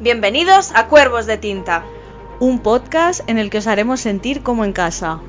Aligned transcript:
Bienvenidos 0.00 0.72
a 0.74 0.88
Cuervos 0.88 1.24
de 1.26 1.38
Tinta. 1.38 1.84
Un 2.40 2.58
podcast 2.58 3.20
en 3.28 3.38
el 3.38 3.48
que 3.48 3.58
os 3.58 3.68
haremos 3.68 4.00
sentir 4.00 4.42
como 4.42 4.64
en 4.64 4.72
casa. 4.72 5.20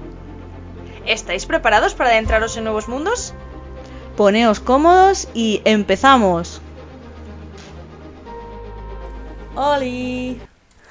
¿Estáis 1.06 1.46
preparados 1.46 1.94
para 1.94 2.10
adentraros 2.10 2.58
en 2.58 2.64
nuevos 2.64 2.88
mundos? 2.88 3.36
Poneos 4.18 4.60
cómodos 4.60 5.30
y 5.36 5.62
empezamos. 5.66 6.62
¡Holi! 9.54 10.42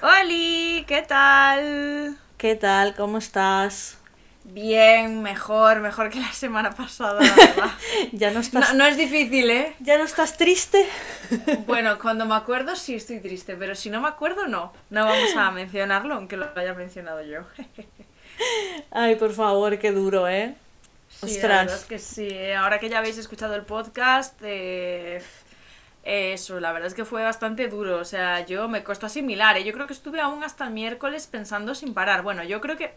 ¡Holi! 0.01 0.85
¿Qué 0.87 1.03
tal? 1.03 2.17
¿Qué 2.39 2.55
tal? 2.55 2.95
¿Cómo 2.95 3.19
estás? 3.19 3.99
Bien, 4.45 5.23
mejor, 5.23 5.81
mejor 5.81 6.11
que 6.11 6.21
la 6.21 6.33
semana 6.33 6.71
pasada, 6.71 7.23
la 7.23 7.35
verdad. 7.35 7.71
ya 8.13 8.31
no 8.31 8.41
estás. 8.41 8.73
No, 8.73 8.79
no 8.79 8.87
es 8.87 8.99
difícil, 8.99 9.51
¿eh? 9.51 9.75
¿Ya 9.81 9.97
no 9.97 10.05
estás 10.05 10.37
triste? 10.37 10.87
bueno, 11.67 11.99
cuando 11.99 12.27
me 12.27 12.35
acuerdo 12.35 12.77
sí 12.77 12.95
estoy 12.95 13.21
triste, 13.21 13.57
pero 13.57 13.75
si 13.75 13.89
no 13.89 14.03
me 14.03 14.09
acuerdo 14.09 14.47
no. 14.47 14.73
No 14.91 15.07
vamos 15.07 15.35
a 15.35 15.51
mencionarlo, 15.51 16.15
aunque 16.15 16.37
lo 16.37 16.47
haya 16.57 16.75
mencionado 16.75 17.23
yo. 17.23 17.41
Ay, 18.91 19.17
por 19.17 19.33
favor, 19.33 19.79
qué 19.79 19.93
duro, 19.93 20.29
¿eh? 20.29 20.55
Sí, 21.09 21.41
la 21.43 21.63
es 21.63 21.85
que 21.85 21.99
sí. 21.99 22.53
Ahora 22.53 22.79
que 22.79 22.91
ya 22.91 22.99
habéis 22.99 23.17
escuchado 23.17 23.55
el 23.55 23.63
podcast, 23.63 24.39
eh, 24.43 25.23
eso, 26.03 26.61
la 26.61 26.73
verdad 26.73 26.89
es 26.89 26.95
que 26.95 27.07
fue 27.07 27.23
bastante 27.23 27.69
duro. 27.69 27.99
O 27.99 28.05
sea, 28.05 28.45
yo 28.45 28.69
me 28.69 28.85
costó 28.85 29.07
asimilar. 29.07 29.57
¿eh? 29.57 29.65
Yo 29.65 29.73
creo 29.73 29.87
que 29.87 29.95
estuve 29.95 30.21
aún 30.21 30.45
hasta 30.45 30.67
el 30.67 30.73
miércoles 30.73 31.27
pensando 31.27 31.75
sin 31.75 31.95
parar. 31.95 32.23
Bueno, 32.23 32.45
yo 32.45 32.61
creo 32.61 32.77
que 32.77 32.95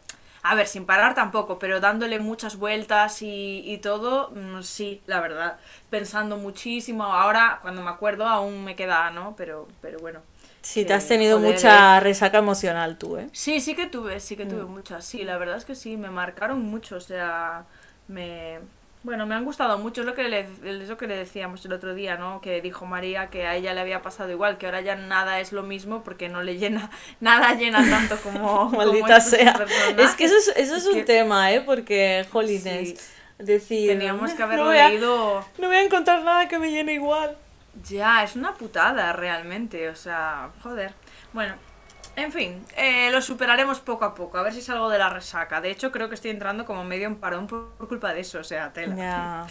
a 0.50 0.56
ver, 0.56 0.68
sin 0.68 0.86
parar 0.86 1.14
tampoco, 1.16 1.60
pero 1.60 1.80
dándole 1.80 2.20
muchas 2.20 2.58
vueltas 2.58 3.22
y, 3.22 3.64
y 3.66 3.78
todo, 3.80 4.32
mm, 4.32 4.62
sí, 4.62 5.02
la 5.06 5.20
verdad. 5.20 5.58
Pensando 5.90 6.38
muchísimo. 6.38 7.04
Ahora, 7.04 7.60
cuando 7.62 7.82
me 7.82 7.90
acuerdo, 7.90 8.26
aún 8.26 8.64
me 8.64 8.76
queda, 8.76 9.10
¿no? 9.12 9.36
Pero, 9.38 9.68
pero 9.82 10.00
bueno. 10.00 10.22
Sí, 10.62 10.86
te 10.86 10.94
has 10.94 11.08
tenido 11.08 11.40
mucha 11.40 12.00
resaca 12.00 12.40
emocional 12.40 12.98
tú, 12.98 13.18
¿eh? 13.18 13.30
Sí, 13.32 13.62
sí 13.62 13.76
que 13.76 13.86
tuve, 13.86 14.20
sí 14.20 14.36
que 14.36 14.46
tuve 14.46 14.64
mm. 14.64 14.72
muchas. 14.72 15.06
Sí, 15.06 15.24
la 15.24 15.38
verdad 15.38 15.58
es 15.58 15.66
que 15.66 15.76
sí, 15.76 15.98
me 15.98 16.10
marcaron 16.10 16.62
mucho. 16.62 16.98
O 16.98 17.02
sea, 17.02 17.66
me, 18.08 18.60
bueno, 19.04 19.26
me 19.26 19.36
han 19.36 19.46
gustado 19.46 19.78
mucho, 19.78 20.02
es 20.02 20.08
lo, 20.08 20.16
que 20.16 20.24
le, 20.24 20.48
es 20.64 20.90
lo 20.90 20.98
que 20.98 21.08
le 21.08 21.16
decíamos 21.16 21.64
el 21.66 21.74
otro 21.74 21.94
día, 21.94 22.18
¿no? 22.18 22.42
Que 22.42 22.62
dijo 22.62 22.86
María 22.86 23.30
que 23.30 23.46
a 23.46 23.56
ella 23.56 23.74
le 23.74 23.82
había 23.82 24.02
pasado 24.02 24.32
igual, 24.32 24.58
que 24.58 24.66
ahora 24.66 24.82
ya 24.82 24.96
nada 24.96 25.40
es 25.40 25.52
lo 25.52 25.64
mismo 25.64 26.04
porque 26.04 26.30
no 26.30 26.44
le 26.44 26.58
llena, 26.58 26.90
nada 27.20 27.54
llena 27.54 27.88
tanto 27.90 28.18
como... 28.18 28.70
Maldita 28.72 29.22
sea. 29.22 29.66
Es 29.98 30.16
que 30.16 30.26
eso 30.26 30.36
es, 30.36 30.54
eso 30.58 30.76
es, 30.76 30.86
un 30.88 31.06
tema, 31.06 31.52
¿eh? 31.54 31.62
Porque, 31.62 32.26
jolines, 32.32 33.12
decir... 33.38 33.90
Teníamos 33.90 34.34
que 34.34 34.44
haberlo 34.44 34.72
leído... 34.72 35.46
No 35.58 35.68
voy 35.68 35.78
a 35.78 35.84
encontrar 35.84 36.24
nada 36.24 36.48
que 36.48 36.60
me 36.60 36.72
llene 36.72 36.94
igual. 36.94 37.38
Ya, 37.88 38.24
es 38.24 38.36
una 38.36 38.56
putada 38.56 39.14
realmente, 39.14 39.90
o 39.90 39.96
sea, 39.96 40.50
joder. 40.64 40.94
Bueno, 41.32 41.56
en 42.18 42.32
fin, 42.32 42.66
eh, 42.76 43.12
lo 43.12 43.22
superaremos 43.22 43.80
poco 43.80 44.04
a 44.04 44.16
poco, 44.16 44.40
a 44.40 44.42
ver 44.42 44.52
si 44.52 44.62
salgo 44.62 44.90
de 44.90 44.98
la 44.98 45.10
resaca. 45.10 45.62
De 45.62 45.70
hecho, 45.70 45.92
creo 45.92 46.10
que 46.10 46.16
estoy 46.16 46.32
entrando 46.32 46.66
como 46.66 46.84
medio 46.84 47.06
en 47.06 47.16
parón 47.18 47.46
por, 47.46 47.78
culpa 47.88 48.12
de 48.12 48.22
eso, 48.22 48.40
o 48.40 48.44
sea, 48.44 48.74
tela. 48.74 49.46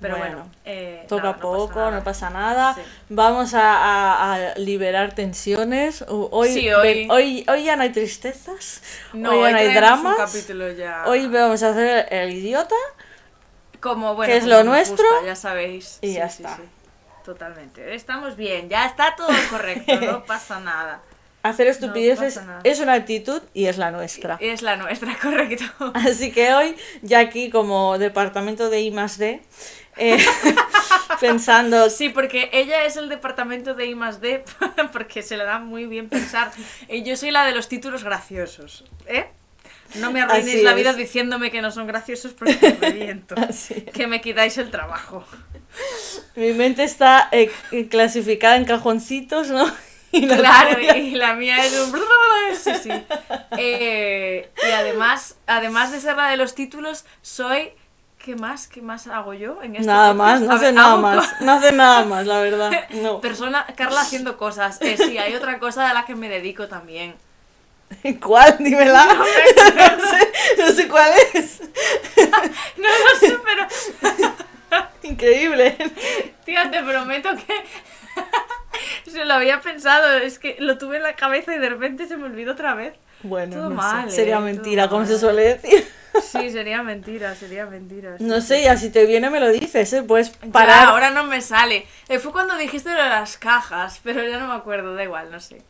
Pero 0.00 0.16
bueno, 0.16 0.48
eh, 0.64 1.06
poco 1.08 1.26
a 1.28 1.36
poco, 1.36 1.90
no 1.90 2.02
pasa 2.02 2.28
nada. 2.30 2.76
Vamos 3.08 3.52
a, 3.54 4.52
liberar 4.56 5.14
tensiones. 5.14 6.04
Hoy, 6.08 6.68
hoy... 6.72 7.44
hoy, 7.48 7.64
ya 7.64 7.76
no 7.76 7.82
hay 7.84 7.90
tristezas, 7.90 8.82
no, 9.12 9.30
hoy 9.30 9.42
ya 9.42 9.50
no 9.52 9.58
hay 9.58 9.74
dramas. 9.74 10.50
Hoy 11.06 11.28
vamos 11.28 11.62
a 11.62 11.70
hacer 11.70 12.08
el 12.10 12.32
idiota, 12.32 12.74
como 13.78 14.16
bueno, 14.16 14.32
que 14.32 14.38
es 14.38 14.44
lo 14.44 14.64
nuestro, 14.64 15.06
ya 15.24 15.36
sabéis. 15.36 16.00
Y 16.02 16.14
ya 16.14 16.24
está. 16.24 16.58
Totalmente. 17.24 17.94
Estamos 17.94 18.36
bien, 18.36 18.68
ya 18.68 18.86
está 18.86 19.14
todo 19.14 19.28
correcto, 19.50 20.00
no 20.00 20.24
pasa 20.24 20.58
nada. 20.58 21.00
Hacer 21.48 21.66
estupideces 21.68 22.38
es 22.62 22.80
una 22.80 22.92
actitud 22.92 23.40
y 23.54 23.66
es 23.66 23.78
la 23.78 23.90
nuestra. 23.90 24.36
Es 24.38 24.60
la 24.60 24.76
nuestra, 24.76 25.16
correcto. 25.22 25.64
Así 25.94 26.30
que 26.30 26.52
hoy, 26.52 26.76
ya 27.00 27.20
aquí 27.20 27.48
como 27.48 27.96
departamento 27.96 28.68
de 28.68 28.82
I 28.82 28.90
más 28.90 29.16
D, 29.16 29.40
eh, 29.96 30.18
pensando... 31.22 31.88
Sí, 31.88 32.10
porque 32.10 32.50
ella 32.52 32.84
es 32.84 32.98
el 32.98 33.08
departamento 33.08 33.74
de 33.74 33.86
I 33.86 33.94
más 33.94 34.20
D, 34.20 34.44
porque 34.92 35.22
se 35.22 35.38
le 35.38 35.44
da 35.44 35.58
muy 35.58 35.86
bien 35.86 36.10
pensar. 36.10 36.50
Y 36.86 37.02
yo 37.02 37.16
soy 37.16 37.30
la 37.30 37.46
de 37.46 37.54
los 37.54 37.66
títulos 37.66 38.04
graciosos, 38.04 38.84
¿eh? 39.06 39.28
No 39.94 40.12
me 40.12 40.20
arruinéis 40.20 40.62
la 40.64 40.74
vida 40.74 40.92
diciéndome 40.92 41.50
que 41.50 41.62
no 41.62 41.70
son 41.70 41.86
graciosos 41.86 42.34
porque 42.34 42.58
me 42.60 42.88
reviento. 42.90 43.34
Que 43.94 44.06
me 44.06 44.20
quitáis 44.20 44.58
el 44.58 44.70
trabajo. 44.70 45.24
Mi 46.36 46.52
mente 46.52 46.84
está 46.84 47.30
eh, 47.32 47.50
clasificada 47.88 48.56
en 48.56 48.66
cajoncitos, 48.66 49.48
¿no? 49.48 49.66
claro, 50.38 50.80
y 50.80 51.10
la 51.12 51.34
mía 51.34 51.64
es 51.64 51.78
un... 51.78 51.92
Sí, 52.58 52.72
sí. 52.82 52.90
Eh, 53.56 54.50
y 54.66 54.70
además, 54.70 55.36
además 55.46 55.92
de 55.92 56.00
ser 56.00 56.16
la 56.16 56.28
de 56.28 56.36
los 56.36 56.54
títulos, 56.54 57.04
soy... 57.22 57.70
¿Qué 58.18 58.34
más? 58.34 58.66
¿Qué 58.66 58.82
más 58.82 59.06
hago 59.06 59.32
yo 59.32 59.62
en 59.62 59.76
este 59.76 59.86
Nada 59.86 60.12
más, 60.12 60.40
no 60.40 60.52
hace 60.52 60.72
nada 60.72 60.96
más. 60.96 61.40
No 61.40 61.52
hace 61.52 61.72
nada 61.72 62.04
más, 62.04 62.26
la 62.26 62.40
verdad. 62.40 62.72
No. 62.90 63.20
Persona, 63.20 63.64
Carla 63.76 64.00
haciendo 64.00 64.36
cosas. 64.36 64.82
Eh, 64.82 64.96
sí, 64.96 65.18
hay 65.18 65.34
otra 65.34 65.58
cosa 65.58 65.88
a 65.88 65.94
la 65.94 66.04
que 66.04 66.16
me 66.16 66.28
dedico 66.28 66.66
también. 66.66 67.14
¿Cuál? 68.20 68.56
Dímela. 68.58 69.06
No, 69.06 69.24
sé, 69.24 70.32
no 70.58 70.68
sé 70.72 70.88
cuál 70.88 71.12
es. 71.32 71.60
no 72.76 72.88
lo 72.88 73.18
sé, 73.20 73.38
pero... 73.44 73.66
Increíble. 75.04 75.76
Tía, 76.44 76.70
te 76.70 76.82
prometo 76.82 77.30
que 77.36 77.64
se 79.08 79.24
lo 79.24 79.34
había 79.34 79.60
pensado, 79.60 80.18
es 80.18 80.38
que 80.38 80.56
lo 80.58 80.78
tuve 80.78 80.96
en 80.96 81.02
la 81.02 81.14
cabeza 81.14 81.54
y 81.54 81.58
de 81.58 81.68
repente 81.68 82.06
se 82.06 82.16
me 82.16 82.24
olvidó 82.24 82.52
otra 82.52 82.74
vez. 82.74 82.94
Bueno, 83.22 83.68
no 83.68 84.10
sería 84.10 84.36
¿eh? 84.36 84.40
mentira, 84.40 84.88
como 84.88 85.04
se 85.04 85.18
suele 85.18 85.56
decir. 85.56 85.86
Sí, 86.22 86.50
sería 86.50 86.82
mentira, 86.82 87.34
sería 87.34 87.66
mentira. 87.66 88.16
no 88.18 88.40
sé, 88.40 88.62
ya 88.62 88.76
si 88.76 88.90
te 88.90 89.06
viene 89.06 89.30
me 89.30 89.40
lo 89.40 89.50
dices, 89.50 89.92
¿eh? 89.92 90.02
Puedes 90.02 90.30
parar. 90.30 90.88
ahora 90.88 91.10
no 91.10 91.24
me 91.24 91.40
sale. 91.40 91.86
Eh, 92.08 92.18
fue 92.18 92.32
cuando 92.32 92.56
dijiste 92.56 92.90
lo 92.90 93.02
de 93.02 93.08
las 93.08 93.36
cajas, 93.36 94.00
pero 94.02 94.26
ya 94.26 94.38
no 94.38 94.48
me 94.48 94.54
acuerdo, 94.54 94.94
da 94.94 95.04
igual, 95.04 95.30
no 95.30 95.40
sé. 95.40 95.62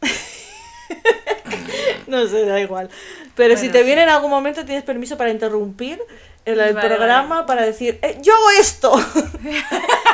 no 2.06 2.26
sé, 2.26 2.46
da 2.46 2.60
igual. 2.60 2.90
Pero 3.36 3.56
si 3.56 3.68
te 3.68 3.82
viene 3.82 4.02
en 4.02 4.08
algún 4.08 4.30
momento 4.30 4.64
tienes 4.64 4.84
permiso 4.84 5.16
para 5.16 5.30
interrumpir 5.30 6.00
el, 6.44 6.74
programa 6.74 7.46
para 7.46 7.62
decir, 7.62 7.98
eh, 8.02 8.18
yo 8.20 8.34
hago 8.34 8.50
esto. 8.58 8.92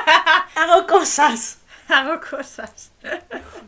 hago 0.55 0.87
cosas. 0.87 1.59
hago 1.95 2.21
cosas. 2.21 2.91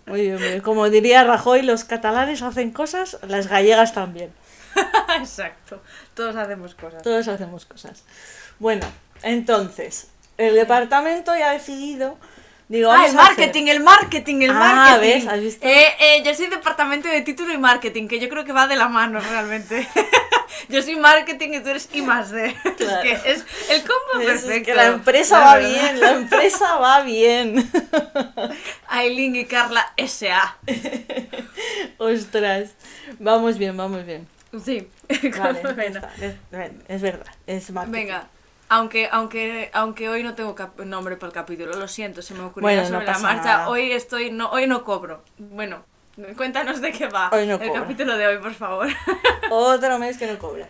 Muy 0.06 0.30
bien, 0.30 0.60
como 0.60 0.88
diría 0.90 1.24
Rajoy, 1.24 1.62
los 1.62 1.84
catalanes 1.84 2.42
hacen 2.42 2.70
cosas, 2.70 3.18
las 3.26 3.48
gallegas 3.48 3.92
también. 3.94 4.32
Exacto, 5.20 5.82
todos 6.14 6.36
hacemos 6.36 6.74
cosas. 6.74 7.02
Todos 7.02 7.28
hacemos 7.28 7.66
cosas. 7.66 8.04
Bueno, 8.58 8.86
entonces, 9.22 10.08
el 10.36 10.54
departamento 10.54 11.34
ya 11.36 11.50
ha 11.50 11.52
decidido 11.52 12.18
Digo, 12.68 12.92
ah, 12.92 13.06
el 13.06 13.14
marketing, 13.14 13.68
el 13.68 13.80
marketing, 13.80 14.42
el 14.42 14.50
ah, 14.50 14.98
¿ves? 15.00 15.26
¿Has 15.26 15.40
visto? 15.40 15.66
Eh, 15.66 15.86
eh, 16.00 16.22
yo 16.22 16.34
soy 16.34 16.48
departamento 16.48 17.08
de 17.08 17.22
título 17.22 17.54
y 17.54 17.56
marketing, 17.56 18.08
que 18.08 18.20
yo 18.20 18.28
creo 18.28 18.44
que 18.44 18.52
va 18.52 18.66
de 18.66 18.76
la 18.76 18.88
mano 18.88 19.20
realmente. 19.20 19.88
yo 20.68 20.82
soy 20.82 20.96
marketing 20.96 21.54
y 21.54 21.60
tú 21.60 21.70
eres 21.70 21.88
I 21.92 22.02
más 22.02 22.30
D. 22.30 22.54
Es 22.64 22.74
que 23.02 23.12
es 23.12 23.44
el 23.70 23.80
combo 23.80 24.24
perfecto. 24.24 24.50
Es 24.50 24.62
que 24.64 24.74
la 24.74 24.86
empresa 24.86 25.40
va 25.40 25.58
bien, 25.58 26.00
la 26.00 26.12
empresa 26.12 26.76
va 26.76 27.02
bien. 27.02 27.70
Aileen 28.88 29.36
y 29.36 29.44
Carla 29.44 29.92
S.A. 29.96 30.56
Ostras, 31.98 32.70
vamos 33.18 33.58
bien, 33.58 33.76
vamos 33.76 34.04
bien. 34.04 34.26
Sí, 34.64 34.88
vale, 35.38 35.60
es, 35.60 36.34
es, 36.88 37.02
verdad, 37.02 37.26
es 37.46 37.70
marketing. 37.70 37.92
Venga. 37.92 38.28
Aunque, 38.70 39.08
aunque, 39.10 39.70
aunque 39.72 40.08
hoy 40.08 40.22
no 40.22 40.34
tengo 40.34 40.54
nombre 40.84 41.16
para 41.16 41.28
el 41.28 41.32
capítulo, 41.32 41.72
lo 41.72 41.88
siento, 41.88 42.20
se 42.20 42.34
me 42.34 42.42
ocurrió 42.42 42.84
sobre 42.86 43.06
la 43.06 43.18
marcha. 43.18 43.68
Hoy 43.68 43.92
estoy, 43.92 44.30
no, 44.30 44.50
hoy 44.50 44.66
no 44.66 44.84
cobro. 44.84 45.22
Bueno, 45.38 45.84
cuéntanos 46.36 46.80
de 46.80 46.92
qué 46.92 47.06
va 47.06 47.30
el 47.32 47.72
capítulo 47.72 48.16
de 48.16 48.26
hoy, 48.26 48.38
por 48.38 48.54
favor. 48.54 48.88
Otro 49.50 49.98
mes 49.98 50.18
que 50.18 50.26
no 50.26 50.38
cobras. 50.38 50.68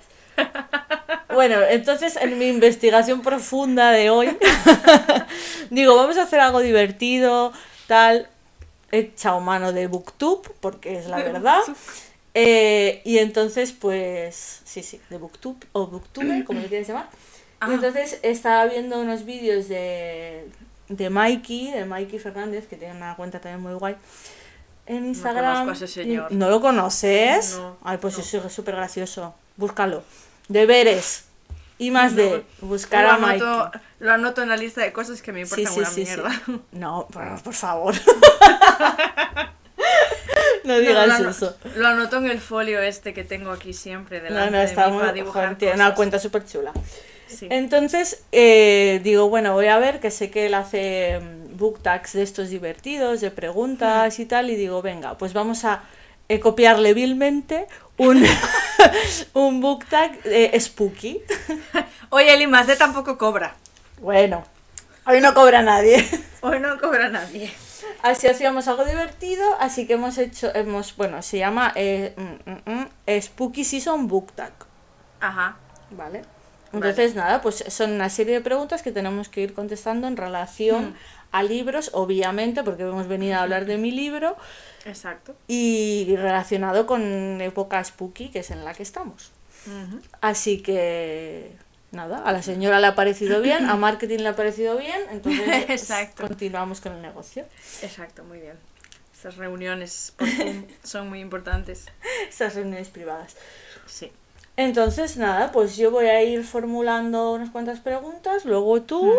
Bueno, 1.32 1.56
entonces 1.68 2.16
en 2.16 2.38
mi 2.38 2.46
investigación 2.46 3.22
profunda 3.22 3.90
de 3.90 4.10
hoy, 4.10 4.36
digo, 5.70 5.96
vamos 5.96 6.16
a 6.16 6.22
hacer 6.22 6.40
algo 6.40 6.60
divertido, 6.60 7.52
tal, 7.86 8.28
he 8.90 8.98
echado 8.98 9.40
mano 9.40 9.72
de 9.72 9.86
Booktube, 9.86 10.48
porque 10.60 10.98
es 10.98 11.06
la 11.06 11.18
verdad. 11.18 11.60
Eh, 12.34 13.02
y 13.04 13.18
entonces, 13.18 13.72
pues, 13.72 14.62
sí, 14.64 14.82
sí, 14.82 15.00
de 15.10 15.18
Booktube, 15.18 15.58
o 15.72 15.86
Booktube, 15.86 16.44
como 16.46 16.60
le 16.60 16.68
quieres 16.68 16.88
llamar. 16.88 17.08
Y 17.68 17.72
entonces 17.72 18.20
estaba 18.22 18.66
viendo 18.66 19.00
unos 19.00 19.24
vídeos 19.24 19.68
de, 19.68 20.48
de 20.88 21.10
Mikey, 21.10 21.72
de 21.72 21.84
Mikey 21.84 22.18
Fernández, 22.18 22.66
que 22.68 22.76
tiene 22.76 22.94
una 22.94 23.16
cuenta 23.16 23.40
también 23.40 23.60
muy 23.60 23.74
guay, 23.74 23.96
en 24.88 25.06
Instagram. 25.06 25.66
No 25.66 25.72
ese 25.72 25.86
señor. 25.86 26.32
¿No 26.32 26.50
lo 26.50 26.60
conoces? 26.60 27.60
Ay, 27.84 27.98
pues 27.98 28.18
eso 28.18 28.44
es 28.44 28.52
súper 28.52 28.74
gracioso. 28.74 29.34
Búscalo. 29.56 30.02
Deberes. 30.48 31.24
Y 31.80 31.92
más 31.92 32.16
de 32.16 32.44
buscar 32.60 33.06
a 33.06 33.18
Mikey. 33.18 33.46
Lo 34.00 34.12
anoto 34.12 34.42
en 34.42 34.48
la 34.48 34.56
lista 34.56 34.80
de 34.80 34.92
cosas 34.92 35.22
que 35.22 35.32
me 35.32 35.42
importan 35.42 35.72
una 35.72 35.90
mierda. 35.90 36.42
No, 36.72 37.06
por, 37.12 37.42
por 37.42 37.54
favor. 37.54 37.94
No 40.64 40.78
digas 40.78 41.20
lo 41.20 41.30
eso. 41.30 41.56
Lo 41.76 41.88
anoto 41.88 42.18
en 42.18 42.26
el 42.26 42.40
folio 42.40 42.82
este 42.82 43.14
que 43.14 43.24
tengo 43.24 43.52
aquí 43.52 43.72
siempre 43.72 44.18
No, 44.18 44.24
delante 44.24 44.50
no, 44.50 44.60
está 44.60 44.84
de 44.84 44.90
mí 44.90 44.98
para 44.98 45.12
muy... 45.12 45.20
dibujar 45.20 45.44
joder, 45.44 45.58
tiene 45.58 45.74
una 45.76 45.94
cuenta 45.94 46.18
súper 46.18 46.44
chula. 46.44 46.72
Sí. 47.26 47.46
Entonces, 47.50 48.24
eh, 48.32 49.00
digo, 49.02 49.28
bueno, 49.30 49.54
voy 49.54 49.66
a 49.66 49.78
ver, 49.78 50.00
que 50.00 50.10
sé 50.10 50.30
que 50.30 50.46
él 50.46 50.54
hace 50.54 51.20
mm, 51.20 51.37
book 51.58 51.82
tags 51.82 52.14
de 52.14 52.22
estos 52.22 52.48
divertidos, 52.48 53.20
de 53.20 53.30
preguntas 53.30 54.18
y 54.18 54.24
tal, 54.24 54.48
y 54.48 54.56
digo, 54.56 54.80
venga, 54.80 55.18
pues 55.18 55.34
vamos 55.34 55.64
a 55.64 55.82
eh, 56.28 56.40
copiarle 56.40 56.94
vilmente 56.94 57.66
un, 57.98 58.24
un 59.34 59.60
book 59.60 59.84
tag 59.86 60.18
eh, 60.24 60.58
spooky. 60.58 61.20
Oye, 62.10 62.32
el 62.32 62.42
I+D 62.42 62.76
tampoco 62.76 63.18
cobra. 63.18 63.54
Bueno, 64.00 64.44
hoy 65.04 65.20
no 65.20 65.34
cobra 65.34 65.62
nadie. 65.62 66.08
Hoy 66.40 66.60
no 66.60 66.78
cobra 66.78 67.08
nadie. 67.08 67.52
Así 68.02 68.28
hacíamos 68.28 68.68
algo 68.68 68.84
divertido, 68.84 69.44
así 69.58 69.86
que 69.86 69.94
hemos 69.94 70.18
hecho, 70.18 70.54
hemos, 70.54 70.96
bueno, 70.96 71.20
se 71.22 71.38
llama 71.38 71.72
eh, 71.74 72.14
mm, 72.16 72.50
mm, 72.50 72.80
mm, 72.80 73.20
Spooky 73.20 73.64
Season 73.64 74.06
Book 74.06 74.32
Tag, 74.32 74.52
Ajá. 75.20 75.56
¿vale? 75.90 76.22
Entonces, 76.72 77.14
nada, 77.14 77.40
pues 77.40 77.64
son 77.68 77.92
una 77.92 78.10
serie 78.10 78.34
de 78.34 78.40
preguntas 78.40 78.82
que 78.82 78.92
tenemos 78.92 79.28
que 79.28 79.40
ir 79.40 79.54
contestando 79.54 80.06
en 80.06 80.16
relación 80.16 80.94
a 81.32 81.42
libros, 81.42 81.90
obviamente, 81.94 82.62
porque 82.62 82.82
hemos 82.82 83.06
venido 83.08 83.36
a 83.36 83.42
hablar 83.42 83.66
de 83.66 83.76
mi 83.78 83.90
libro, 83.90 84.36
Exacto. 84.84 85.34
y 85.46 86.14
relacionado 86.16 86.86
con 86.86 87.40
época 87.40 87.82
spooky, 87.84 88.28
que 88.30 88.40
es 88.40 88.50
en 88.50 88.64
la 88.64 88.74
que 88.74 88.82
estamos. 88.82 89.32
Así 90.22 90.62
que, 90.62 91.52
nada, 91.90 92.22
a 92.24 92.32
la 92.32 92.42
señora 92.42 92.80
le 92.80 92.86
ha 92.86 92.94
parecido 92.94 93.42
bien, 93.42 93.66
a 93.66 93.76
marketing 93.76 94.18
le 94.20 94.28
ha 94.28 94.36
parecido 94.36 94.78
bien, 94.78 95.00
entonces 95.10 95.46
Exacto. 95.68 96.26
continuamos 96.26 96.80
con 96.80 96.92
el 96.92 97.02
negocio. 97.02 97.44
Exacto, 97.82 98.24
muy 98.24 98.38
bien. 98.38 98.56
Estas 99.14 99.36
reuniones 99.36 100.14
por 100.16 100.28
Zoom 100.28 100.64
son 100.84 101.08
muy 101.08 101.20
importantes. 101.20 101.86
Estas 102.28 102.54
reuniones 102.54 102.88
privadas. 102.88 103.36
Sí. 103.86 104.12
Entonces, 104.56 105.16
nada, 105.16 105.52
pues 105.52 105.76
yo 105.76 105.90
voy 105.90 106.06
a 106.06 106.22
ir 106.22 106.44
formulando 106.44 107.32
unas 107.32 107.50
cuantas 107.50 107.80
preguntas, 107.80 108.44
luego 108.44 108.80
tú, 108.82 109.12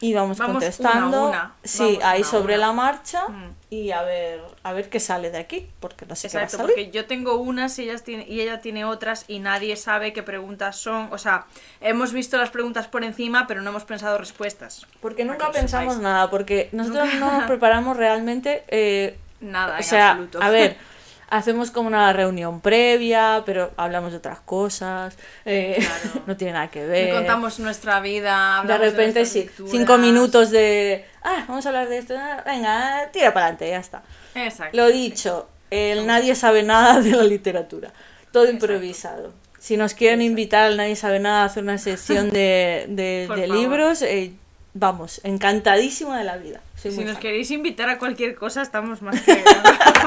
y 0.00 0.12
vamos. 0.14 0.38
Vamos 0.38 0.56
contestando. 0.56 1.18
una 1.20 1.28
una, 1.28 1.54
Sí, 1.64 1.82
vamos 1.84 2.04
ahí 2.04 2.20
una 2.20 2.30
sobre 2.30 2.56
la 2.58 2.72
marcha, 2.72 3.28
Mm. 3.28 3.50
y 3.70 3.90
a 3.92 4.02
ver, 4.02 4.40
a 4.62 4.72
ver 4.72 4.88
qué 4.90 5.00
sale 5.00 5.30
de 5.30 5.38
aquí, 5.38 5.68
porque 5.80 6.04
no 6.06 6.14
sé 6.14 6.28
qué 6.28 6.36
va 6.36 6.42
a 6.42 6.44
Exacto, 6.44 6.66
salir. 6.66 6.74
porque 6.84 6.90
yo 6.96 7.06
tengo 7.06 7.36
unas 7.36 7.78
y, 7.78 7.84
ellas 7.84 8.02
tiene, 8.04 8.26
y 8.28 8.40
ella 8.40 8.60
tiene 8.60 8.84
otras 8.84 9.24
y 9.28 9.38
nadie 9.38 9.74
sabe 9.76 10.12
qué 10.12 10.22
preguntas 10.22 10.76
son. 10.76 11.08
O 11.12 11.18
sea, 11.18 11.46
hemos 11.80 12.12
visto 12.12 12.36
las 12.36 12.50
preguntas 12.50 12.86
por 12.88 13.04
encima, 13.04 13.46
pero 13.46 13.62
no 13.62 13.70
hemos 13.70 13.84
pensado 13.84 14.18
respuestas. 14.18 14.86
Porque 15.00 15.24
nunca 15.24 15.50
pensamos 15.50 15.94
sepáis. 15.94 16.02
nada, 16.02 16.30
porque 16.30 16.68
nosotros 16.72 17.08
no 17.18 17.32
nos 17.32 17.44
preparamos 17.44 17.96
realmente. 17.96 18.64
eh, 18.68 19.18
Nada, 19.40 19.74
o 19.74 19.78
en 19.78 19.84
sea, 19.84 20.10
absoluto. 20.12 20.42
a 20.42 20.48
ver, 20.50 20.76
hacemos 21.28 21.70
como 21.70 21.88
una 21.88 22.12
reunión 22.12 22.60
previa, 22.60 23.42
pero 23.46 23.72
hablamos 23.76 24.12
de 24.12 24.18
otras 24.18 24.40
cosas, 24.40 25.16
eh, 25.44 25.76
Claro. 25.78 26.22
no 26.26 26.36
tiene 26.36 26.52
nada 26.54 26.68
que 26.68 26.80
Le 26.80 26.86
ver. 26.86 27.14
contamos 27.14 27.58
nuestra 27.58 28.00
vida. 28.00 28.62
De 28.64 28.72
hablamos 28.72 28.80
repente 28.92 29.20
nuestras 29.20 29.28
sí, 29.28 29.40
lecturas. 29.40 29.70
cinco 29.72 29.98
minutos 29.98 30.50
de, 30.50 31.04
ah, 31.22 31.44
vamos 31.48 31.66
a 31.66 31.70
hablar 31.70 31.88
de 31.88 31.98
esto, 31.98 32.14
ah, 32.16 32.42
venga, 32.46 33.10
tira 33.12 33.32
para 33.34 33.46
adelante, 33.46 33.68
ya 33.70 33.78
está. 33.78 34.02
Exacto. 34.34 34.76
Lo 34.76 34.86
dicho, 34.88 35.48
el 35.70 36.06
nadie 36.06 36.34
sabe 36.34 36.62
nada 36.62 37.00
de 37.00 37.10
la 37.12 37.24
literatura, 37.24 37.92
todo 38.32 38.44
Exacto. 38.44 38.66
improvisado. 38.66 39.32
Si 39.58 39.76
nos 39.76 39.94
quieren 39.94 40.22
invitar 40.22 40.64
al 40.66 40.76
Nadie 40.76 40.94
sabe 40.94 41.18
nada 41.18 41.42
a 41.42 41.46
hacer 41.46 41.64
una 41.64 41.78
sesión 41.78 42.30
de, 42.30 42.84
de- 42.88 43.26
de 43.34 43.48
libros, 43.48 44.00
eh, 44.02 44.32
vamos, 44.78 45.20
encantadísima 45.24 46.18
de 46.18 46.24
la 46.24 46.36
vida. 46.36 46.60
Soy 46.76 46.92
Si 46.92 47.00
nos 47.04 47.14
fan. 47.14 47.22
queréis 47.22 47.50
invitar 47.50 47.88
a 47.88 47.98
cualquier 47.98 48.34
cosa, 48.36 48.60
estamos 48.62 49.00
más 49.02 49.20
que. 49.22 49.42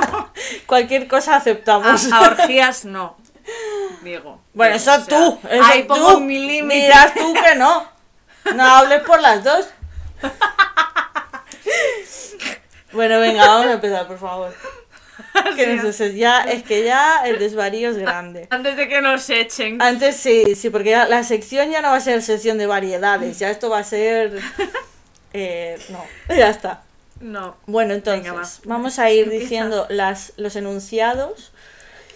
Cualquier 0.67 1.07
cosa 1.07 1.35
aceptamos. 1.35 2.11
a, 2.11 2.17
a 2.17 2.21
orgías 2.21 2.85
no. 2.85 3.17
Digo. 4.03 4.39
Bueno, 4.53 4.75
eso 4.75 4.91
o 4.93 4.99
sea, 5.01 5.05
tú, 5.05 5.39
eso 5.49 5.63
ahí 5.63 5.81
tú. 5.83 5.87
pongo 5.87 6.19
mi 6.19 6.39
límite. 6.47 6.75
Dirás 6.81 7.13
tú 7.15 7.33
que 7.33 7.55
no. 7.55 7.87
No 8.55 8.63
hables 8.63 9.01
por 9.03 9.19
las 9.19 9.43
dos. 9.43 9.67
Bueno, 12.91 13.19
venga, 13.19 13.45
vamos 13.47 13.67
a 13.67 13.73
empezar, 13.73 14.07
por 14.07 14.17
favor. 14.17 14.51
Que 15.55 15.75
nos 15.75 15.97
des- 15.97 16.15
ya, 16.15 16.41
es 16.41 16.63
que 16.63 16.83
ya 16.83 17.21
el 17.25 17.39
desvarío 17.39 17.89
es 17.89 17.97
grande. 18.05 18.47
Antes 18.49 18.77
de 18.77 18.87
que 18.87 19.01
nos 19.01 19.29
echen. 19.29 19.81
Antes 19.81 20.15
sí, 20.15 20.55
sí, 20.55 20.69
porque 20.69 20.91
ya 20.91 21.07
la 21.07 21.23
sección 21.23 21.69
ya 21.71 21.81
no 21.81 21.89
va 21.89 21.97
a 21.97 22.01
ser 22.01 22.21
sección 22.21 22.57
de 22.57 22.65
variedades, 22.67 23.39
ya 23.39 23.49
esto 23.49 23.69
va 23.69 23.79
a 23.79 23.83
ser... 23.83 24.39
eh, 25.33 25.77
no, 25.89 26.03
ya 26.35 26.49
está. 26.49 26.83
No. 27.21 27.57
Bueno, 27.65 27.93
entonces, 27.93 28.23
Venga, 28.23 28.41
va. 28.41 28.47
vamos 28.65 28.97
a 28.99 29.11
ir 29.11 29.23
Empieza. 29.25 29.41
diciendo 29.43 29.87
las, 29.89 30.33
los 30.37 30.55
enunciados 30.55 31.51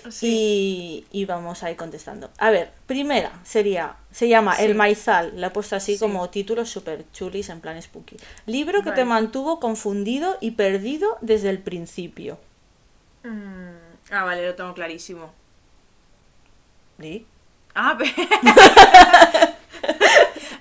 Sí. 0.09 1.05
y, 1.11 1.21
y 1.21 1.25
vamos 1.25 1.63
a 1.63 1.71
ir 1.71 1.77
contestando. 1.77 2.29
A 2.37 2.49
ver, 2.51 2.71
primera 2.87 3.31
sería, 3.43 3.95
se 4.11 4.27
llama 4.27 4.55
Sí. 4.57 4.63
El 4.65 4.75
Maizal, 4.75 5.31
la 5.39 5.47
he 5.47 5.49
puesto 5.49 5.75
así 5.77 5.93
Sí. 5.93 5.99
como 5.99 6.29
título 6.29 6.65
super 6.65 7.05
chulis 7.13 7.47
en 7.49 7.61
plan 7.61 7.81
spooky. 7.81 8.17
Libro 8.45 8.83
que 8.83 8.91
te 8.91 9.05
mantuvo 9.05 9.59
confundido 9.61 10.37
y 10.41 10.51
perdido 10.51 11.17
desde 11.21 11.49
el 11.49 11.59
principio. 11.59 12.37
Mm, 13.23 13.77
Ah, 14.11 14.23
vale, 14.25 14.45
lo 14.45 14.53
tengo 14.55 14.73
clarísimo. 14.73 15.33
¿Sí? 16.99 17.25
Ah, 17.73 17.97
pe- 17.97 18.13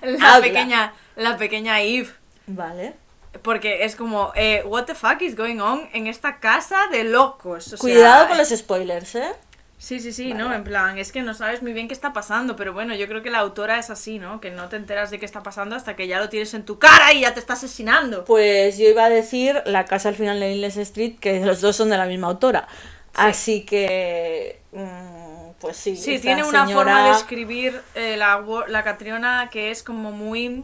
la 0.01 0.33
Habla. 0.35 0.41
pequeña, 0.41 0.93
la 1.15 1.37
pequeña 1.37 1.81
Eve. 1.81 2.09
Vale. 2.47 2.95
Porque 3.41 3.83
es 3.85 3.95
como, 3.95 4.31
eh, 4.35 4.61
what 4.65 4.85
the 4.85 4.95
fuck 4.95 5.21
is 5.21 5.35
going 5.35 5.59
on 5.59 5.89
en 5.93 6.07
esta 6.07 6.39
casa 6.39 6.87
de 6.91 7.03
locos. 7.03 7.67
O 7.67 7.69
sea, 7.71 7.77
Cuidado 7.79 8.27
con 8.27 8.37
los 8.37 8.49
spoilers, 8.49 9.15
¿eh? 9.15 9.31
Sí, 9.77 9.99
sí, 9.99 10.13
sí, 10.13 10.31
Vale. 10.31 10.43
¿no? 10.43 10.53
En 10.53 10.63
plan, 10.63 10.97
es 10.97 11.11
que 11.11 11.21
no 11.21 11.33
sabes 11.33 11.61
muy 11.61 11.73
bien 11.73 11.89
qué 11.89 11.93
está 11.93 12.13
pasando, 12.13 12.55
pero 12.55 12.71
bueno, 12.71 12.95
yo 12.95 13.05
creo 13.07 13.21
que 13.21 13.29
la 13.29 13.39
autora 13.39 13.79
es 13.79 13.89
así, 13.89 14.17
¿no? 14.17 14.39
Que 14.39 14.49
no 14.49 14.69
te 14.69 14.77
enteras 14.77 15.11
de 15.11 15.19
qué 15.19 15.25
está 15.25 15.43
pasando 15.43 15.75
hasta 15.75 15.95
que 15.97 16.07
ya 16.07 16.19
lo 16.19 16.29
tienes 16.29 16.53
en 16.53 16.63
tu 16.63 16.79
cara 16.79 17.11
y 17.11 17.21
ya 17.21 17.33
te 17.33 17.41
está 17.41 17.53
asesinando. 17.53 18.23
Pues 18.23 18.77
yo 18.77 18.87
iba 18.87 19.03
a 19.05 19.09
decir 19.09 19.61
La 19.65 19.83
casa 19.83 20.07
al 20.09 20.15
final 20.15 20.39
de 20.39 20.53
Endless 20.53 20.77
Street, 20.77 21.15
que 21.19 21.41
los 21.41 21.59
dos 21.59 21.75
son 21.75 21.89
de 21.89 21.97
la 21.97 22.05
misma 22.05 22.27
autora. 22.27 22.67
Así 23.13 23.65
que... 23.65 24.61
mm, 24.71 25.51
pues 25.59 25.75
sí. 25.75 25.97
Sí, 25.97 26.17
tiene 26.19 26.43
una 26.43 26.65
señora- 26.65 26.73
forma 26.93 27.05
de 27.09 27.11
escribir 27.17 27.81
eh, 27.95 28.15
la, 28.17 28.41
la 28.67 28.83
Catriona 28.83 29.49
que 29.51 29.69
es 29.71 29.83
como 29.83 30.11
muy... 30.11 30.63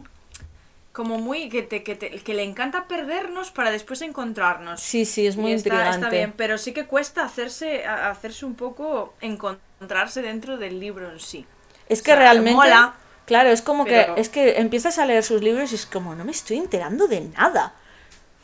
Como 0.92 1.18
muy... 1.18 1.48
Que, 1.48 1.62
te, 1.62 1.82
que, 1.84 1.94
te- 1.94 2.10
que 2.10 2.34
le 2.34 2.42
encanta 2.42 2.88
perdernos 2.88 3.50
para 3.50 3.70
después 3.70 4.02
encontrarnos. 4.02 4.80
Sí, 4.80 5.04
sí, 5.04 5.26
es 5.26 5.36
muy 5.36 5.52
Y 5.52 5.54
está, 5.54 5.68
intrigante. 5.68 5.96
está 6.06 6.08
bien, 6.10 6.34
pero 6.36 6.58
sí 6.58 6.72
que 6.72 6.86
cuesta 6.86 7.24
hacerse, 7.24 7.86
hacerse 7.86 8.44
un 8.44 8.54
poco 8.54 9.14
encontrarse 9.20 10.20
dentro 10.22 10.56
del 10.56 10.80
libro 10.80 11.10
en 11.10 11.20
sí. 11.20 11.46
Es 11.88 12.00
O 12.00 12.02
que 12.02 12.10
sea, 12.10 12.16
realmente... 12.20 12.56
mola, 12.56 12.94
Claro, 13.26 13.50
es 13.50 13.62
como 13.62 13.84
pero- 13.84 14.16
que 14.16 14.20
es 14.20 14.28
que 14.28 14.58
empiezas 14.58 14.98
a 14.98 15.06
leer 15.06 15.22
sus 15.22 15.40
libros 15.42 15.70
y 15.70 15.76
es 15.76 15.86
como 15.86 16.16
no 16.16 16.24
me 16.24 16.32
estoy 16.32 16.56
enterando 16.56 17.06
de 17.06 17.20
nada. 17.20 17.74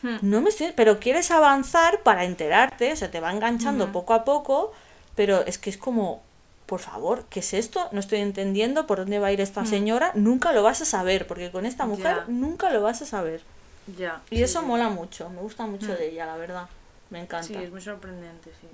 Hmm. 0.03 0.19
No 0.23 0.41
me 0.41 0.51
estoy, 0.51 0.73
pero 0.77 1.01
quieres 1.01 1.33
avanzar 1.33 2.03
para 2.05 2.23
enterarte, 2.25 2.93
o 2.93 2.97
sea, 2.97 3.11
te 3.11 3.19
va 3.19 3.33
enganchando 3.33 3.91
poco 3.91 4.15
a 4.15 4.25
poco, 4.25 4.73
pero 5.17 5.45
es 5.45 5.59
que 5.59 5.71
es 5.71 5.79
como 5.79 6.23
por 6.67 6.81
favor, 6.81 7.25
¿qué 7.31 7.41
es 7.41 7.55
esto? 7.55 7.89
No 7.93 8.01
estoy 8.01 8.19
entendiendo 8.21 8.87
por 8.87 8.99
dónde 8.99 9.19
va 9.19 9.29
a 9.29 9.33
ir 9.33 9.41
esta 9.41 9.65
señora, 9.65 10.11
nunca 10.15 10.53
lo 10.53 10.63
vas 10.63 10.81
a 10.83 10.85
saber, 10.85 11.27
porque 11.27 11.51
con 11.51 11.65
esta 11.65 11.87
mujer 11.87 12.29
nunca 12.29 12.71
lo 12.71 12.83
vas 12.83 13.03
a 13.03 13.07
saber. 13.07 13.41
Ya. 13.97 14.21
Y 14.31 14.37
sí, 14.39 14.43
eso 14.43 14.61
sí. 14.61 14.67
mola 14.67 14.89
mucho, 14.89 15.31
me 15.31 15.41
gusta 15.41 15.65
mucho 15.67 15.87
Mm. 15.87 15.97
de 15.97 16.09
ella, 16.11 16.27
la 16.27 16.37
verdad. 16.37 16.67
Me 17.11 17.21
encanta. 17.21 17.47
Sí, 17.47 17.55
es 17.55 17.71
muy 17.71 17.81
sorprendente, 17.81 18.51
sí. 18.61 18.67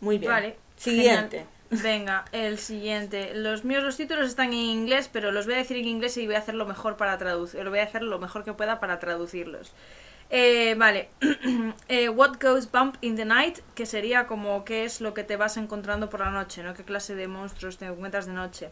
Muy 0.00 0.18
bien. 0.18 0.32
Vale. 0.32 0.56
Siguiente. 0.76 1.44
genial. 1.70 1.82
Venga, 1.82 2.24
el 2.32 2.58
siguiente. 2.58 3.32
Los 3.34 3.64
míos, 3.64 3.82
los 3.84 3.96
títulos 3.96 4.26
están 4.28 4.48
en 4.48 4.54
inglés, 4.54 5.08
pero 5.12 5.30
los 5.30 5.44
voy 5.46 5.54
a 5.54 5.58
decir 5.58 5.76
en 5.76 5.86
inglés 5.86 6.16
y 6.16 6.26
voy 6.26 6.34
a 6.34 6.38
hacer 6.38 6.54
lo 6.54 6.64
mejor 6.66 6.96
para 6.96 7.16
traducir. 7.18 7.62
Lo 7.62 7.70
voy 7.70 7.78
a 7.80 7.84
hacer 7.84 8.02
lo 8.02 8.18
mejor 8.18 8.42
que 8.42 8.54
pueda 8.54 8.80
para 8.80 8.98
traducirlos. 8.98 9.72
Eh, 10.30 10.74
vale. 10.78 11.08
Eh, 11.88 12.08
What 12.08 12.38
goes 12.40 12.70
bump 12.70 12.96
in 13.00 13.16
the 13.16 13.24
night, 13.24 13.58
que 13.74 13.84
sería 13.86 14.26
como 14.26 14.64
qué 14.64 14.84
es 14.84 15.00
lo 15.00 15.12
que 15.12 15.24
te 15.24 15.36
vas 15.36 15.56
encontrando 15.56 16.08
por 16.08 16.20
la 16.20 16.30
noche, 16.30 16.62
¿no? 16.62 16.74
¿Qué 16.74 16.84
clase 16.84 17.14
de 17.16 17.26
monstruos 17.28 17.78
te 17.78 17.86
encuentras 17.86 18.26
de 18.26 18.32
noche? 18.32 18.70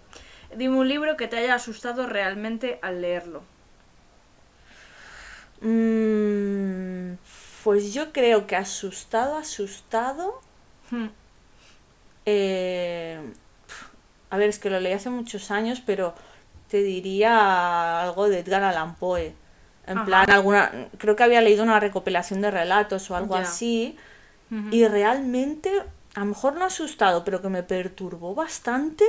Dime 0.56 0.76
un 0.76 0.88
libro 0.88 1.16
que 1.16 1.26
te 1.28 1.36
haya 1.38 1.54
asustado 1.54 2.06
realmente 2.06 2.78
al 2.82 3.02
leerlo. 3.02 3.42
Mm, 5.60 7.14
pues 7.64 7.92
yo 7.92 8.12
creo 8.12 8.46
que 8.46 8.56
asustado, 8.56 9.36
asustado. 9.36 10.40
Hmm, 10.90 11.08
eh, 12.26 13.18
a 14.30 14.36
ver, 14.36 14.48
es 14.50 14.58
que 14.58 14.70
lo 14.70 14.80
leí 14.80 14.92
hace 14.92 15.10
muchos 15.10 15.50
años, 15.50 15.82
pero 15.84 16.14
te 16.68 16.82
diría 16.82 18.02
algo 18.02 18.28
de 18.28 18.40
Edgar 18.40 18.62
Allan 18.62 18.94
Poe. 18.96 19.34
En 19.88 19.96
Ajá. 19.98 20.06
plan, 20.06 20.30
alguna. 20.30 20.70
Creo 20.98 21.16
que 21.16 21.22
había 21.22 21.40
leído 21.40 21.62
una 21.62 21.80
recopilación 21.80 22.40
de 22.42 22.50
relatos 22.50 23.10
o 23.10 23.16
algo 23.16 23.34
así. 23.36 23.96
Y 24.70 24.86
realmente, 24.86 25.70
a 26.14 26.20
lo 26.20 26.26
mejor 26.26 26.54
no 26.56 26.64
asustado, 26.64 27.24
pero 27.24 27.42
que 27.42 27.48
me 27.48 27.62
perturbó 27.62 28.34
bastante. 28.34 29.04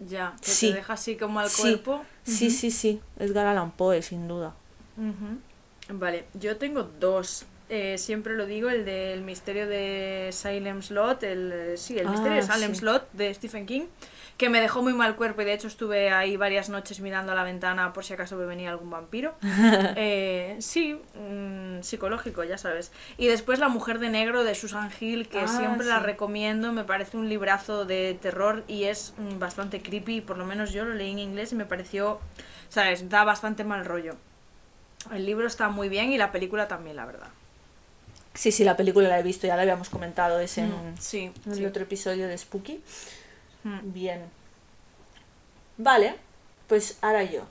Ya, 0.00 0.34
que 0.40 0.50
Sí. 0.50 0.70
te 0.70 0.76
deja 0.76 0.92
así 0.94 1.16
como 1.16 1.40
al 1.40 1.48
Sí. 1.48 1.62
cuerpo. 1.62 2.04
Sí, 2.24 2.50
sí, 2.50 2.70
sí. 2.70 3.00
Edgar 3.18 3.46
Allan 3.46 3.70
Poe, 3.72 4.02
sin 4.02 4.28
duda. 4.28 4.54
Vale, 5.88 6.26
yo 6.34 6.56
tengo 6.56 6.82
dos. 6.82 7.44
Eh, 7.76 7.98
siempre 7.98 8.34
lo 8.36 8.46
digo, 8.46 8.70
el 8.70 8.84
del 8.84 9.22
misterio 9.22 9.66
de 9.66 10.28
Salem 10.32 10.80
Slot, 10.80 11.22
el, 11.24 11.52
eh, 11.52 11.76
sí, 11.76 11.98
el 11.98 12.08
misterio 12.08 12.34
de 12.34 12.38
Ah, 12.44 12.46
Salem 12.46 12.72
sí. 12.74 12.80
Slot 12.80 13.10
de 13.12 13.34
Stephen 13.34 13.66
King, 13.66 13.86
que 14.36 14.48
me 14.48 14.60
dejó 14.60 14.82
muy 14.82 14.92
mal 14.94 15.16
cuerpo 15.16 15.42
y 15.42 15.44
de 15.44 15.54
hecho 15.54 15.66
estuve 15.68 16.10
ahí 16.10 16.36
varias 16.36 16.68
noches 16.68 17.00
mirando 17.00 17.32
a 17.32 17.34
la 17.34 17.42
ventana 17.44 17.92
por 17.92 18.04
si 18.04 18.14
acaso 18.14 18.36
me 18.36 18.46
venía 18.46 18.70
algún 18.70 18.90
vampiro. 18.90 19.34
Eh, 19.96 20.56
sí, 20.60 21.00
mm, 21.14 21.82
psicológico, 21.82 22.42
ya 22.44 22.58
sabes. 22.58 22.92
Y 23.16 23.26
después 23.28 23.58
La 23.58 23.68
Mujer 23.68 23.98
de 23.98 24.08
Negro 24.10 24.44
de 24.44 24.54
Susan 24.54 24.90
Hill, 25.00 25.28
que 25.28 25.40
Ah, 25.40 25.48
siempre 25.48 25.86
la 25.86 25.98
recomiendo, 25.98 26.72
me 26.72 26.84
parece 26.84 27.16
un 27.16 27.28
librazo 27.28 27.84
de 27.84 28.16
terror 28.20 28.64
y 28.68 28.84
es 28.84 29.14
mm, 29.18 29.38
bastante 29.38 29.82
creepy, 29.82 30.20
por 30.20 30.38
lo 30.38 30.44
menos 30.46 30.72
yo 30.72 30.84
lo 30.84 30.94
leí 30.94 31.10
en 31.12 31.18
inglés 31.18 31.52
y 31.52 31.56
me 31.56 31.64
pareció, 31.64 32.20
sabes, 32.68 33.08
da 33.08 33.24
bastante 33.24 33.64
mal 33.64 33.84
rollo. 33.84 34.14
El 35.12 35.26
libro 35.26 35.46
está 35.46 35.68
muy 35.68 35.88
bien 35.88 36.12
y 36.12 36.18
la 36.18 36.32
película 36.32 36.66
también, 36.66 36.96
la 36.96 37.04
verdad. 37.04 37.28
Sí, 38.34 38.50
sí, 38.52 38.64
la 38.64 38.76
película 38.76 39.08
la 39.08 39.18
he 39.18 39.22
visto, 39.22 39.46
ya 39.46 39.54
la 39.56 39.62
habíamos 39.62 39.88
comentado, 39.88 40.40
es 40.40 40.58
en, 40.58 40.70
Mm, 40.70 40.96
sí, 40.98 41.30
en 41.46 41.52
el 41.52 41.58
sí. 41.58 41.64
otro 41.66 41.82
episodio 41.84 42.26
de 42.28 42.36
Spooky. 42.36 42.82
Mm, 43.62 43.92
Bien. 43.92 44.22
Vale, 45.76 46.16
pues 46.68 46.98
ahora 47.00 47.22
yo. 47.24 47.42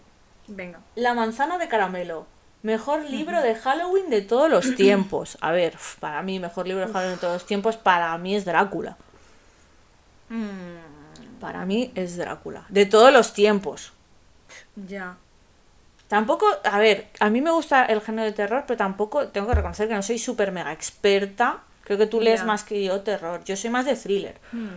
Venga. 0.48 0.80
La 0.96 1.14
manzana 1.14 1.58
de 1.58 1.68
caramelo. 1.68 2.26
Mejor 2.64 3.04
libro 3.10 3.42
de 3.42 3.56
Halloween 3.56 4.10
de 4.10 4.22
todos 4.22 4.50
los 4.50 4.76
tiempos. 4.76 5.38
A 5.42 5.52
ver, 5.52 5.78
para 6.00 6.22
mí, 6.22 6.40
mejor 6.40 6.66
libro 6.68 6.86
de 6.86 6.92
Halloween 6.94 7.16
de 7.16 7.20
todos 7.22 7.34
los 7.34 7.46
tiempos, 7.46 7.76
para 7.78 8.18
mí 8.18 8.36
es 8.36 8.46
Drácula. 8.46 8.96
Mm, 10.30 11.40
Para 11.42 11.66
mí 11.66 11.92
es 11.96 12.16
Drácula. 12.18 12.66
De 12.70 12.86
todos 12.86 13.12
los 13.12 13.34
tiempos. 13.34 13.92
ya. 14.76 15.18
Tampoco, 16.14 16.46
a 16.64 16.78
ver, 16.78 17.08
a 17.20 17.32
mí 17.32 17.42
me 17.42 17.50
gusta 17.50 17.86
el 17.86 18.00
género 18.00 18.26
de 18.28 18.34
terror, 18.34 18.66
pero 18.68 18.78
tampoco 18.78 19.30
tengo 19.30 19.48
que 19.48 19.56
reconocer 19.56 19.88
que 19.88 19.96
no 19.96 20.04
soy 20.04 20.20
súper 20.20 20.52
mega 20.52 20.72
experta. 20.72 21.64
Creo 21.84 21.98
que 21.98 22.06
tú 22.06 22.22
lees 22.22 22.42
más 22.46 22.64
que 22.64 22.84
yo 22.84 23.02
terror. 23.02 23.44
Yo 23.46 23.56
soy 23.58 23.72
más 23.72 23.88
de 23.88 23.96
thriller. 23.96 24.36
Mm, 24.52 24.76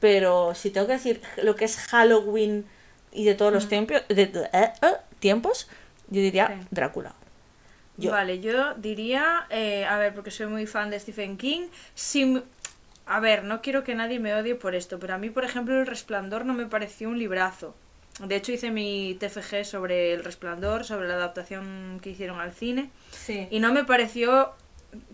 Pero 0.00 0.56
si 0.56 0.70
tengo 0.70 0.88
que 0.88 0.94
decir 0.94 1.22
lo 1.44 1.54
que 1.54 1.66
es 1.66 1.76
Halloween 1.76 2.66
y 3.12 3.24
de 3.24 3.36
todos 3.36 3.52
los 3.52 3.68
tiempos, 3.68 4.02
de, 4.08 4.26
de- 4.26 4.50
eh, 4.52 4.72
eh, 4.82 4.96
tiempos, 5.20 5.68
yo 6.08 6.20
diría 6.20 6.48
Sí. 6.48 6.66
Drácula. 6.72 7.12
Yo. 7.96 8.10
Vale, 8.10 8.40
yo 8.40 8.74
diría, 8.74 9.46
eh, 9.50 9.84
a 9.84 9.98
ver, 9.98 10.12
porque 10.16 10.32
soy 10.32 10.46
muy 10.46 10.66
fan 10.66 10.90
de 10.90 10.98
Stephen 10.98 11.36
King, 11.36 11.68
si, 11.94 12.42
a 13.06 13.20
ver, 13.20 13.44
no 13.44 13.62
quiero 13.62 13.84
que 13.84 13.94
nadie 13.94 14.18
me 14.18 14.34
odie 14.34 14.56
por 14.56 14.74
esto, 14.74 14.98
pero 14.98 15.14
a 15.14 15.18
mí, 15.18 15.30
por 15.30 15.44
ejemplo, 15.44 15.78
El 15.78 15.86
Resplandor 15.86 16.44
no 16.44 16.54
me 16.54 16.66
pareció 16.66 17.08
un 17.08 17.20
librazo. 17.20 17.76
De 18.20 18.36
hecho, 18.36 18.52
hice 18.52 18.70
mi 18.70 19.16
TFG 19.18 19.64
sobre 19.64 20.12
El 20.12 20.22
Resplandor, 20.24 20.84
sobre 20.84 21.08
la 21.08 21.14
adaptación 21.14 21.98
que 22.02 22.10
hicieron 22.10 22.40
al 22.40 22.52
cine, 22.52 22.90
Sí. 23.10 23.48
y 23.50 23.58
no 23.58 23.72
me 23.72 23.84
pareció 23.84 24.52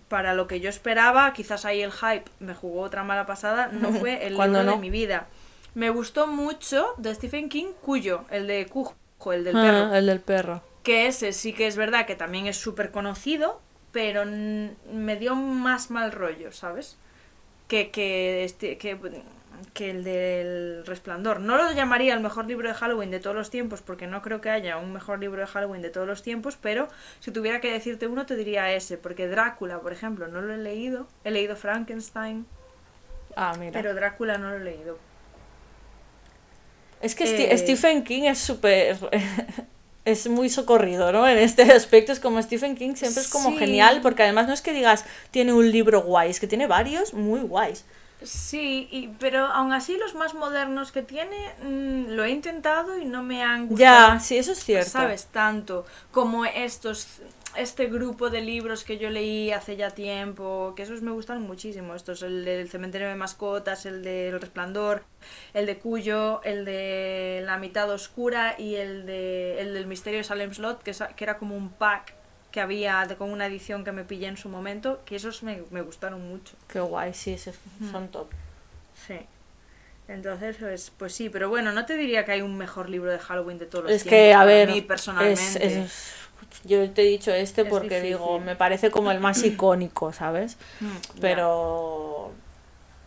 para 0.09 0.35
lo 0.35 0.47
que 0.49 0.59
yo 0.61 0.69
esperaba, 0.69 1.33
quizás 1.33 1.65
ahí 1.65 1.83
el 1.83 1.93
hype 1.93 2.25
me 2.41 2.55
jugó 2.55 2.81
otra 2.83 3.05
mala 3.05 3.25
pasada, 3.27 3.69
no 3.69 3.93
fue 3.93 4.27
el 4.27 4.33
libro 4.35 4.65
no. 4.65 4.73
de 4.73 4.79
mi 4.79 4.91
vida. 4.91 5.29
Me 5.75 5.91
gustó 5.91 6.27
mucho 6.27 6.95
de 6.97 7.15
Stephen 7.15 7.49
King, 7.49 7.67
Cuyo, 7.83 8.25
el 8.31 8.47
de 8.49 8.67
Cujo, 8.67 8.95
el 9.33 9.45
del 9.45 9.57
Ah, 9.57 9.63
perro 9.63 9.95
el 9.95 10.07
del 10.07 10.21
perro. 10.21 10.63
que 10.83 11.07
ese 11.07 11.33
sí 11.33 11.53
que 11.53 11.67
es 11.69 11.77
verdad 11.77 12.05
que 12.07 12.17
también 12.17 12.47
es 12.49 12.57
súper 12.57 12.91
conocido, 12.91 13.61
pero 13.93 14.25
me 14.27 15.17
dio 15.17 15.37
más 15.37 15.91
mal 15.91 16.11
rollo, 16.13 16.51
¿sabes? 16.53 16.97
Que, 17.69 17.91
que, 17.91 18.45
este, 18.45 18.77
que, 18.79 18.99
que 19.75 19.91
el 19.91 20.05
del 20.05 20.85
Resplandor. 20.87 21.41
No 21.41 21.57
lo 21.57 21.71
llamaría 21.73 22.15
el 22.15 22.21
mejor 22.21 22.47
libro 22.47 22.69
de 22.69 22.75
Halloween 22.75 23.11
de 23.11 23.21
todos 23.21 23.37
los 23.37 23.51
tiempos, 23.51 23.83
porque 23.83 24.07
no 24.07 24.23
creo 24.23 24.41
que 24.41 24.51
haya 24.51 24.77
un 24.79 24.93
mejor 24.93 25.19
libro 25.19 25.41
de 25.41 25.47
Halloween 25.47 25.83
de 25.83 25.91
todos 25.91 26.07
los 26.07 26.23
tiempos, 26.23 26.57
pero 26.61 26.89
si 27.21 27.31
tuviera 27.31 27.61
que 27.61 27.73
decirte 27.73 28.07
uno, 28.07 28.27
te 28.27 28.37
diría 28.37 28.73
ese, 28.73 28.99
porque 28.99 29.29
Drácula, 29.29 29.81
por 29.81 29.93
ejemplo, 29.93 30.29
no 30.29 30.41
lo 30.41 30.53
he 30.55 30.59
leído. 30.59 31.07
He 31.25 31.31
leído 31.31 31.57
Frankenstein, 31.57 32.47
Ah, 33.37 33.55
mira. 33.59 33.73
pero 33.73 33.95
Drácula 33.95 34.39
no 34.39 34.51
lo 34.51 34.57
he 34.57 34.65
leído. 34.65 34.99
Es 37.01 37.15
que 37.15 37.25
Eh, 37.53 37.57
Stephen 37.59 38.03
King 38.03 38.23
es 38.25 38.39
súper... 38.39 38.97
es 40.05 40.27
muy 40.27 40.49
socorrido, 40.49 41.13
¿no? 41.13 41.29
En 41.29 41.37
este 41.39 41.63
aspecto 41.71 42.13
es 42.13 42.19
como 42.21 42.41
Stephen 42.43 42.75
King 42.77 42.95
siempre 42.95 43.23
es 43.23 43.29
como 43.29 43.51
Sí. 43.51 43.59
genial, 43.59 44.01
porque 44.03 44.23
además 44.23 44.47
no 44.49 44.55
es 44.55 44.63
que 44.63 44.73
digas 44.73 45.05
tiene 45.31 45.53
un 45.53 45.71
libro 45.71 46.01
guay, 46.03 46.31
es 46.31 46.41
que 46.41 46.47
tiene 46.47 46.67
varios 46.67 47.13
muy 47.13 47.41
guays. 47.41 47.85
Sí, 48.23 48.89
y, 48.91 49.09
pero 49.21 49.47
aún 49.47 49.73
así 49.73 49.97
los 49.97 50.15
más 50.15 50.35
modernos 50.35 50.91
que 50.91 51.03
tiene 51.03 51.55
mm, 51.63 52.11
lo 52.11 52.25
he 52.25 52.31
intentado 52.31 52.99
y 52.99 53.05
no 53.05 53.23
me 53.23 53.43
han 53.43 53.69
gustado. 53.69 54.15
Ya, 54.15 54.21
sí, 54.21 54.37
eso 54.37 54.53
es 54.53 54.65
cierto. 54.65 54.91
¿Sabes? 54.91 55.27
Tanto 55.27 55.87
como 56.11 56.45
estos, 56.45 57.21
este 57.55 57.87
grupo 57.87 58.29
de 58.29 58.41
libros 58.41 58.83
que 58.83 58.99
yo 58.99 59.09
leí 59.09 59.53
hace 59.53 59.77
ya 59.77 59.91
tiempo, 59.91 60.73
que 60.75 60.83
esos 60.83 61.01
me 61.01 61.13
gustan 61.13 61.43
muchísimo. 61.43 61.95
Estos, 61.95 62.23
el 62.23 62.45
del 62.45 62.69
cementerio 62.69 63.09
de 63.09 63.15
mascotas, 63.15 63.87
el 63.87 64.03
del 64.03 64.41
resplandor, 64.41 65.05
el 65.55 65.67
de 65.67 65.79
Cuyo, 65.79 66.43
el 66.43 66.65
de 66.65 67.43
la 67.45 67.57
mitad 67.57 67.89
oscura 67.89 68.57
y 68.59 68.75
el, 68.75 69.07
de, 69.07 69.61
el 69.61 69.75
del 69.75 69.87
misterio 69.87 70.19
de 70.19 70.25
Salem 70.25 70.53
Slot, 70.53 70.83
que, 70.83 70.93
que 71.15 71.25
era 71.25 71.39
como 71.39 71.57
un 71.57 71.71
pack 71.71 72.18
que 72.51 72.61
había 72.61 73.05
de, 73.07 73.17
con 73.17 73.31
una 73.31 73.47
edición 73.47 73.85
que 73.85 73.93
me 73.93 74.05
pillé 74.05 74.27
en 74.27 74.37
su 74.37 74.49
momento, 74.49 75.01
que 75.05 75.17
esos 75.17 75.43
me, 75.43 75.63
me 75.71 75.83
gustaron 75.83 76.27
mucho. 76.29 76.55
Qué 76.69 76.81
guay, 76.81 77.13
sí, 77.15 77.33
ese- 77.35 77.53
son 77.91 78.09
top. 78.09 78.29
Sí. 79.07 79.19
Entonces, 80.09 80.57
pues, 80.59 80.91
pues 80.97 81.15
sí, 81.15 81.29
pero 81.29 81.51
bueno, 81.51 81.73
no 81.73 81.85
te 81.85 81.97
diría 81.97 82.25
que 82.25 82.33
hay 82.33 82.41
un 82.43 82.57
mejor 82.57 82.89
libro 82.89 83.11
de 83.13 83.19
Halloween 83.19 83.59
de 83.59 83.67
todos 83.67 83.85
los 83.85 83.93
Es 83.93 84.03
tiempos 84.05 84.19
que, 84.19 84.33
a 84.35 84.45
ver, 84.45 84.71
mí 84.71 84.79
es, 84.79 84.85
personalmente. 84.85 85.83
es- 85.83 86.13
yo 86.65 86.91
te 86.91 87.03
he 87.03 87.05
dicho 87.05 87.31
este 87.33 87.63
Es 87.63 87.69
porque 87.69 87.97
difícil. 87.97 88.07
digo, 88.17 88.41
me 88.41 88.57
parece 88.57 88.91
como 88.91 89.11
el 89.11 89.21
más 89.21 89.43
icónico, 89.45 90.13
¿sabes? 90.13 90.57
Mm. 90.81 90.87
Pero 91.21 92.33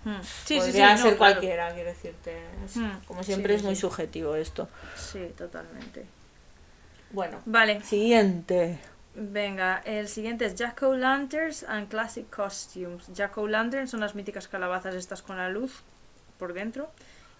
Mm. 0.03 0.15
Sí, 0.23 0.23
sí, 0.23 0.53
sí, 0.55 0.57
podría 0.59 0.91
no, 0.95 0.97
ser 0.97 1.15
claro. 1.17 1.17
cualquiera, 1.17 1.73
quiero 1.75 1.89
decirte. 1.89 2.35
Es- 2.65 2.75
Mm, 2.75 2.89
como 3.07 3.23
siempre 3.23 3.53
sí, 3.53 3.57
es 3.59 3.63
muy 3.63 3.75
sí. 3.75 3.81
subjetivo 3.81 4.35
esto. 4.35 4.67
Sí, 4.95 5.31
totalmente. 5.37 6.05
Bueno, 7.11 7.41
Vale, 7.45 7.81
siguiente. 7.83 8.79
Venga, 9.15 9.81
el 9.85 10.07
siguiente 10.07 10.45
es 10.45 10.55
Jack 10.55 10.83
O' 10.83 10.95
Lanterns 10.95 11.63
and 11.63 11.89
Classic 11.89 12.29
Costumes. 12.29 13.07
Jack 13.13 13.37
O' 13.37 13.47
Lanterns 13.47 13.91
son 13.91 13.99
las 13.99 14.15
míticas 14.15 14.47
calabazas 14.47 14.95
estas 14.95 15.21
con 15.21 15.37
la 15.37 15.49
luz 15.49 15.83
por 16.37 16.53
dentro 16.53 16.91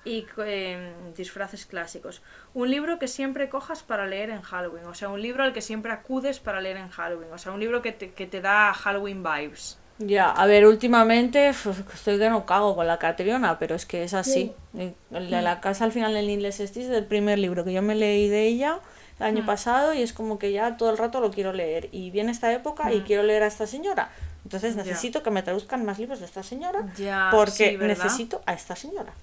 y 0.04 0.26
eh, 0.46 0.94
disfraces 1.16 1.66
clásicos. 1.66 2.22
Un 2.54 2.70
libro 2.70 3.00
que 3.00 3.08
siempre 3.08 3.50
cojas 3.50 3.84
para 3.84 4.08
leer 4.08 4.30
en 4.30 4.42
Halloween, 4.42 4.86
o 4.86 4.94
sea, 4.94 5.10
un 5.10 5.22
libro 5.22 5.44
al 5.44 5.54
que 5.54 5.62
siempre 5.62 5.92
acudes 5.92 6.40
para 6.40 6.62
leer 6.62 6.78
en 6.78 6.90
Halloween, 6.90 7.32
o 7.32 7.38
sea, 7.38 7.52
un 7.52 7.60
libro 7.60 7.82
que 7.82 7.92
te, 7.92 8.12
que 8.12 8.26
te 8.26 8.42
da 8.42 8.74
Halloween 8.74 9.24
vibes. 9.24 9.78
Ya, 10.00 10.32
a 10.32 10.48
ver, 10.48 10.66
últimamente 10.66 11.50
estoy 11.50 12.18
que 12.18 12.30
no 12.30 12.46
cago 12.48 12.76
con 12.76 12.88
la 12.88 12.98
Catriona, 12.98 13.60
pero 13.60 13.76
es 13.76 13.86
que 13.86 14.04
es 14.04 14.16
así. 14.16 14.52
Eh, 14.76 14.94
la 15.12 15.62
casa 15.62 15.86
al 15.86 15.92
final 15.92 16.14
del 16.14 16.30
inglés 16.30 16.60
este 16.60 16.82
es 16.82 16.90
el 16.90 17.06
primer 17.06 17.38
libro 17.38 17.64
que 17.64 17.74
yo 17.74 17.84
me 17.84 17.94
leí 17.94 18.28
de 18.28 18.48
ella 18.48 18.80
el 19.22 19.28
año 19.38 19.46
pasado 19.46 19.94
y 19.94 20.02
es 20.02 20.14
como 20.14 20.38
que 20.40 20.52
ya 20.52 20.78
todo 20.78 20.90
el 20.90 20.98
rato 20.98 21.20
lo 21.22 21.32
quiero 21.32 21.54
leer. 21.54 21.90
Y 21.92 22.12
viene 22.12 22.32
esta 22.32 22.52
época 22.54 22.92
y 22.94 23.02
quiero 23.02 23.24
leer 23.24 23.44
a 23.44 23.48
esta 23.48 23.68
señora. 23.68 24.12
Entonces 24.44 24.76
necesito 24.76 25.22
que 25.24 25.30
me 25.32 25.44
traduzcan 25.44 25.86
más 25.86 26.00
libros 26.00 26.20
de 26.20 26.26
esta 26.26 26.44
señora 26.44 26.86
porque 27.32 27.78
necesito 27.78 28.42
a 28.46 28.54
esta 28.54 28.76
señora. 28.76 29.14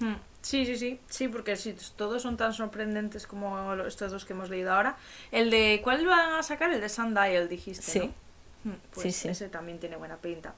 Hmm, 0.00 0.14
Sí, 0.42 0.66
sí, 0.66 0.76
sí, 0.76 0.98
sí, 1.08 1.28
porque 1.28 1.54
sí, 1.54 1.76
todos 1.94 2.20
son 2.22 2.36
tan 2.36 2.52
sorprendentes 2.52 3.28
como 3.28 3.74
estos 3.74 4.10
dos 4.10 4.24
que 4.24 4.32
hemos 4.32 4.50
leído 4.50 4.72
ahora. 4.72 4.96
El 5.30 5.50
de, 5.50 5.80
¿cuál 5.84 6.04
van 6.04 6.34
a 6.34 6.42
sacar? 6.42 6.72
El 6.72 6.80
de 6.80 6.88
Sundial, 6.88 7.48
dijiste, 7.48 7.82
Sí. 7.92 8.10
¿no? 8.64 8.74
Pues 8.92 9.04
Sí, 9.04 9.12
sí. 9.12 9.28
ese 9.28 9.48
también 9.48 9.78
tiene 9.78 9.94
buena 9.96 10.16
pinta. 10.16 10.52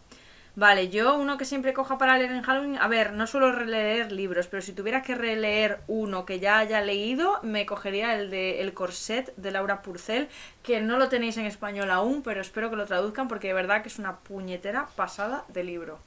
Vale, 0.56 0.88
yo 0.88 1.16
uno 1.16 1.36
que 1.36 1.44
siempre 1.44 1.72
coja 1.72 1.98
para 1.98 2.16
leer 2.16 2.30
en 2.30 2.42
Halloween, 2.42 2.78
a 2.78 2.86
ver, 2.86 3.12
no 3.12 3.26
suelo 3.26 3.50
releer 3.50 4.12
libros, 4.12 4.46
pero 4.46 4.62
si 4.62 4.72
tuviera 4.72 5.02
que 5.02 5.16
releer 5.16 5.80
uno 5.88 6.24
que 6.24 6.38
ya 6.38 6.58
haya 6.58 6.80
leído, 6.80 7.40
me 7.42 7.66
cogería 7.66 8.14
el 8.14 8.30
de 8.30 8.60
El 8.60 8.72
Corset 8.72 9.34
de 9.36 9.50
Laura 9.50 9.82
Purcell, 9.82 10.28
que 10.62 10.80
no 10.80 10.96
lo 10.96 11.08
tenéis 11.08 11.36
en 11.38 11.46
español 11.46 11.90
aún, 11.90 12.22
pero 12.22 12.40
espero 12.40 12.70
que 12.70 12.76
lo 12.76 12.86
traduzcan 12.86 13.26
porque 13.26 13.48
de 13.48 13.54
verdad 13.54 13.82
que 13.82 13.88
es 13.88 13.98
una 13.98 14.18
puñetera 14.18 14.86
pasada 14.94 15.44
de 15.48 15.64
libro. 15.64 15.98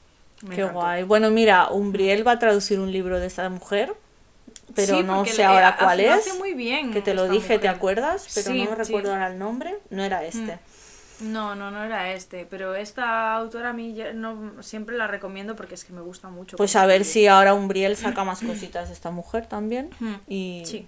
Me 0.44 0.56
Qué 0.56 0.62
encantó. 0.62 0.80
guay. 0.80 1.04
Bueno, 1.04 1.30
mira, 1.30 1.68
Umbriel 1.70 2.25
va 2.25 2.34
a 2.34 2.39
traducir 2.39 2.80
un 2.80 2.92
libro 2.92 3.20
de 3.20 3.27
esta 3.27 3.50
mujer, 3.50 3.94
pero 4.75 4.98
Sí, 4.98 5.04
no 5.04 5.25
sé 5.25 5.44
ahora 5.44 5.75
cuál 5.77 6.00
es. 6.00 6.12
hace 6.25 6.38
muy 6.38 6.54
bien 6.54 6.94
que 6.94 7.01
te 7.01 7.13
lo 7.13 7.27
dije, 7.27 7.60
¿te 7.60 7.68
acuerdas? 7.68 8.27
Pero 8.34 8.51
Sí, 8.51 8.63
no 8.63 8.70
me 8.77 8.86
sí. 8.86 8.94
recuerdo 8.94 9.12
ahora 9.12 9.27
el 9.27 9.38
nombre. 9.39 9.77
No 9.89 10.04
era 10.06 10.24
este. 10.24 10.58
No, 11.20 11.56
no, 11.56 11.72
no 11.72 11.84
era 11.84 12.14
este, 12.14 12.46
pero 12.46 12.76
esta 12.76 13.34
autora 13.36 13.70
a 13.70 13.74
mí 13.74 13.96
ya 13.96 14.14
no, 14.14 14.62
siempre 14.62 14.96
la 14.98 15.08
recomiendo 15.08 15.56
porque 15.56 15.74
es 15.76 15.84
que 15.84 15.94
me 15.94 16.02
gusta 16.02 16.30
mucho. 16.30 16.58
Pues 16.58 16.76
a 16.76 16.86
ver 16.86 17.06
si 17.06 17.28
ahora 17.28 17.54
Umbriel 17.54 17.98
saca 17.98 18.24
más 18.24 18.42
cositas 18.42 18.90
de 18.90 18.94
esta 18.94 19.10
mujer 19.10 19.48
también 19.48 19.90
y, 20.28 20.64
Sí, 20.66 20.88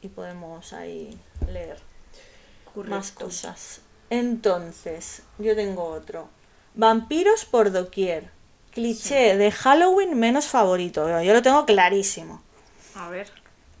y 0.00 0.08
podemos 0.08 0.72
ahí 0.72 1.18
leer 1.50 1.78
correcto. 2.72 2.96
más 2.96 3.10
cosas. 3.10 3.80
Entonces, 4.10 5.22
yo 5.38 5.56
tengo 5.56 5.84
otro. 5.84 6.28
Vampiros 6.74 7.44
por 7.44 7.72
doquier. 7.72 8.30
Cliché 8.72 9.36
de 9.36 9.50
Halloween 9.50 10.18
menos 10.18 10.46
favorito. 10.46 11.20
Yo 11.22 11.32
lo 11.32 11.42
tengo 11.42 11.64
clarísimo. 11.64 12.42
A 12.94 13.08
ver. 13.08 13.30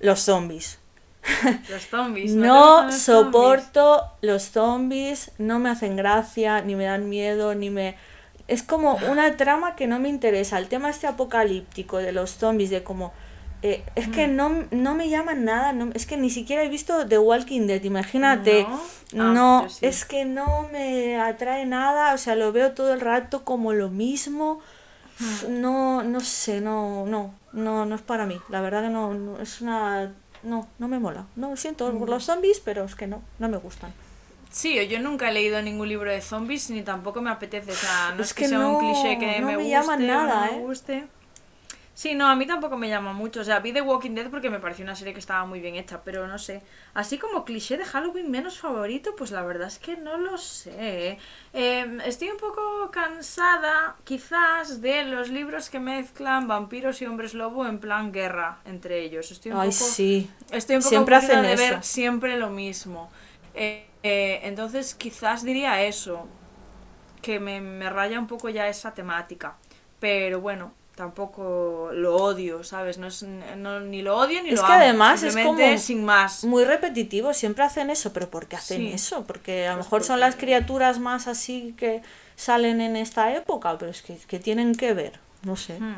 Los 0.00 0.20
zombies. 0.20 0.78
Los 1.70 1.86
zombies. 1.86 2.34
No, 2.34 2.90
soporto 2.92 4.04
los 4.20 4.50
zombies, 4.50 5.32
no 5.38 5.58
me 5.58 5.70
hacen 5.70 5.96
gracia, 5.96 6.60
ni 6.60 6.74
me 6.74 6.84
dan 6.84 7.08
miedo, 7.08 7.54
ni 7.54 7.70
me... 7.70 7.96
Es 8.46 8.62
como 8.62 8.98
una 9.10 9.36
trama 9.36 9.74
que 9.74 9.86
no 9.86 9.98
me 9.98 10.08
interesa. 10.08 10.58
El 10.58 10.68
tema 10.68 10.90
este 10.90 11.06
apocalíptico 11.06 11.98
de 11.98 12.12
los 12.12 12.36
zombies, 12.36 12.70
de 12.70 12.82
como... 12.82 13.12
Eh, 13.62 13.82
es 13.94 14.08
que 14.08 14.28
mm. 14.28 14.36
no, 14.36 14.64
no 14.72 14.94
me 14.94 15.08
llaman 15.08 15.46
nada, 15.46 15.72
no, 15.72 15.90
es 15.94 16.04
que 16.04 16.18
ni 16.18 16.28
siquiera 16.28 16.62
he 16.62 16.68
visto 16.68 17.06
The 17.06 17.18
Walking 17.18 17.66
Dead, 17.66 17.82
imagínate. 17.82 18.66
No, 19.14 19.60
ah, 19.60 19.68
es 19.80 20.04
que 20.04 20.26
no 20.26 20.68
me 20.70 21.18
atrae 21.18 21.64
nada, 21.64 22.12
o 22.12 22.18
sea, 22.18 22.36
lo 22.36 22.52
veo 22.52 22.72
todo 22.72 22.92
el 22.92 23.00
rato 23.00 23.42
como 23.42 23.72
lo 23.72 23.88
mismo. 23.88 24.60
Hmm. 25.18 25.62
No, 25.62 26.02
no 26.02 26.20
sé, 26.20 26.60
no, 26.60 27.06
no, 27.06 27.32
no, 27.54 27.86
no 27.86 27.94
es 27.94 28.02
para 28.02 28.26
mí. 28.26 28.38
La 28.50 28.60
verdad 28.60 28.82
que 28.82 28.90
no 28.90 29.38
es 29.40 29.62
una 29.62 30.12
no, 30.44 30.66
no 30.78 30.88
me 30.88 30.98
mola. 30.98 31.26
No, 31.36 31.56
siento 31.56 31.92
por 31.98 32.08
los 32.08 32.24
zombies, 32.24 32.60
pero 32.60 32.84
es 32.84 32.94
que 32.94 33.06
no, 33.06 33.22
no 33.38 33.48
me 33.48 33.56
gustan. 33.56 33.92
Sí, 34.50 34.86
yo 34.86 35.00
nunca 35.00 35.30
he 35.30 35.32
leído 35.32 35.60
ningún 35.62 35.88
libro 35.88 36.10
de 36.10 36.20
zombies 36.20 36.70
ni 36.70 36.82
tampoco 36.82 37.20
me 37.20 37.30
apetece. 37.30 37.72
O 37.72 37.74
sea, 37.74 38.14
no 38.16 38.22
es, 38.22 38.32
que, 38.32 38.46
sea 38.46 38.60
un 38.60 38.78
cliché 38.78 39.18
que 39.18 39.40
me, 39.40 39.56
me 39.56 39.56
guste, 39.56 40.06
nada, 40.06 40.50
me 40.52 40.58
¿eh? 40.58 41.06
Sí, 41.94 42.16
no, 42.16 42.28
a 42.28 42.34
mí 42.34 42.44
tampoco 42.44 42.76
me 42.76 42.88
llama 42.88 43.12
mucho. 43.12 43.40
O 43.40 43.44
sea, 43.44 43.60
vi 43.60 43.72
The 43.72 43.80
Walking 43.80 44.10
Dead 44.16 44.28
porque 44.28 44.50
me 44.50 44.58
pareció 44.58 44.84
una 44.84 44.96
serie 44.96 45.12
que 45.14 45.20
estaba 45.20 45.46
muy 45.46 45.60
bien 45.60 45.76
hecha, 45.76 46.02
pero 46.02 46.26
no 46.26 46.38
sé. 46.38 46.62
Así 46.92 47.18
como 47.18 47.44
cliché 47.44 47.76
de 47.78 47.84
Halloween 47.84 48.32
menos 48.32 48.58
favorito, 48.58 49.14
pues 49.16 49.30
la 49.30 49.42
verdad 49.42 49.68
es 49.68 49.78
que 49.78 49.96
no 49.96 50.18
lo 50.18 50.36
sé. 50.36 51.18
Em, 51.52 52.00
estoy 52.00 52.30
un 52.30 52.36
poco 52.36 52.90
cansada, 52.90 53.94
quizás, 54.02 54.80
de 54.82 55.04
los 55.04 55.28
libros 55.28 55.70
que 55.70 55.78
mezclan 55.78 56.48
vampiros 56.48 57.00
y 57.00 57.06
hombres 57.06 57.32
lobo 57.32 57.64
en 57.64 57.78
plan 57.78 58.10
guerra 58.10 58.58
entre 58.64 59.00
ellos. 59.04 59.30
Estoy 59.30 59.52
un 59.52 59.60
Ay, 59.60 59.70
poco, 59.70 59.84
sí. 59.84 60.30
Estoy 60.50 60.76
un 60.76 60.82
poco 60.82 60.90
siempre 60.90 61.14
hacen 61.14 61.42
de 61.42 61.54
ver 61.54 61.84
siempre 61.84 62.36
lo 62.36 62.50
mismo. 62.50 63.08
Eh, 63.54 63.86
eh, 64.02 64.40
entonces, 64.42 64.96
quizás 64.96 65.44
diría 65.44 65.80
eso. 65.84 66.26
Que 67.22 67.40
me, 67.40 67.60
me 67.60 67.88
raya 67.88 68.18
un 68.18 68.26
poco 68.26 68.48
ya 68.48 68.68
esa 68.68 68.92
temática. 68.94 69.56
Pero 70.00 70.40
bueno, 70.40 70.72
tampoco 70.94 71.90
lo 71.92 72.16
odio, 72.16 72.62
¿sabes? 72.62 72.98
No 72.98 73.08
es, 73.08 73.22
ni 73.22 74.02
lo 74.02 74.16
odio 74.16 74.42
ni 74.42 74.50
lo 74.50 74.60
amo. 74.60 74.72
Es 74.72 74.78
que 74.78 74.84
además 74.84 75.22
es 75.22 75.36
como 75.36 75.78
sin 75.78 76.04
más. 76.04 76.44
muy 76.44 76.64
repetitivo, 76.64 77.32
siempre 77.34 77.64
hacen 77.64 77.90
eso, 77.90 78.12
pero 78.12 78.30
¿por 78.30 78.46
qué 78.46 78.56
hacen 78.56 78.86
eso? 78.86 79.24
Porque 79.24 79.66
a 79.66 79.72
lo 79.72 79.78
pues 79.78 79.86
mejor 79.86 80.04
son 80.04 80.20
las 80.20 80.36
criaturas 80.36 80.98
más 80.98 81.26
así 81.26 81.74
que 81.76 82.02
salen 82.36 82.80
en 82.80 82.96
esta 82.96 83.34
época, 83.34 83.76
pero 83.78 83.90
es 83.90 84.02
que, 84.02 84.38
tienen 84.38 84.74
que 84.74 84.94
ver, 84.94 85.18
no 85.42 85.56
sé. 85.56 85.78
Hmm. 85.80 85.96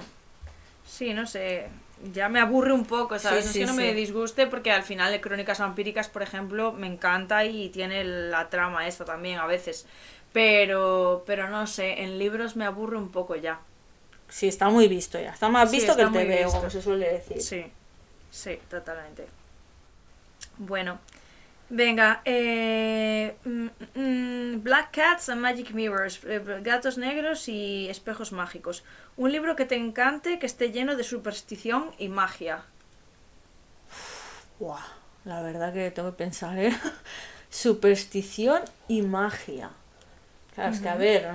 Sí, 0.86 1.12
no 1.12 1.26
sé, 1.26 1.68
ya 2.12 2.28
me 2.28 2.40
aburre 2.40 2.72
un 2.72 2.84
poco, 2.84 3.18
¿sabes? 3.18 3.44
no 3.44 3.50
es 3.50 3.56
que 3.56 3.66
no 3.66 3.74
me 3.74 3.92
disguste 3.92 4.46
porque 4.46 4.70
al 4.70 4.82
final 4.82 5.10
de 5.12 5.20
Crónicas 5.20 5.58
Vampíricas, 5.58 6.08
por 6.08 6.22
ejemplo, 6.22 6.72
me 6.72 6.86
encanta 6.86 7.44
y 7.44 7.68
tiene 7.70 8.04
la 8.04 8.48
trama 8.48 8.86
esta 8.86 9.04
también 9.04 9.38
a 9.38 9.46
veces. 9.46 9.86
Pero, 10.32 11.24
pero 11.26 11.48
no 11.48 11.66
sé, 11.66 12.02
en 12.02 12.18
libros 12.18 12.56
me 12.56 12.66
aburre 12.66 12.98
un 12.98 13.10
poco 13.10 13.36
ya. 13.36 13.60
Sí, 14.28 14.48
está 14.48 14.68
muy 14.68 14.88
visto 14.88 15.18
ya. 15.20 15.30
Está 15.30 15.48
más 15.48 15.70
visto 15.70 15.94
que 15.96 16.02
el 16.02 16.12
TV, 16.12 16.44
como 16.44 16.70
se 16.70 16.82
suele 16.82 17.12
decir. 17.12 17.40
Sí, 17.40 17.66
sí, 18.30 18.58
totalmente. 18.68 19.26
Bueno, 20.58 20.98
venga. 21.68 22.22
Eh, 22.24 23.36
mm, 23.44 23.66
mm, 23.94 24.62
Black 24.62 24.90
Cats 24.92 25.28
and 25.28 25.40
Magic 25.40 25.70
Mirrors. 25.72 26.20
Eh, 26.24 26.42
gatos 26.62 26.98
negros 26.98 27.48
y 27.48 27.88
espejos 27.88 28.32
mágicos. 28.32 28.84
Un 29.16 29.32
libro 29.32 29.56
que 29.56 29.64
te 29.64 29.76
encante, 29.76 30.38
que 30.38 30.46
esté 30.46 30.72
lleno 30.72 30.96
de 30.96 31.04
superstición 31.04 31.92
y 31.98 32.08
magia. 32.08 32.64
Buah, 34.58 34.80
la 35.24 35.42
verdad 35.42 35.72
que 35.72 35.90
tengo 35.90 36.10
que 36.10 36.16
pensar, 36.16 36.58
¿eh? 36.58 36.76
Superstición 37.50 38.62
y 38.88 39.02
magia. 39.02 39.70
Claro, 40.56 40.72
es 40.72 40.80
que 40.80 40.88
a 40.88 40.94
ver, 40.96 41.28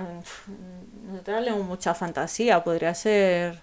nosotros 1.06 1.42
leemos 1.42 1.64
mucha 1.64 1.94
fantasía, 1.94 2.64
podría 2.64 2.92
ser 2.92 3.60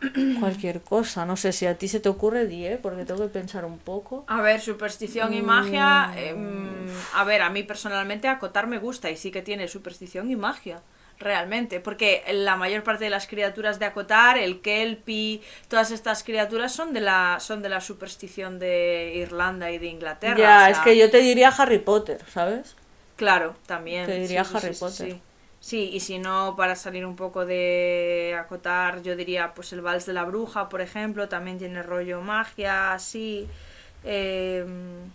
cualquier 0.38 0.82
cosa. 0.82 1.26
No 1.26 1.36
sé 1.36 1.52
si 1.52 1.66
a 1.66 1.76
ti 1.76 1.88
se 1.88 1.98
te 1.98 2.08
ocurre, 2.08 2.46
Die, 2.46 2.78
porque 2.78 3.04
tengo 3.04 3.20
que 3.22 3.28
pensar 3.28 3.64
un 3.64 3.78
poco. 3.78 4.24
A 4.28 4.40
ver, 4.40 4.60
superstición 4.60 5.34
y 5.34 5.42
magia. 5.42 6.12
Em, 6.16 6.86
a 7.12 7.24
ver, 7.24 7.42
a 7.42 7.50
mí 7.50 7.64
personalmente 7.64 8.28
acotar 8.28 8.68
me 8.68 8.78
gusta 8.78 9.10
y 9.10 9.16
sí 9.16 9.32
que 9.32 9.42
tiene 9.42 9.66
superstición 9.66 10.30
y 10.30 10.36
magia. 10.36 10.80
Realmente, 11.18 11.80
porque 11.80 12.22
la 12.32 12.56
mayor 12.56 12.84
parte 12.84 13.04
de 13.04 13.10
las 13.10 13.26
criaturas 13.26 13.80
de 13.80 13.86
acotar, 13.86 14.38
el 14.38 14.60
kelpie, 14.60 15.42
todas 15.66 15.90
estas 15.90 16.22
criaturas 16.22 16.72
son 16.72 16.92
de 16.92 17.00
la 17.00 17.38
son 17.40 17.62
de 17.62 17.68
la 17.68 17.80
superstición 17.80 18.60
de 18.60 19.12
Irlanda 19.16 19.72
y 19.72 19.78
de 19.78 19.86
Inglaterra. 19.86 20.36
Ya, 20.38 20.70
es 20.70 20.78
que 20.78 20.96
yo 20.96 21.10
te 21.10 21.18
diría 21.18 21.48
Harry 21.50 21.78
Potter, 21.78 22.20
¿sabes? 22.32 22.76
Claro, 23.16 23.54
también. 23.66 24.06
Te 24.06 24.18
diría 24.18 24.42
Harry 24.42 24.74
Potter. 24.74 25.20
Sí. 25.60 25.90
y 25.92 26.00
si 26.00 26.18
no, 26.18 26.54
para 26.56 26.76
salir 26.76 27.06
un 27.06 27.16
poco 27.16 27.46
de 27.46 28.36
acotar, 28.38 29.02
yo 29.02 29.16
diría, 29.16 29.54
pues 29.54 29.72
el 29.72 29.80
Vals 29.80 30.04
de 30.04 30.12
la 30.12 30.24
Bruja, 30.24 30.68
por 30.68 30.82
ejemplo, 30.82 31.28
también 31.28 31.58
tiene 31.58 31.82
rollo 31.82 32.20
magia, 32.20 32.92
así. 32.92 33.48
Em, 34.04 35.10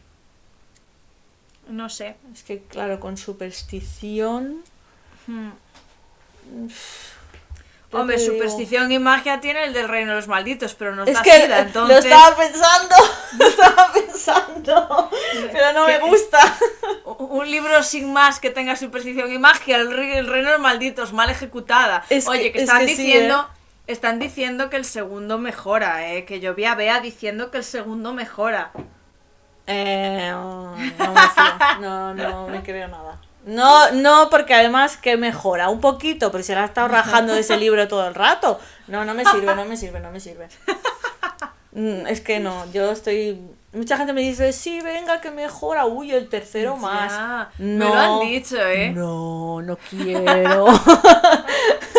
no 1.68 1.90
sé. 1.90 2.16
Es 2.34 2.44
que, 2.44 2.64
claro, 2.64 3.00
con 3.00 3.18
superstición. 3.18 4.64
Hmm. 5.28 5.52
Hombre, 7.92 8.20
superstición 8.20 8.92
y 8.92 9.00
magia 9.00 9.42
tiene 9.42 9.64
el 9.64 9.74
del 9.74 9.88
reino 9.88 10.12
de 10.12 10.18
los 10.18 10.28
malditos, 10.28 10.76
pero 10.76 10.96
no 10.96 11.06
es 11.06 11.20
que 11.22 11.48
Lo 11.74 11.98
estaba 11.98 12.36
pensando, 12.36 12.96
lo 13.38 13.48
estaba 13.48 13.92
pensando, 13.94 15.10
pero 15.52 15.74
no 15.74 15.88
me 15.88 16.00
gusta. 16.00 16.40
Un 17.18 17.50
libro 17.50 17.82
sin 17.82 18.14
más 18.14 18.40
que 18.40 18.52
tenga 18.52 18.76
superstición 18.76 19.32
y 19.32 19.40
magia, 19.40 19.78
el, 19.78 19.92
reino 19.92 20.50
de 20.50 20.54
los 20.54 20.60
malditos, 20.60 21.14
mal 21.14 21.30
ejecutada. 21.30 22.06
Oye, 22.28 22.52
que, 22.52 22.62
están 22.62 22.86
diciendo... 22.86 23.50
¿eh? 23.52 23.60
Están 23.88 24.20
diciendo 24.20 24.70
que 24.70 24.76
el 24.78 24.86
segundo 24.86 25.40
mejora, 25.40 26.14
¿eh? 26.14 26.24
Que 26.24 26.40
yo 26.40 26.54
vi 26.54 26.66
a 26.66 26.76
Bea 26.76 27.00
diciendo 27.00 27.50
que 27.50 27.58
el 27.58 27.64
segundo 27.64 28.14
mejora. 28.14 28.72
Eh, 29.66 30.30
no, 30.32 30.76
me 30.78 30.94
no, 31.80 32.14
no 32.14 32.48
me 32.50 32.62
creo 32.62 32.88
nada. 32.88 33.20
No, 33.50 33.92
no, 33.92 34.30
porque 34.30 34.54
además 34.54 34.96
que 34.96 35.18
mejora 35.18 35.70
un 35.70 35.82
poquito, 35.82 36.32
pero 36.32 36.44
se 36.44 36.54
la 36.54 36.62
ha 36.62 36.66
estado 36.66 36.88
rajando 36.88 37.34
de 37.34 37.40
ese 37.40 37.58
libro 37.58 37.88
todo 37.88 38.08
el 38.08 38.14
rato. 38.14 38.60
No, 38.88 39.06
no 39.06 39.14
me 39.14 39.26
sirve, 39.26 39.56
no 39.56 39.66
me 39.66 39.76
sirve, 39.76 40.00
no 40.00 40.12
me 40.12 40.20
sirve. 40.20 40.48
Mm, 41.72 42.08
es 42.08 42.22
que 42.22 42.40
no, 42.40 42.66
yo 42.72 42.92
estoy. 42.92 43.40
Mucha 43.74 43.98
gente 43.98 44.14
me 44.14 44.22
dice, 44.22 44.54
sí, 44.54 44.82
venga, 44.82 45.22
que 45.22 45.30
mejora. 45.30 45.86
Uy, 45.86 46.12
el 46.12 46.28
tercero 46.28 46.76
más. 46.78 47.50
No, 47.60 47.86
me 47.86 47.86
lo 47.86 47.94
han 47.94 48.20
dicho, 48.22 48.58
¿eh? 48.58 48.92
No, 48.92 49.62
no 49.62 49.78
quiero. 49.78 50.66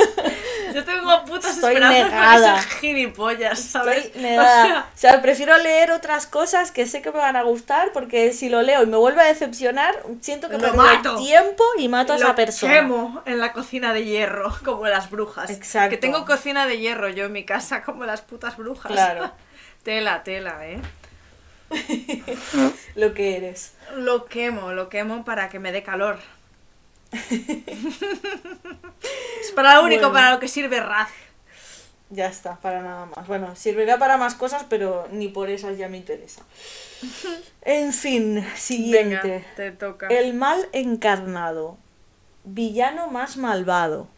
Estoy 1.69 1.81
negada. 1.81 2.61
gilipollas, 2.63 3.61
¿sabes? 3.61 4.07
Estoy 4.07 4.23
negada. 4.23 4.89
O 4.95 4.99
sea... 4.99 5.21
prefiero 5.23 5.57
leer 5.59 5.93
otras 5.93 6.27
cosas 6.27 6.71
que 6.73 6.87
sé 6.87 7.03
que 7.03 7.11
me 7.13 7.19
van 7.19 7.37
a 7.37 7.43
gustar 7.43 7.93
porque 7.93 8.33
si 8.33 8.49
lo 8.49 8.63
leo 8.63 8.83
y 8.83 8.87
me 8.87 8.97
vuelve 8.97 9.21
a 9.23 9.27
decepcionar, 9.27 9.95
siento 10.21 10.49
que 10.49 10.59
me 10.59 10.73
mato. 10.73 11.17
tiempo 11.17 11.65
y 11.79 11.89
mato 11.89 12.13
a 12.13 12.17
esa 12.17 12.35
persona. 12.35 12.73
quemo 12.73 13.23
en 13.27 13.39
la 13.39 13.53
cocina 13.53 13.93
de 13.93 14.05
hierro, 14.05 14.55
como 14.65 14.87
las 14.87 15.11
brujas. 15.11 15.51
Exacto. 15.51 15.91
Que 15.91 15.97
tengo 15.97 16.25
cocina 16.25 16.67
de 16.67 16.79
hierro 16.79 17.09
yo 17.09 17.27
en 17.27 17.33
mi 17.33 17.45
casa, 17.45 17.83
como 17.87 18.05
las 18.05 18.23
putas 18.23 18.57
brujas. 18.57 18.93
Claro. 18.93 19.33
tela, 19.83 20.23
tela, 20.23 20.67
¿eh? 20.67 20.81
lo 22.97 23.15
que 23.15 23.37
eres. 23.37 23.75
Lo 23.97 24.27
quemo, 24.27 24.73
lo 24.73 24.89
quemo 24.89 25.25
para 25.25 25.49
que 25.49 25.59
me 25.61 25.71
dé 25.73 25.83
calor. 25.83 26.19
es 29.41 29.53
para 29.55 29.77
lo 29.77 29.85
único 29.85 30.13
para 30.13 30.33
lo 30.33 30.41
que 30.41 30.49
sirve 30.49 30.81
Raz. 30.81 31.11
Ya 32.11 32.27
está, 32.27 32.57
para 32.57 32.83
nada 32.83 33.07
más. 33.07 33.29
Bueno, 33.29 33.55
servirá 33.55 33.97
para 33.99 34.17
más 34.17 34.35
cosas, 34.35 34.67
pero 34.69 35.07
ni 35.13 35.29
por 35.29 35.49
esas 35.49 35.79
ya 35.79 35.89
me 35.89 35.97
interesa. 35.97 36.43
En 37.63 37.93
fin, 37.93 38.45
siguiente. 38.57 39.45
te 39.55 39.71
toca. 39.71 40.09
El 40.09 40.35
mal 40.35 40.69
encarnado. 40.73 41.77
Villano 42.45 43.09
más 43.09 43.37
malvado. 43.37 44.09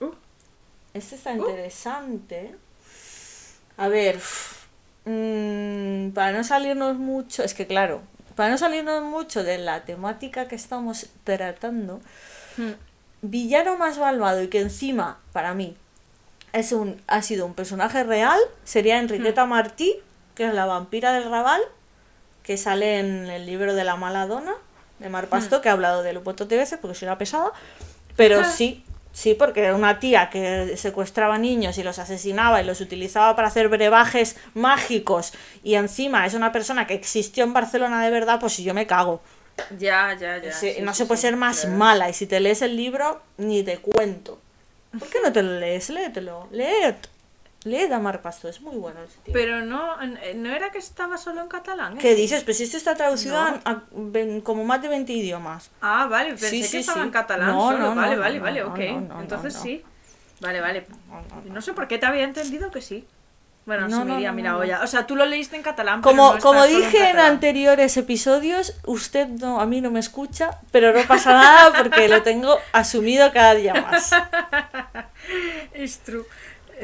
Uh. 0.00 0.12
Este 0.94 1.16
está 1.16 1.32
uh. 1.32 1.36
interesante. 1.36 2.54
A 3.78 3.88
ver, 3.88 4.20
mm, 5.04 6.10
para 6.10 6.32
no 6.32 6.44
salirnos 6.44 6.96
mucho, 6.96 7.42
es 7.42 7.54
que 7.54 7.66
claro, 7.66 8.02
para 8.36 8.50
no 8.50 8.58
salirnos 8.58 9.02
mucho 9.02 9.42
de 9.42 9.58
la 9.58 9.84
temática 9.84 10.46
que 10.46 10.54
estamos 10.54 11.06
tratando, 11.24 12.00
hmm. 12.56 12.72
villano 13.22 13.76
más 13.78 13.98
malvado 13.98 14.42
y 14.42 14.48
que 14.48 14.60
encima, 14.60 15.18
para 15.32 15.54
mí, 15.54 15.76
es 16.52 16.72
un, 16.72 17.00
ha 17.06 17.22
sido 17.22 17.46
un 17.46 17.54
personaje 17.54 18.04
real, 18.04 18.38
sería 18.64 18.98
Enriqueta 18.98 19.46
hmm. 19.46 19.48
Martí, 19.48 19.94
que 20.34 20.46
es 20.46 20.54
la 20.54 20.66
vampira 20.66 21.12
del 21.12 21.30
Raval, 21.30 21.60
que 22.42 22.56
sale 22.56 22.98
en 22.98 23.26
el 23.26 23.46
libro 23.46 23.74
de 23.74 23.84
la 23.84 23.96
mala 23.96 24.26
dona, 24.26 24.54
de 24.98 25.08
Mar 25.08 25.28
Pasto, 25.28 25.58
hmm. 25.58 25.60
que 25.62 25.68
ha 25.68 25.72
hablado 25.72 26.02
de 26.02 26.16
un 26.16 26.24
montón 26.24 26.48
de 26.48 26.56
veces 26.56 26.78
porque 26.80 26.96
soy 26.96 27.06
una 27.06 27.18
pesada, 27.18 27.52
pero 28.16 28.44
sí, 28.44 28.84
Sí, 29.18 29.34
porque 29.34 29.64
era 29.64 29.74
una 29.74 29.98
tía 29.98 30.30
que 30.30 30.76
secuestraba 30.76 31.38
niños 31.38 31.76
y 31.76 31.82
los 31.82 31.98
asesinaba 31.98 32.62
y 32.62 32.64
los 32.64 32.80
utilizaba 32.80 33.34
para 33.34 33.48
hacer 33.48 33.68
brebajes 33.68 34.36
mágicos 34.54 35.32
y 35.64 35.74
encima 35.74 36.24
es 36.24 36.34
una 36.34 36.52
persona 36.52 36.86
que 36.86 36.94
existió 36.94 37.42
en 37.42 37.52
Barcelona 37.52 38.04
de 38.04 38.10
verdad, 38.10 38.38
pues 38.38 38.52
si 38.52 38.62
yo 38.62 38.74
me 38.74 38.86
cago. 38.86 39.20
Ya, 39.76 40.14
ya, 40.14 40.38
ya. 40.38 40.52
Sí, 40.52 40.74
sí, 40.74 40.82
no 40.82 40.92
sí, 40.92 40.98
se 40.98 41.06
puede 41.06 41.20
ser 41.20 41.36
más 41.36 41.62
claro. 41.62 41.76
mala 41.76 42.08
y 42.08 42.12
si 42.12 42.26
te 42.26 42.38
lees 42.38 42.62
el 42.62 42.76
libro, 42.76 43.20
ni 43.38 43.64
te 43.64 43.78
cuento. 43.78 44.38
¿Por 44.98 45.08
qué 45.08 45.18
no 45.22 45.32
te 45.32 45.42
lo 45.42 45.58
lees? 45.58 45.90
Léetelo. 45.90 46.48
Leed. 46.50 46.94
Leed 47.64 47.90
a 47.90 47.98
Marc 47.98 48.22
Pasto, 48.22 48.48
es 48.48 48.60
muy 48.60 48.76
bueno 48.76 49.00
ese 49.02 49.18
tío. 49.24 49.32
Pero 49.34 49.62
no, 49.64 49.96
no 50.36 50.50
era 50.54 50.70
que 50.70 50.78
estaba 50.78 51.18
solo 51.18 51.42
en 51.42 51.48
catalán. 51.48 51.98
¿Qué 51.98 52.12
¿eh? 52.12 52.14
dices? 52.14 52.44
Pues 52.44 52.60
esto 52.60 52.76
está 52.76 52.94
traducido 52.94 53.34
No. 53.34 53.60
a, 53.64 53.82
como 54.44 54.64
más 54.64 54.80
de 54.80 54.88
20 54.88 55.12
idiomas. 55.12 55.70
Ah, 55.80 56.06
vale, 56.08 56.30
pensé 56.30 56.62
Sí, 56.62 56.70
que 56.70 56.78
estaba 56.78 57.00
sí. 57.00 57.06
en 57.06 57.10
catalán 57.10 57.48
No, 57.54 57.60
solo. 57.72 57.78
no, 57.78 57.94
vale, 57.96 58.16
vale, 58.16 58.38
vale, 58.38 58.62
ok. 58.62 58.78
Entonces 59.20 59.54
sí. 59.54 59.82
Vale, 60.40 60.60
vale. 60.60 60.86
No 61.46 61.60
sé 61.60 61.72
por 61.72 61.88
qué 61.88 61.98
te 61.98 62.06
había 62.06 62.22
entendido 62.22 62.70
que 62.70 62.80
sí. 62.80 63.06
Bueno, 63.68 63.86
No, 63.86 64.02
mira, 64.06 64.32
no, 64.32 64.60
olla. 64.60 64.82
O 64.82 64.86
sea, 64.86 65.06
tú 65.06 65.14
lo 65.14 65.26
leíste 65.26 65.54
en 65.54 65.62
catalán. 65.62 66.00
Como, 66.00 66.38
como 66.38 66.64
dije 66.64 67.10
en 67.10 67.18
anteriores 67.18 67.98
episodios, 67.98 68.72
usted 68.86 69.28
no, 69.28 69.60
a 69.60 69.66
mí 69.66 69.82
no 69.82 69.90
me 69.90 70.00
escucha, 70.00 70.58
pero 70.72 70.94
no 70.94 71.02
pasa 71.06 71.34
nada 71.34 71.76
porque 71.76 72.08
lo 72.08 72.22
tengo 72.22 72.56
asumido 72.72 73.30
cada 73.30 73.54
día 73.56 73.74
más. 73.74 74.10
It's 75.74 75.98
true. 75.98 76.24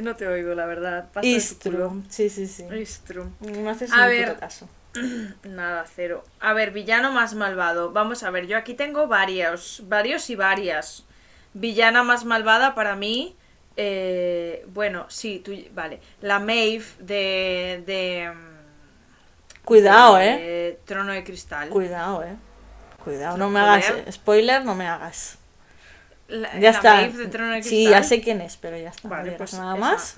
No 0.03 0.15
te 0.15 0.29
oigo, 0.29 0.55
la 0.55 0.67
verdad. 0.67 1.09
Tu 1.15 1.21
culo. 1.63 1.89
true. 1.89 2.03
Sí, 2.11 2.29
sí, 2.29 2.47
sí. 2.47 2.65
It's 2.79 3.01
true. 3.01 3.31
No 3.41 3.71
haces 3.71 3.91
A 3.91 4.07
ver. 4.07 4.37
caso. 4.37 4.69
Nada, 5.43 5.87
cero. 5.87 6.23
A 6.39 6.53
ver, 6.53 6.71
villano 6.73 7.13
más 7.13 7.33
malvado. 7.33 7.93
Vamos 7.93 8.23
a 8.25 8.31
ver, 8.31 8.47
yo 8.47 8.59
aquí 8.59 8.75
tengo 8.75 9.07
varios, 9.07 9.85
varios 9.87 10.29
y 10.29 10.37
varias. 10.37 11.07
Villana 11.55 12.03
más 12.03 12.27
malvada 12.27 12.75
para 12.75 12.95
mí. 12.95 13.37
Eh, 13.77 14.65
bueno, 14.69 15.07
sí, 15.09 15.41
tú, 15.45 15.53
vale. 15.73 16.01
La 16.21 16.39
Maeve 16.39 16.85
de. 16.99 17.83
de 17.87 18.31
mm, 18.35 19.65
Cuidado, 19.65 20.17
de 20.17 20.69
eh. 20.71 20.79
Trono 20.85 21.13
de 21.13 21.25
Cristal. 21.25 21.69
Cuidado, 21.71 22.23
eh. 22.23 22.35
Cuidado, 23.03 23.37
no 23.37 23.51
me 23.51 23.61
hagas. 23.61 23.93
Spoiler, 24.11 24.65
no 24.65 24.75
me 24.75 24.87
hagas. 24.87 25.39
La, 26.29 26.53
Ya 26.55 26.71
la 26.71 26.71
está. 26.71 26.95
Maeve 26.97 27.19
de 27.19 27.27
Trono 27.27 27.49
de 27.53 27.61
Cristal. 27.61 27.71
Sí, 27.71 27.89
ya 27.89 28.03
sé 28.03 28.21
quién 28.21 28.41
es, 28.41 28.57
pero 28.57 28.77
ya 28.77 28.91
está. 28.91 29.09
Vale, 29.09 29.33
no 29.33 29.37
pues 29.37 29.55
nada 29.55 29.73
esa. 29.77 29.81
más. 29.81 30.17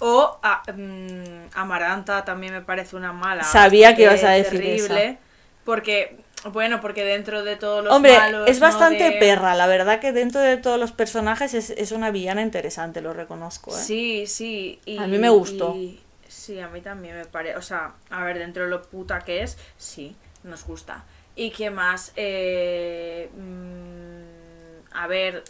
O 0.00 0.38
a- 0.42 0.62
mm, 0.72 1.48
Amaranta 1.54 2.24
también 2.24 2.52
me 2.52 2.60
parece 2.62 2.94
una 2.96 3.12
mala. 3.12 3.42
Sabía 3.42 3.96
que 3.96 4.02
ibas 4.02 4.22
a 4.24 4.30
decir 4.30 4.60
terrible, 4.60 5.18
Porque, 5.64 6.16
bueno, 6.52 6.80
porque 6.80 7.04
dentro 7.04 7.42
de 7.42 7.56
todos 7.56 7.82
los 7.84 7.92
Hombre, 7.92 8.16
malos, 8.16 8.48
es 8.48 8.60
¿no? 8.60 8.66
bastante 8.66 9.04
de- 9.10 9.18
perra, 9.18 9.54
la 9.54 9.66
verdad 9.66 9.98
que 10.00 10.12
dentro 10.12 10.40
de 10.40 10.56
todos 10.56 10.78
los 10.78 10.92
personajes 10.92 11.54
es, 11.54 11.70
es 11.70 11.92
una 11.92 12.10
villana 12.10 12.42
interesante, 12.42 13.00
lo 13.00 13.12
reconozco. 13.12 13.70
¿eh? 13.76 13.80
Sí, 13.80 14.26
sí. 14.26 14.80
y- 14.84 14.98
A 14.98 15.06
mí 15.06 15.18
me 15.18 15.28
gustó. 15.30 15.74
y- 15.76 16.00
sí, 16.28 16.60
a 16.60 16.68
mí 16.68 16.80
también 16.80 17.16
me 17.16 17.24
parece. 17.24 17.56
O 17.56 17.62
sea, 17.62 17.92
a 18.10 18.24
ver, 18.24 18.38
dentro 18.38 18.64
de 18.64 18.70
lo 18.70 18.82
puta 18.82 19.20
que 19.20 19.42
es, 19.42 19.58
sí, 19.76 20.14
nos 20.44 20.64
gusta. 20.64 21.04
¿Y 21.34 21.50
qué 21.50 21.70
más? 21.70 22.12
Eh, 22.16 23.30
mm, 23.36 24.96
a 24.96 25.06
ver, 25.06 25.44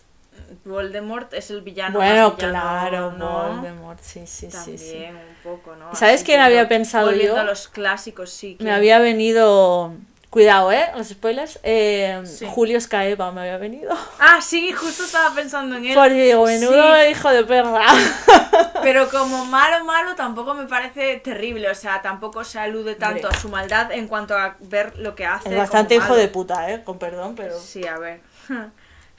Voldemort 0.64 1.32
es 1.34 1.50
el 1.50 1.62
villano. 1.62 1.98
bueno, 1.98 2.28
más 2.30 2.36
villano, 2.36 2.52
claro, 2.52 3.12
¿no? 3.12 3.48
Voldemort, 3.54 4.00
sí, 4.00 4.26
sí, 4.26 4.48
También 4.48 4.78
sí, 4.78 4.90
sí. 4.90 5.04
un 5.06 5.42
poco, 5.42 5.76
¿no? 5.76 5.94
¿Sabes 5.94 6.16
Así 6.16 6.24
quién 6.24 6.40
había 6.40 6.68
pensado 6.68 7.06
volviendo 7.06 7.34
yo? 7.36 7.40
a 7.40 7.44
los 7.44 7.68
clásicos, 7.68 8.30
sí. 8.30 8.56
Me 8.60 8.70
había 8.72 8.98
venido... 8.98 9.94
Cuidado, 10.30 10.70
¿eh? 10.70 10.90
Los 10.94 11.08
spoilers. 11.08 11.58
Eh, 11.62 12.20
Sí. 12.26 12.46
Julio 12.50 12.78
Scaeva 12.80 13.32
me 13.32 13.40
había 13.40 13.56
venido. 13.56 13.96
Ah, 14.20 14.40
sí, 14.42 14.72
justo 14.72 15.04
estaba 15.04 15.34
pensando 15.34 15.76
en 15.76 15.86
él. 15.86 15.94
Porque 15.94 16.24
digo, 16.26 16.44
menudo 16.44 16.94
Sí. 16.96 17.10
hijo 17.10 17.30
de 17.30 17.44
perra. 17.44 17.80
Pero 18.82 19.08
como 19.08 19.46
malo, 19.46 19.84
malo, 19.86 20.14
tampoco 20.14 20.52
me 20.54 20.66
parece 20.66 21.16
terrible. 21.16 21.70
O 21.70 21.74
sea, 21.74 22.02
tampoco 22.02 22.44
se 22.44 22.58
alude 22.58 22.94
tanto 22.94 23.26
Hombre. 23.28 23.38
a 23.38 23.40
su 23.40 23.48
maldad 23.48 23.90
en 23.92 24.06
cuanto 24.06 24.36
a 24.36 24.56
ver 24.60 24.98
lo 24.98 25.14
que 25.14 25.24
hace. 25.24 25.48
Es 25.48 25.56
bastante 25.56 25.94
hijo 25.94 26.04
malo. 26.10 26.16
de 26.16 26.28
puta, 26.28 26.70
¿eh? 26.72 26.82
Con 26.84 26.98
perdón, 26.98 27.34
pero... 27.34 27.58
Sí, 27.58 27.86
a 27.86 27.98
ver. 27.98 28.20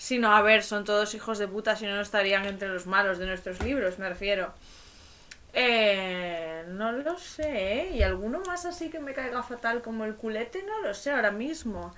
Sí, 0.02 0.18
no, 0.18 0.34
a 0.34 0.42
ver, 0.42 0.64
son 0.64 0.86
todos 0.86 1.14
hijos 1.14 1.40
de 1.40 1.48
puta, 1.50 1.76
si 1.76 1.86
no, 1.86 1.94
no 1.94 2.00
estarían 2.02 2.46
entre 2.46 2.70
los 2.70 2.86
malos 2.88 3.18
de 3.18 3.26
nuestros 3.26 3.62
libros, 3.62 4.00
me 4.00 4.08
refiero. 4.08 4.54
Eh, 5.54 6.64
no 6.70 6.92
lo 6.92 7.18
sé, 7.18 7.82
¿eh? 7.82 7.92
¿Y 7.96 8.04
alguno 8.04 8.42
más 8.46 8.66
así 8.66 8.90
que 8.90 9.00
me 9.00 9.14
caiga 9.14 9.44
fatal 9.44 9.82
como 9.82 10.06
el 10.06 10.16
culete? 10.16 10.64
No 10.64 10.80
lo 10.82 10.94
sé 10.94 11.12
ahora 11.12 11.32
mismo. 11.32 11.94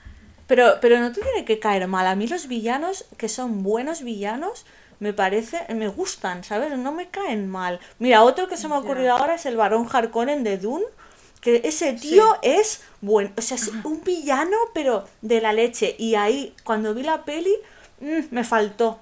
Pero, 0.47 0.75
pero 0.81 0.99
no 0.99 1.11
te 1.11 1.21
tiene 1.21 1.45
que 1.45 1.59
caer 1.59 1.87
mal. 1.87 2.07
A 2.07 2.15
mí 2.15 2.27
los 2.27 2.47
villanos, 2.47 3.05
que 3.17 3.29
son 3.29 3.63
buenos 3.63 4.03
villanos, 4.03 4.65
me 4.99 5.13
parece, 5.13 5.65
me 5.73 5.87
gustan, 5.87 6.43
¿sabes? 6.43 6.77
No 6.77 6.91
me 6.91 7.09
caen 7.09 7.49
mal. 7.49 7.79
Mira, 7.99 8.23
otro 8.23 8.47
que 8.47 8.57
se 8.57 8.67
me 8.67 8.75
ha 8.75 8.79
ocurrido 8.79 9.13
ahora 9.13 9.35
es 9.35 9.45
el 9.45 9.57
varón 9.57 9.87
Harkonnen 9.91 10.43
de 10.43 10.57
Dune. 10.57 10.85
Que 11.41 11.61
ese 11.63 11.93
tío 11.93 12.37
es 12.43 12.83
bueno, 13.01 13.31
o 13.35 13.41
sea, 13.41 13.57
es 13.57 13.71
un 13.83 14.03
villano, 14.03 14.55
pero 14.75 15.05
de 15.23 15.41
la 15.41 15.53
leche. 15.53 15.95
Y 15.97 16.13
ahí, 16.13 16.55
cuando 16.63 16.93
vi 16.93 17.01
la 17.01 17.25
peli, 17.25 17.51
mm, 17.99 18.25
me 18.29 18.43
faltó. 18.43 18.99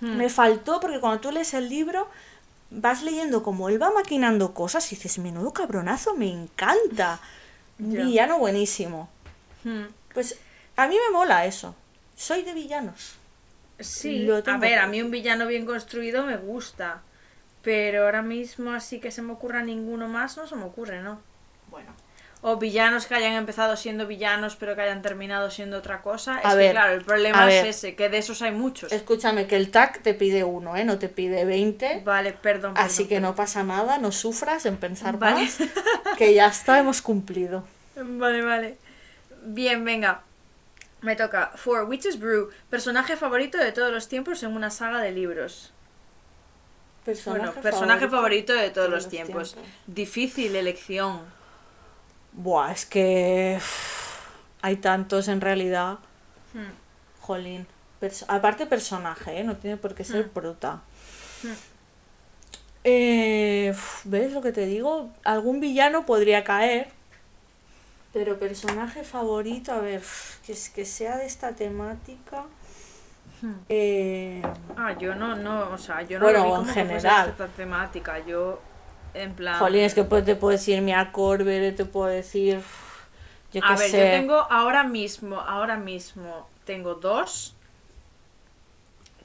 Hmm. 0.00 0.16
Me 0.16 0.28
faltó 0.30 0.80
porque 0.80 0.98
cuando 0.98 1.20
tú 1.20 1.30
lees 1.30 1.54
el 1.54 1.68
libro, 1.68 2.08
vas 2.70 3.02
leyendo 3.02 3.42
como 3.42 3.68
él 3.68 3.82
va 3.82 3.90
maquinando 3.90 4.54
cosas 4.54 4.90
y 4.92 4.96
dices, 4.96 5.18
menudo 5.18 5.52
cabronazo, 5.52 6.16
me 6.16 6.30
encanta. 6.30 7.20
Villano 7.78 8.38
buenísimo. 8.38 9.08
Hmm. 9.64 9.86
Pues 10.14 10.38
a 10.76 10.86
mí 10.86 10.94
me 10.94 11.12
mola 11.12 11.46
eso. 11.46 11.74
Soy 12.16 12.42
de 12.42 12.54
villanos. 12.54 13.16
Sí, 13.78 14.28
a 14.30 14.58
ver, 14.58 14.78
a 14.78 14.86
mí 14.86 15.00
un 15.00 15.10
villano 15.10 15.46
bien 15.46 15.64
construido 15.64 16.24
me 16.24 16.36
gusta. 16.36 17.02
Pero 17.62 18.04
ahora 18.04 18.22
mismo 18.22 18.72
así 18.72 19.00
que 19.00 19.10
se 19.10 19.22
me 19.22 19.32
ocurra 19.32 19.62
ninguno 19.62 20.08
más, 20.08 20.36
no 20.36 20.46
se 20.46 20.56
me 20.56 20.64
ocurre, 20.64 21.02
¿no? 21.02 21.20
Bueno. 21.70 21.92
O 22.42 22.56
villanos 22.56 23.04
que 23.06 23.14
hayan 23.14 23.34
empezado 23.34 23.76
siendo 23.76 24.06
villanos 24.06 24.56
pero 24.56 24.74
que 24.74 24.80
hayan 24.80 25.02
terminado 25.02 25.50
siendo 25.50 25.76
otra 25.76 26.00
cosa. 26.00 26.38
Es 26.40 26.46
A 26.46 26.50
que 26.52 26.56
ver, 26.56 26.72
claro, 26.72 26.94
el 26.94 27.04
problema 27.04 27.46
es 27.50 27.62
ver. 27.62 27.66
ese, 27.66 27.94
que 27.94 28.08
de 28.08 28.16
esos 28.16 28.40
hay 28.40 28.50
muchos. 28.52 28.90
Escúchame, 28.92 29.46
que 29.46 29.56
el 29.56 29.70
TAC 29.70 30.00
te 30.02 30.14
pide 30.14 30.42
uno, 30.42 30.74
¿eh? 30.74 30.84
No 30.86 30.98
te 30.98 31.10
pide 31.10 31.44
20. 31.44 32.00
Vale, 32.02 32.32
perdón. 32.32 32.72
Así 32.78 33.04
perdón, 33.04 33.08
que 33.08 33.20
no 33.20 33.34
pasa 33.34 33.62
nada, 33.62 33.98
no 33.98 34.10
sufras 34.10 34.64
en 34.64 34.78
pensar 34.78 35.18
Vale. 35.18 35.42
más. 35.42 35.58
Que 36.16 36.32
ya 36.34 36.46
está, 36.46 36.78
hemos 36.78 37.02
cumplido. 37.02 37.64
Vale, 37.96 38.42
vale. 38.42 38.78
Bien, 39.42 39.84
venga. 39.84 40.22
Me 41.02 41.16
toca. 41.16 41.52
For 41.56 41.84
Witch's 41.84 42.18
Brew, 42.18 42.50
personaje 42.70 43.16
favorito 43.16 43.58
de 43.58 43.72
todos 43.72 43.92
los 43.92 44.08
tiempos 44.08 44.42
en 44.42 44.52
una 44.54 44.70
saga 44.70 45.00
de 45.00 45.12
libros. 45.12 45.72
bueno, 47.26 47.52
personaje 47.52 48.08
favorito, 48.08 48.52
de 48.54 48.70
todos 48.70 48.88
los 48.90 49.08
tiempos. 49.08 49.56
Difícil 49.86 50.56
elección. 50.56 51.20
Buah, 52.32 52.72
es 52.72 52.86
que. 52.86 53.54
uff, 53.58 54.20
Hay 54.62 54.76
tantos 54.76 55.28
en 55.28 55.40
realidad. 55.40 55.98
Hmm. 56.54 56.72
Jolín. 57.20 57.66
Perso- 58.00 58.24
aparte 58.28 58.66
personaje, 58.66 59.40
¿eh? 59.40 59.44
No 59.44 59.56
tiene 59.56 59.76
por 59.76 59.94
qué 59.94 60.04
ser 60.04 60.26
Hmm. 60.26 60.30
prota. 60.30 60.80
Hmm. 61.42 61.52
Eh, 62.84 63.74
¿Ves 64.04 64.32
lo 64.32 64.40
que 64.42 64.52
te 64.52 64.66
digo? 64.66 65.10
Algún 65.24 65.60
villano 65.60 66.06
podría 66.06 66.44
caer. 66.44 66.88
Pero 68.12 68.38
personaje 68.38 69.04
favorito, 69.04 69.72
a 69.72 69.78
ver, 69.80 70.02
que, 70.44 70.52
es, 70.52 70.70
que 70.70 70.84
sea 70.84 71.16
de 71.18 71.26
esta 71.26 71.52
temática. 71.52 72.44
Hmm. 73.42 73.52
Eh, 73.68 74.42
Ah, 74.76 74.96
yo 74.98 75.14
no, 75.14 75.36
no, 75.36 75.70
o 75.70 75.78
sea, 75.78 76.02
yo 76.02 76.18
no 76.18 76.24
Bueno, 76.24 76.38
lo 76.46 76.62
vi 76.64 76.80
en 76.80 76.88
que 76.88 76.96
esta 76.96 77.48
temática. 77.56 78.18
Yo, 78.26 78.60
en 79.14 79.34
plan. 79.34 79.58
Jolín, 79.58 79.82
es 79.84 79.94
que 79.94 80.04
pues, 80.04 80.24
te 80.24 80.36
puedo 80.36 80.52
decir 80.52 80.80
Mia 80.82 81.12
Corber, 81.12 81.74
te 81.74 81.84
puedo 81.84 82.06
decir. 82.06 82.60
Yo 83.52 83.64
A 83.64 83.74
qué 83.74 83.80
ver, 83.80 83.90
sé. 83.90 83.98
yo 83.98 84.04
tengo 84.18 84.36
ahora 84.50 84.84
mismo, 84.84 85.40
ahora 85.40 85.76
mismo 85.76 86.48
tengo 86.64 86.94
dos 86.94 87.56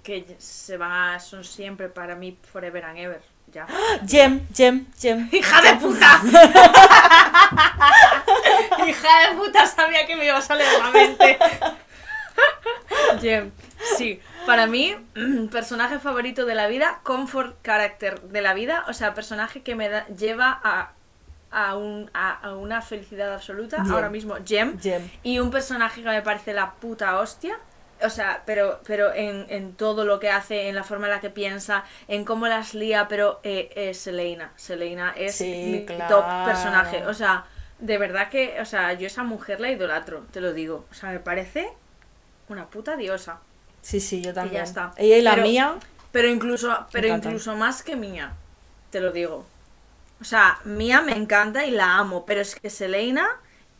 que 0.01 0.35
se 0.37 0.77
van 0.77 0.91
a, 1.15 1.19
son 1.19 1.43
siempre 1.43 1.89
para 1.89 2.15
mí 2.15 2.37
forever 2.51 2.85
and 2.85 2.97
ever. 2.99 3.21
Ya. 3.51 3.67
Gem, 4.07 4.47
Gem, 4.53 4.85
Gem. 4.99 5.29
¡Hija 5.33 5.61
de 5.61 5.75
puta! 5.75 6.21
¡Hija 8.87 9.29
de 9.29 9.35
puta! 9.35 9.65
Sabía 9.65 10.05
que 10.05 10.15
me 10.15 10.25
iba 10.25 10.37
a 10.37 10.41
salir 10.41 10.65
de 10.65 10.77
la 10.77 10.91
mente. 10.91 11.37
Jem, 13.21 13.51
sí. 13.97 14.19
Para 14.45 14.67
mí, 14.67 14.95
personaje 15.51 15.99
favorito 15.99 16.45
de 16.45 16.55
la 16.55 16.67
vida, 16.67 16.99
comfort 17.03 17.55
character 17.63 18.21
de 18.21 18.41
la 18.41 18.53
vida, 18.53 18.85
o 18.87 18.93
sea, 18.93 19.13
personaje 19.13 19.61
que 19.63 19.75
me 19.75 19.89
da- 19.89 20.07
lleva 20.07 20.59
a, 20.63 20.91
a, 21.51 21.75
un, 21.77 22.09
a, 22.13 22.33
a 22.33 22.55
una 22.55 22.81
felicidad 22.81 23.33
absoluta, 23.33 23.83
Jem. 23.83 23.91
ahora 23.93 24.09
mismo, 24.09 24.35
Jem. 24.45 24.79
Jem. 24.79 25.09
Y 25.23 25.39
un 25.39 25.51
personaje 25.51 26.01
que 26.03 26.09
me 26.09 26.21
parece 26.21 26.53
la 26.53 26.73
puta 26.73 27.19
hostia. 27.19 27.57
O 28.03 28.09
sea, 28.09 28.43
pero, 28.45 28.81
pero 28.85 29.13
en, 29.13 29.45
en 29.47 29.73
todo 29.73 30.03
lo 30.03 30.19
que 30.19 30.29
hace, 30.29 30.67
en 30.67 30.75
la 30.75 30.83
forma 30.83 31.07
en 31.07 31.13
la 31.13 31.21
que 31.21 31.29
piensa, 31.29 31.85
en 32.09 32.25
cómo 32.25 32.45
las 32.47 32.73
lía, 32.73 33.07
pero 33.07 33.39
eh, 33.43 33.71
es 33.75 33.97
Selena. 33.99 34.51
Selena 34.57 35.13
es 35.15 35.35
Sí, 35.35 35.69
mi 35.71 35.85
claro. 35.85 36.17
top 36.17 36.45
personaje. 36.45 37.05
O 37.07 37.13
sea, 37.13 37.45
de 37.79 37.97
verdad 37.97 38.27
que, 38.29 38.57
o 38.59 38.65
sea, 38.65 38.91
yo 38.93 39.07
esa 39.07 39.23
mujer 39.23 39.61
la 39.61 39.71
idolatro, 39.71 40.25
te 40.33 40.41
lo 40.41 40.51
digo. 40.51 40.85
O 40.91 40.93
sea, 40.93 41.09
me 41.11 41.19
parece 41.21 41.69
una 42.49 42.67
puta 42.67 42.97
diosa. 42.97 43.39
Sí, 43.85 43.99
sí, 43.99 44.19
yo 44.21 44.33
también. 44.33 44.55
Y 44.55 44.57
ya 44.57 44.63
está. 44.63 44.91
Ella 44.97 45.17
y 45.17 45.21
la 45.21 45.31
Pero- 45.35 45.43
mía. 45.43 45.73
Pero 46.11 46.27
incluso, 46.29 46.75
pero 46.91 47.07
incluso 47.09 47.55
más 47.55 47.83
que 47.83 47.95
Mía, 47.95 48.31
te 48.89 48.99
lo 48.99 49.11
digo. 49.11 49.45
O 50.19 50.23
sea, 50.23 50.57
Mía 50.63 51.01
me 51.01 51.11
encanta 51.11 51.65
y 51.65 51.71
la 51.71 51.97
amo, 51.97 52.25
pero 52.25 52.41
es 52.41 52.55
que 52.55 52.69
Selena 52.71 53.27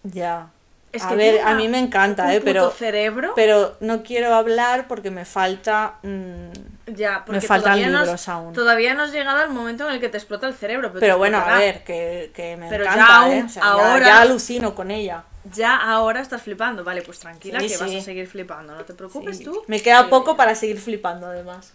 Ya. 0.03 0.49
es 0.91 1.01
a 1.03 1.09
que 1.09 1.15
ver, 1.15 1.41
a 1.41 1.55
mí 1.55 1.67
me 1.69 1.79
encanta, 1.79 2.25
un 2.25 2.29
¿eh? 2.31 2.33
puto 2.41 2.45
Pero, 2.45 2.69
cerebro. 2.71 3.31
pero 3.35 3.77
no 3.79 4.03
quiero 4.03 4.35
hablar 4.35 4.87
porque 4.87 5.09
me 5.11 5.25
falta. 5.25 5.95
mm, 6.03 6.93
ya, 6.93 7.23
porque 7.25 7.41
faltan 7.41 7.71
todavía 7.79 7.89
no 7.89 7.97
has- 7.99 8.03
libros 8.05 8.27
aún. 8.29 8.53
Todavía 8.53 8.93
no 8.93 9.03
has 9.03 9.11
llegado 9.13 9.39
al 9.39 9.49
momento 9.49 9.87
en 9.87 9.95
el 9.95 9.99
que 10.01 10.09
te 10.09 10.17
explota 10.17 10.45
el 10.45 10.53
cerebro. 10.53 10.91
Pero, 10.99 11.17
bueno, 11.17 11.37
a 11.39 11.57
ver, 11.57 11.83
que, 11.85 12.31
que 12.35 12.57
me 12.57 12.67
Pero 12.69 12.83
ya 12.83 12.93
encanta, 12.93 13.15
aún- 13.15 13.33
¿eh? 13.33 13.43
O 13.45 13.49
sea, 13.49 13.63
ya- 13.63 13.69
ahora- 13.69 14.05
ya, 14.05 14.21
alucino 14.21 14.75
con 14.75 14.91
ella. 14.91 15.23
Ya 15.53 15.75
ahora 15.75 16.21
estás 16.21 16.41
flipando. 16.41 16.83
Vale, 16.83 17.01
pues 17.01 17.19
tranquila 17.19 17.59
Sí, 17.59 17.67
que 17.67 17.77
vas 17.77 17.93
a 17.93 18.01
seguir 18.01 18.27
flipando. 18.27 18.75
No 18.75 18.83
te 18.85 18.93
preocupes 18.93 19.37
Sí. 19.37 19.43
tú. 19.43 19.63
Me 19.67 19.81
queda 19.81 20.03
que- 20.05 20.09
poco 20.09 20.35
para 20.35 20.55
seguir 20.55 20.79
flipando, 20.79 21.27
además. 21.27 21.73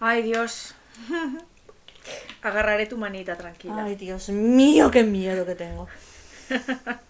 Ay, 0.00 0.22
Dios. 0.22 0.74
Agarraré 2.42 2.86
tu 2.86 2.98
manita, 2.98 3.36
tranquila. 3.36 3.84
Ay, 3.84 3.94
Dios 3.96 4.28
mío, 4.28 4.90
qué 4.90 5.02
miedo 5.04 5.46
que 5.46 5.54
tengo. 5.54 5.88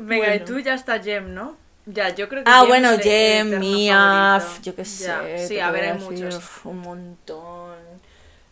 Venga, 0.00 0.34
y 0.34 0.44
tú 0.44 0.58
ya 0.58 0.74
está 0.74 1.00
Jem, 1.02 1.34
¿no? 1.34 1.56
Ya, 1.86 2.14
yo 2.14 2.28
creo 2.28 2.44
que 2.44 2.50
Ah, 2.50 2.60
Jem 2.60 2.68
bueno, 2.68 2.90
Jem, 2.98 3.46
eterno 3.48 3.58
Mia, 3.60 3.96
favorito. 3.96 4.52
f- 4.52 4.62
yo 4.62 4.74
qué 4.76 4.84
sé. 4.84 5.04
Ya, 5.06 5.38
Sí, 5.48 5.58
a 5.58 5.70
ver, 5.70 5.92
hay 5.92 5.98
muchos. 5.98 6.44
Un 6.64 6.78
montón. 6.78 7.77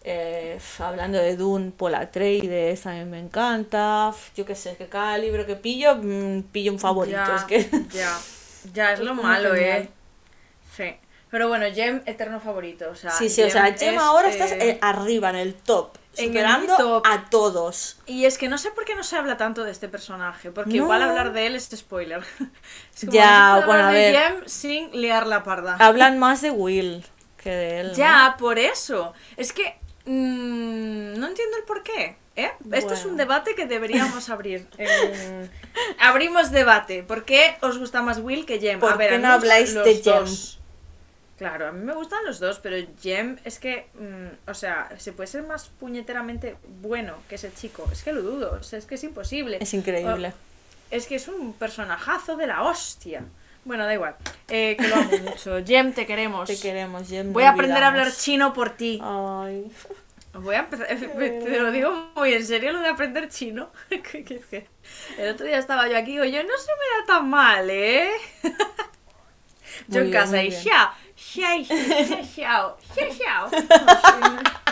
Eh, 0.09 0.61
hablando 0.79 1.19
de 1.19 1.37
Dune, 1.37 1.73
Paul 1.77 1.97
Atreides, 1.97 2.83
también 2.83 3.11
me 3.11 3.19
encanta. 3.19 4.12
Yo 4.37 4.45
qué 4.47 4.55
sé, 4.55 4.77
que 4.77 4.87
cada 4.87 5.19
libro 5.19 5.45
que 5.47 5.57
pillo, 5.57 5.97
mm, 5.97 6.42
pillo 6.53 6.71
un 6.73 6.79
favorito. 6.79 7.16
Ya, 7.16 7.35
Es 7.37 7.45
que... 7.45 7.69
ya, 7.92 8.16
ya 8.73 8.92
es 8.92 9.01
Es 9.01 9.05
lo 9.05 9.14
malo, 9.14 9.53
genial. 9.55 9.83
eh. 9.83 9.88
Sí. 10.77 10.97
Pero 11.29 11.49
bueno, 11.49 11.66
Jem, 11.75 12.03
eterno 12.07 12.38
favorito. 12.38 12.88
O 12.88 12.95
sea, 12.95 13.11
Sí, 13.11 13.29
sí, 13.29 13.42
o 13.42 13.51
sea, 13.51 13.64
Jem 13.77 13.97
es, 13.97 14.01
ahora 14.01 14.29
estás 14.29 14.53
eh, 14.53 14.79
arriba, 14.81 15.31
en 15.31 15.37
el 15.37 15.55
top. 15.55 15.97
en 16.16 16.27
el 16.27 16.31
Superando 16.31 16.77
top. 16.77 17.03
a 17.05 17.29
todos. 17.29 17.99
Y 18.07 18.27
es 18.27 18.38
que 18.38 18.49
no 18.49 18.59
sé 18.59 18.71
por 18.71 18.85
qué 18.85 18.95
no 18.95 19.03
se 19.03 19.16
habla 19.16 19.37
tanto 19.37 19.64
de 19.64 19.73
este 19.73 19.88
personaje, 19.88 20.53
porque 20.53 20.71
No. 20.79 20.85
igual 20.85 21.03
hablar 21.03 21.33
de 21.33 21.47
él 21.49 21.57
es 21.57 21.69
spoiler. 21.75 22.23
Es 22.95 23.01
como, 23.01 23.12
Ya, 23.12 23.61
bueno, 23.66 23.87
a 23.88 23.90
de 23.90 23.95
ver. 24.12 24.14
Jem 24.14 24.42
sin 24.47 24.90
liar 24.92 25.27
la 25.27 25.42
parda. 25.42 25.77
Hablan 25.81 26.21
más 26.21 26.42
de 26.42 26.53
Will 26.53 27.05
que 27.42 27.51
de 27.51 27.81
él. 27.81 27.88
¿no? 27.88 27.95
Ya, 27.95 28.37
por 28.38 28.61
eso. 28.61 29.12
Es 29.37 29.53
que 29.53 29.75
mm, 30.07 31.19
no 31.19 31.27
entiendo 31.29 31.57
el 31.59 31.64
por 31.64 31.83
qué. 31.83 32.16
¿eh? 32.37 32.51
Esto 32.73 32.95
es 32.95 33.05
un 33.05 33.16
debate 33.16 33.55
que 33.55 33.66
deberíamos 33.66 34.29
abrir. 34.31 34.66
Eh, 34.79 35.49
abrimos 36.01 36.51
debate. 36.51 37.03
¿Por 37.03 37.25
qué 37.25 37.57
os 37.61 37.79
gusta 37.79 38.03
más 38.03 38.19
Will 38.19 38.47
que 38.47 38.59
Jem? 38.59 38.81
¿Por 38.81 38.92
A 38.92 38.97
ver, 38.97 39.11
qué 39.11 39.19
no 39.19 39.29
habláis 39.29 39.75
de 39.75 39.97
Jem? 39.97 40.14
dos. 40.25 40.61
Claro, 41.38 41.69
a 41.69 41.73
mí 41.73 41.85
me 41.85 41.92
gustan 41.92 42.25
los 42.25 42.40
dos, 42.40 42.61
pero 42.61 42.77
Jem 43.03 43.37
es 43.45 43.59
que, 43.59 43.88
mm, 43.95 44.51
o 44.51 44.55
sea, 44.55 44.88
se 44.97 45.12
puede 45.12 45.27
ser 45.27 45.42
más 45.42 45.69
puñeteramente 45.69 46.57
bueno 46.81 47.16
que 47.29 47.35
ese 47.35 47.53
chico. 47.53 47.87
Es 47.92 48.03
que 48.03 48.12
lo 48.12 48.23
dudo, 48.23 48.57
o 48.59 48.62
sea, 48.62 48.79
es 48.79 48.87
que 48.87 48.95
es 48.95 49.05
imposible. 49.05 49.59
Es 49.61 49.75
increíble. 49.75 50.33
Es 50.90 51.07
que 51.07 51.16
es 51.16 51.29
un 51.29 51.53
personajazo 51.53 52.37
de 52.37 52.47
la 52.47 52.62
hostia. 52.62 53.23
Bueno, 53.66 53.85
da 53.85 53.92
igual. 53.94 54.14
Eh, 54.46 54.76
que 54.79 54.87
lo 54.88 54.94
amo 54.94 55.11
mucho. 55.24 55.59
Jem, 55.64 55.92
te 55.92 56.07
queremos. 56.07 56.46
Te 56.46 56.59
queremos, 56.59 57.09
Jem. 57.09 57.33
Voy 57.33 57.42
a 57.42 57.50
aprender 57.50 57.83
a 57.83 57.88
hablar 57.88 58.12
chino 58.12 58.52
por 58.52 58.70
ti. 58.70 59.00
Ay. 59.02 59.70
Voy 60.35 60.55
a 60.55 60.61
empezar, 60.61 60.87
te 60.96 61.59
lo 61.61 61.72
digo 61.72 62.12
muy 62.14 62.33
en 62.33 62.46
serio 62.46 62.72
lo 62.72 62.81
de 62.81 62.88
aprender 62.88 63.29
chino. 63.29 63.70
El 65.18 65.31
otro 65.31 65.46
día 65.46 65.59
estaba 65.59 65.88
yo 65.88 65.96
aquí 65.96 66.12
y 66.12 66.14
digo, 66.14 66.24
yo 66.24 66.44
no 66.44 66.57
se 66.59 66.70
me 66.72 67.00
da 67.00 67.07
tan 67.07 67.29
mal, 67.29 67.68
¿eh? 67.68 68.11
Yo 69.88 70.00
en 70.00 70.12
casa 70.12 70.42
y 70.42 70.50
bien. 70.50 70.62
xiao, 70.62 70.90
xiao, 71.16 71.64
xiao, 71.64 72.76
xiao, 72.94 73.50
xiao. 73.50 74.62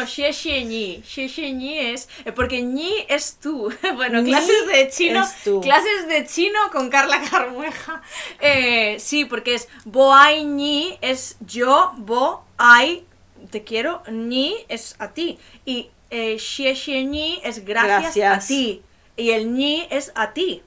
No, 0.00 0.06
xie 0.06 0.32
xie 0.32 0.64
ñi. 0.64 1.02
Xie 1.06 1.28
xie 1.28 1.52
ñi 1.52 1.78
es. 1.92 2.08
eh, 2.24 2.32
Porque 2.32 2.62
ñi 2.62 2.92
es 3.08 3.36
tú. 3.40 3.70
Bueno, 3.94 4.22
clases 4.24 4.66
de 4.66 4.88
chino. 4.90 5.20
Clases 5.60 6.08
de 6.08 6.26
chino 6.26 6.58
con 6.72 6.88
Carla 6.90 7.20
Carmueja. 7.30 8.02
Eh, 8.40 8.96
sí, 8.98 9.24
porque 9.24 9.54
es 9.54 9.68
bo 9.84 10.14
ai 10.14 10.44
ñi 10.44 10.96
es 11.02 11.36
yo, 11.46 11.92
bo 11.98 12.44
ai 12.56 13.04
te 13.50 13.62
quiero, 13.64 14.02
ñi 14.10 14.54
es 14.68 14.96
a 14.98 15.08
ti. 15.12 15.38
Y 15.64 15.90
eh, 16.10 16.38
xie 16.38 16.74
xie 16.74 17.04
ñi 17.04 17.40
es 17.44 17.64
gracias, 17.64 18.14
Gracias. 18.16 18.44
a 18.44 18.48
ti. 18.48 18.82
Y 19.16 19.30
el 19.30 19.52
ñi 19.52 19.86
es 19.90 20.12
a 20.14 20.32
ti. 20.32 20.62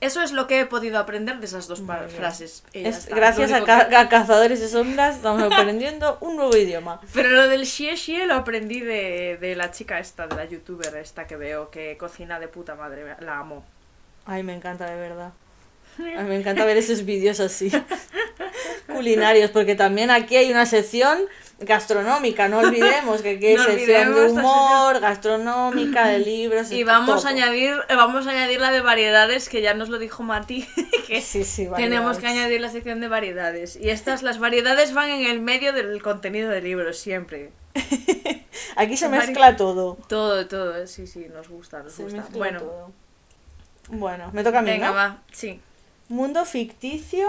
Eso 0.00 0.22
es 0.22 0.30
lo 0.30 0.46
que 0.46 0.60
he 0.60 0.66
podido 0.66 0.98
aprender 1.00 1.40
de 1.40 1.46
esas 1.46 1.66
dos 1.66 1.80
Muy 1.80 1.96
frases. 2.16 2.62
Es- 2.72 3.06
gracias 3.06 3.50
a, 3.50 3.56
único 3.56 3.66
ca- 3.66 3.88
que- 3.88 3.96
a 3.96 4.08
Cazadores 4.08 4.60
de 4.60 4.68
Sombras 4.68 5.16
estamos 5.16 5.42
aprendiendo 5.52 6.18
un 6.20 6.36
nuevo 6.36 6.56
idioma. 6.56 7.00
Pero 7.12 7.30
lo 7.30 7.48
del 7.48 7.66
xie 7.66 7.96
xie 7.96 8.26
lo 8.26 8.34
aprendí 8.34 8.80
de, 8.80 9.38
de 9.40 9.56
la 9.56 9.72
chica 9.72 9.98
esta, 9.98 10.28
de 10.28 10.36
la 10.36 10.44
youtuber 10.44 10.94
esta 10.96 11.26
que 11.26 11.36
veo, 11.36 11.70
que 11.70 11.96
cocina 11.96 12.38
de 12.38 12.46
puta 12.46 12.76
madre, 12.76 13.16
la 13.20 13.38
amo. 13.38 13.64
Ay, 14.24 14.44
me 14.44 14.54
encanta 14.54 14.88
de 14.88 14.94
verdad. 14.96 15.32
A 15.98 16.22
mí 16.22 16.28
me 16.28 16.36
encanta 16.40 16.64
ver 16.64 16.76
esos 16.76 17.04
vídeos 17.04 17.40
así, 17.40 17.72
culinarios, 18.86 19.50
porque 19.50 19.74
también 19.74 20.10
aquí 20.12 20.36
hay 20.36 20.50
una 20.50 20.66
sección 20.66 21.18
gastronómica, 21.58 22.48
no 22.48 22.58
olvidemos 22.60 23.22
que 23.22 23.30
aquí 23.30 23.46
hay 23.46 23.56
No 23.56 23.64
sección 23.64 24.14
de 24.14 24.28
humor, 24.28 25.00
gastronómica, 25.00 26.08
de 26.08 26.20
libros. 26.20 26.70
Y 26.70 26.78
de 26.78 26.84
vamos 26.84 27.22
todo. 27.22 27.28
a 27.28 27.30
añadir, 27.30 27.74
eh, 27.88 27.96
vamos 27.96 28.26
a 28.26 28.30
añadir 28.30 28.60
la 28.60 28.70
de 28.70 28.80
variedades, 28.80 29.48
que 29.48 29.60
ya 29.60 29.74
nos 29.74 29.88
lo 29.88 29.98
dijo 29.98 30.22
Mati, 30.22 30.66
que 31.06 31.20
Sí, 31.20 31.44
sí, 31.44 31.68
tenemos 31.76 32.18
que 32.18 32.26
añadir 32.26 32.60
la 32.60 32.70
sección 32.70 33.00
de 33.00 33.08
variedades. 33.08 33.76
Y 33.76 33.90
estas, 33.90 34.22
las 34.22 34.38
variedades 34.38 34.94
van 34.94 35.10
en 35.10 35.26
el 35.26 35.40
medio 35.40 35.72
del 35.72 36.00
contenido 36.02 36.50
del 36.50 36.64
libro, 36.64 36.92
siempre. 36.92 37.50
Aquí 38.76 38.96
se 38.96 39.08
mezcla 39.08 39.56
todo. 39.56 39.98
Todo, 40.08 40.46
todo, 40.46 40.86
sí, 40.86 41.06
sí, 41.06 41.26
nos 41.32 41.48
gusta, 41.48 41.82
nos 41.82 41.92
Se 41.92 42.04
gusta. 42.04 42.24
Bueno, 42.32 42.60
todo. 42.60 42.92
Bueno, 43.90 44.30
me 44.32 44.44
toca 44.44 44.58
a 44.58 44.62
mí, 44.62 44.70
venga, 44.70 44.88
¿no? 44.88 44.94
va, 44.94 45.22
sí. 45.32 45.60
Mundo 46.08 46.44
ficticio 46.44 47.28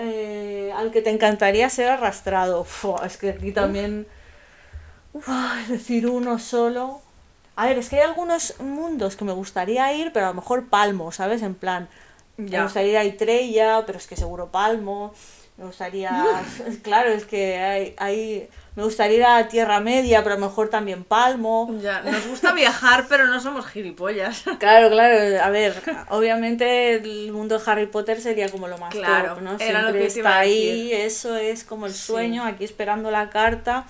eh, 0.00 0.72
al 0.76 0.90
que 0.90 1.02
te 1.02 1.10
encantaría 1.10 1.68
ser 1.70 1.88
arrastrado. 1.90 2.66
Es 3.04 3.16
que 3.16 3.30
aquí 3.30 3.52
también. 3.52 4.06
Ay, 5.26 5.64
decir 5.66 6.06
uno 6.06 6.38
solo. 6.38 7.00
A 7.56 7.66
ver, 7.66 7.78
es 7.78 7.88
que 7.88 7.96
hay 7.96 8.02
algunos 8.02 8.58
mundos 8.60 9.16
que 9.16 9.24
me 9.24 9.32
gustaría 9.32 9.92
ir, 9.92 10.12
pero 10.12 10.26
a 10.26 10.28
lo 10.30 10.34
mejor 10.36 10.68
palmo, 10.68 11.12
¿sabes? 11.12 11.42
En 11.42 11.54
plan, 11.54 11.88
me 12.36 12.48
Ya. 12.50 12.62
gustaría 12.62 12.90
ir 12.92 12.96
a 12.98 13.02
Estrella, 13.04 13.82
pero 13.86 13.98
es 13.98 14.06
que 14.06 14.16
seguro 14.16 14.50
palmo. 14.50 15.12
Me 15.56 15.66
gustaría. 15.66 16.10
claro, 16.82 17.10
es 17.10 17.24
que 17.24 17.56
hay, 17.58 17.94
hay. 17.98 18.48
Me 18.76 18.84
gustaría 18.84 19.16
ir 19.16 19.24
a 19.24 19.48
Tierra 19.48 19.80
Media, 19.80 20.22
pero 20.22 20.36
a 20.36 20.38
lo 20.38 20.46
mejor 20.46 20.68
también 20.70 21.02
palmo. 21.04 21.68
Ya, 21.82 22.02
nos 22.02 22.26
gusta 22.28 22.52
viajar, 22.52 23.06
pero 23.08 23.26
no 23.26 23.40
somos 23.40 23.66
gilipollas. 23.66 24.44
Claro, 24.60 24.90
claro, 24.90 25.42
a 25.42 25.50
ver, 25.50 25.74
obviamente 26.08 26.94
el 26.94 27.32
mundo 27.32 27.58
de 27.58 27.64
Harry 27.70 27.86
Potter 27.86 28.20
sería 28.20 28.48
como 28.48 28.68
lo 28.68 28.78
más 28.78 28.94
Claro, 28.94 29.34
top, 29.34 29.42
¿no? 29.42 29.56
era 29.58 29.82
lo 29.82 29.88
Siempre 29.88 30.00
que 30.02 30.06
está 30.06 30.38
ahí, 30.38 30.92
eso 30.92 31.36
es 31.36 31.64
como 31.64 31.86
el 31.86 31.92
Sí. 31.92 31.98
sueño, 32.06 32.44
aquí 32.44 32.64
esperando 32.64 33.10
la 33.10 33.28
carta. 33.30 33.86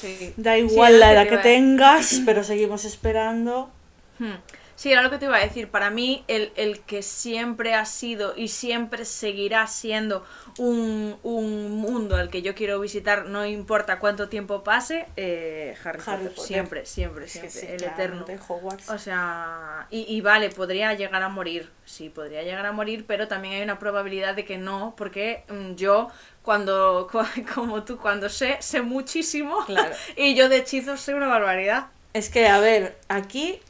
Sí. 0.00 0.32
Da 0.36 0.56
igual 0.56 0.98
la 1.00 1.12
edad 1.12 1.28
que 1.28 1.38
tengas, 1.38 2.22
pero 2.24 2.44
seguimos 2.44 2.84
esperando. 2.84 3.70
Hmm. 4.18 4.34
Sí, 4.74 4.90
era 4.92 5.02
lo 5.02 5.10
que 5.10 5.18
te 5.18 5.26
iba 5.26 5.36
a 5.36 5.40
decir. 5.40 5.68
Para 5.70 5.90
mí, 5.90 6.24
el, 6.28 6.52
el 6.56 6.80
que 6.80 7.02
siempre 7.02 7.74
ha 7.74 7.84
sido 7.84 8.34
y 8.36 8.48
siempre 8.48 9.04
seguirá 9.04 9.66
siendo 9.66 10.24
un, 10.58 11.16
un 11.22 11.70
mundo 11.70 12.16
al 12.16 12.30
que 12.30 12.42
yo 12.42 12.54
quiero 12.54 12.80
visitar, 12.80 13.26
no 13.26 13.46
importa 13.46 13.98
cuánto 13.98 14.28
tiempo 14.28 14.64
pase, 14.64 15.06
eh, 15.16 15.76
Harry, 15.84 16.00
Harry 16.06 16.24
Potter. 16.24 16.34
Potter. 16.34 16.46
Siempre, 16.46 16.86
siempre, 16.86 17.28
siempre. 17.28 17.50
sí, 17.50 17.66
el 17.68 17.84
eterno. 17.84 18.24
de 18.24 18.38
Hogwarts. 18.48 18.88
O 18.90 18.98
sea, 18.98 19.86
y, 19.90 20.04
y 20.14 20.20
vale, 20.20 20.50
podría 20.50 20.94
llegar 20.94 21.22
a 21.22 21.28
morir, 21.28 21.70
sí, 21.84 22.08
podría 22.08 22.42
llegar 22.42 22.66
a 22.66 22.72
morir, 22.72 23.04
pero 23.06 23.28
también 23.28 23.54
hay 23.54 23.62
una 23.62 23.78
probabilidad 23.78 24.34
de 24.34 24.44
que 24.44 24.58
no, 24.58 24.94
porque 24.96 25.44
mm, 25.48 25.74
yo, 25.74 26.08
cuando, 26.42 27.08
cu- 27.12 27.22
como 27.54 27.84
tú, 27.84 27.98
cuando 27.98 28.28
sé, 28.28 28.56
sé 28.60 28.82
muchísimo, 28.82 29.64
Claro. 29.66 29.94
y 30.16 30.34
yo 30.34 30.48
de 30.48 30.56
hechizos 30.58 31.00
sé 31.00 31.14
una 31.14 31.28
barbaridad. 31.28 31.86
Es 32.14 32.28
que, 32.28 32.46
a 32.48 32.58
ver, 32.58 32.98
aquí 33.08 33.60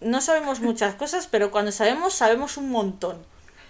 no 0.00 0.20
sabemos 0.20 0.60
muchas 0.60 0.94
cosas, 0.94 1.26
pero 1.26 1.50
cuando 1.50 1.72
sabemos, 1.72 2.14
sabemos 2.14 2.56
un 2.56 2.70
montón. 2.70 3.18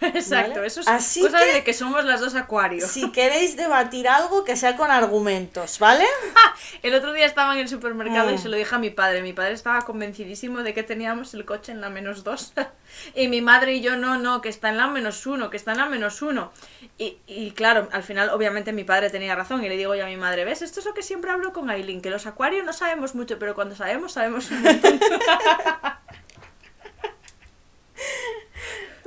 Exacto, 0.01 0.55
¿Vale? 0.57 0.67
eso 0.69 0.81
es 0.81 0.87
Así 0.87 1.23
cosa 1.23 1.41
que- 1.41 1.55
de 1.55 1.65
que 1.65 1.75
somos 1.75 2.05
las 2.05 2.21
dos 2.21 2.37
acuarios. 2.37 2.89
Si 2.89 3.11
queréis 3.11 3.57
debatir 3.57 4.07
algo, 4.07 4.45
que 4.45 4.55
sea 4.55 4.77
con 4.77 4.93
argumentos, 4.93 5.81
¿vale? 5.81 6.05
El 6.85 6.95
otro 6.95 7.13
día 7.13 7.27
estaba 7.27 7.53
en 7.55 7.59
el 7.59 7.69
supermercado 7.69 8.31
y 8.31 8.35
Mm. 8.35 8.39
se 8.39 8.49
lo 8.49 8.57
dije 8.57 8.73
a 8.73 8.79
mi 8.79 8.91
padre. 8.91 9.23
Mi 9.23 9.33
padre 9.33 9.55
estaba 9.55 9.81
convencidísimo 9.83 10.63
de 10.63 10.73
que 10.73 10.85
teníamos 10.85 11.35
el 11.35 11.45
coche 11.45 11.73
en 11.73 11.81
la 11.81 11.91
menos 11.91 12.23
dos. 12.23 12.53
y 13.17 13.27
mi 13.27 13.41
madre 13.43 13.75
y 13.75 13.81
yo, 13.81 13.97
no, 13.97 14.19
no, 14.19 14.41
que 14.41 14.49
está 14.51 14.69
en 14.69 14.77
la 14.77 14.87
menos 14.87 15.27
uno, 15.27 15.51
que 15.51 15.57
está 15.57 15.73
en 15.73 15.79
la 15.79 15.87
menos 15.87 16.23
uno. 16.23 16.53
Y, 16.97 17.17
y 17.27 17.51
claro, 17.51 17.89
al 17.91 18.05
final, 18.05 18.31
obviamente, 18.31 18.73
mi 18.73 18.85
padre 18.85 19.11
tenía 19.11 19.35
razón. 19.35 19.65
Y 19.65 19.69
le 19.69 19.77
digo 19.77 19.97
yo 19.97 20.05
a 20.05 20.09
mi 20.09 20.17
madre, 20.17 20.45
¿ves? 20.45 20.63
Esto 20.63 20.79
es 20.79 20.87
lo 20.87 20.95
que 20.95 21.03
siempre 21.03 21.33
hablo 21.33 21.53
con 21.53 21.71
Aileen, 21.71 22.01
que 22.03 22.11
los 22.11 22.25
acuarios 22.29 22.65
no 22.65 22.73
sabemos 22.73 23.17
mucho, 23.17 23.37
pero 23.41 23.53
cuando 23.57 23.75
sabemos, 23.75 24.13
sabemos 24.13 24.49
un 24.53 24.63
montón. 24.63 25.01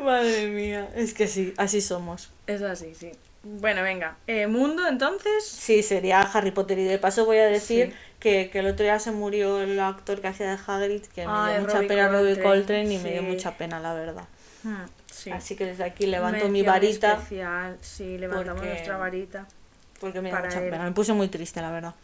Madre 0.01 0.47
mía, 0.47 0.89
es 0.95 1.13
que 1.13 1.27
sí, 1.27 1.53
así 1.57 1.81
somos. 1.81 2.31
Es 2.47 2.61
así, 2.61 2.93
sí. 2.95 3.11
Bueno, 3.43 3.81
venga. 3.81 4.17
Eh, 4.27 4.47
Mundo, 4.47 4.87
entonces. 4.87 5.45
Sí, 5.45 5.81
sería 5.81 6.21
Harry 6.21 6.51
Potter. 6.51 6.77
Y 6.77 6.83
de 6.83 6.99
paso 6.99 7.25
voy 7.25 7.37
a 7.37 7.45
decir 7.45 7.93
que, 8.19 8.49
que, 8.51 8.59
el 8.59 8.67
otro 8.67 8.83
día 8.83 8.99
se 8.99 9.11
murió 9.11 9.61
el 9.61 9.79
actor 9.79 10.21
que 10.21 10.27
hacía 10.27 10.51
de 10.51 10.59
Hagrid, 10.65 11.03
que 11.03 11.25
me 11.25 11.53
dio 11.53 11.61
mucha 11.61 11.79
pena 11.81 12.07
Robbie 12.09 12.39
Coltrane 12.39 12.93
y 12.93 12.97
me 12.99 13.13
dio 13.13 13.23
mucha 13.23 13.57
pena, 13.57 13.79
la 13.79 13.93
verdad. 13.93 14.25
Hmm, 14.63 14.83
así 15.33 15.55
que 15.55 15.65
desde 15.65 15.83
aquí 15.83 16.05
levanto 16.05 16.49
mi 16.49 16.61
varita. 16.61 17.13
Especial. 17.13 17.77
Sí, 17.81 18.17
levantamos 18.17 18.63
nuestra 18.63 18.97
varita. 18.97 19.47
Porque 19.99 20.21
me 20.21 20.29
dio 20.29 20.39
mucha 20.39 20.59
pena. 20.59 20.83
Me 20.83 20.91
puse 20.91 21.13
muy 21.13 21.27
triste, 21.27 21.61
la 21.61 21.71
verdad. 21.71 21.95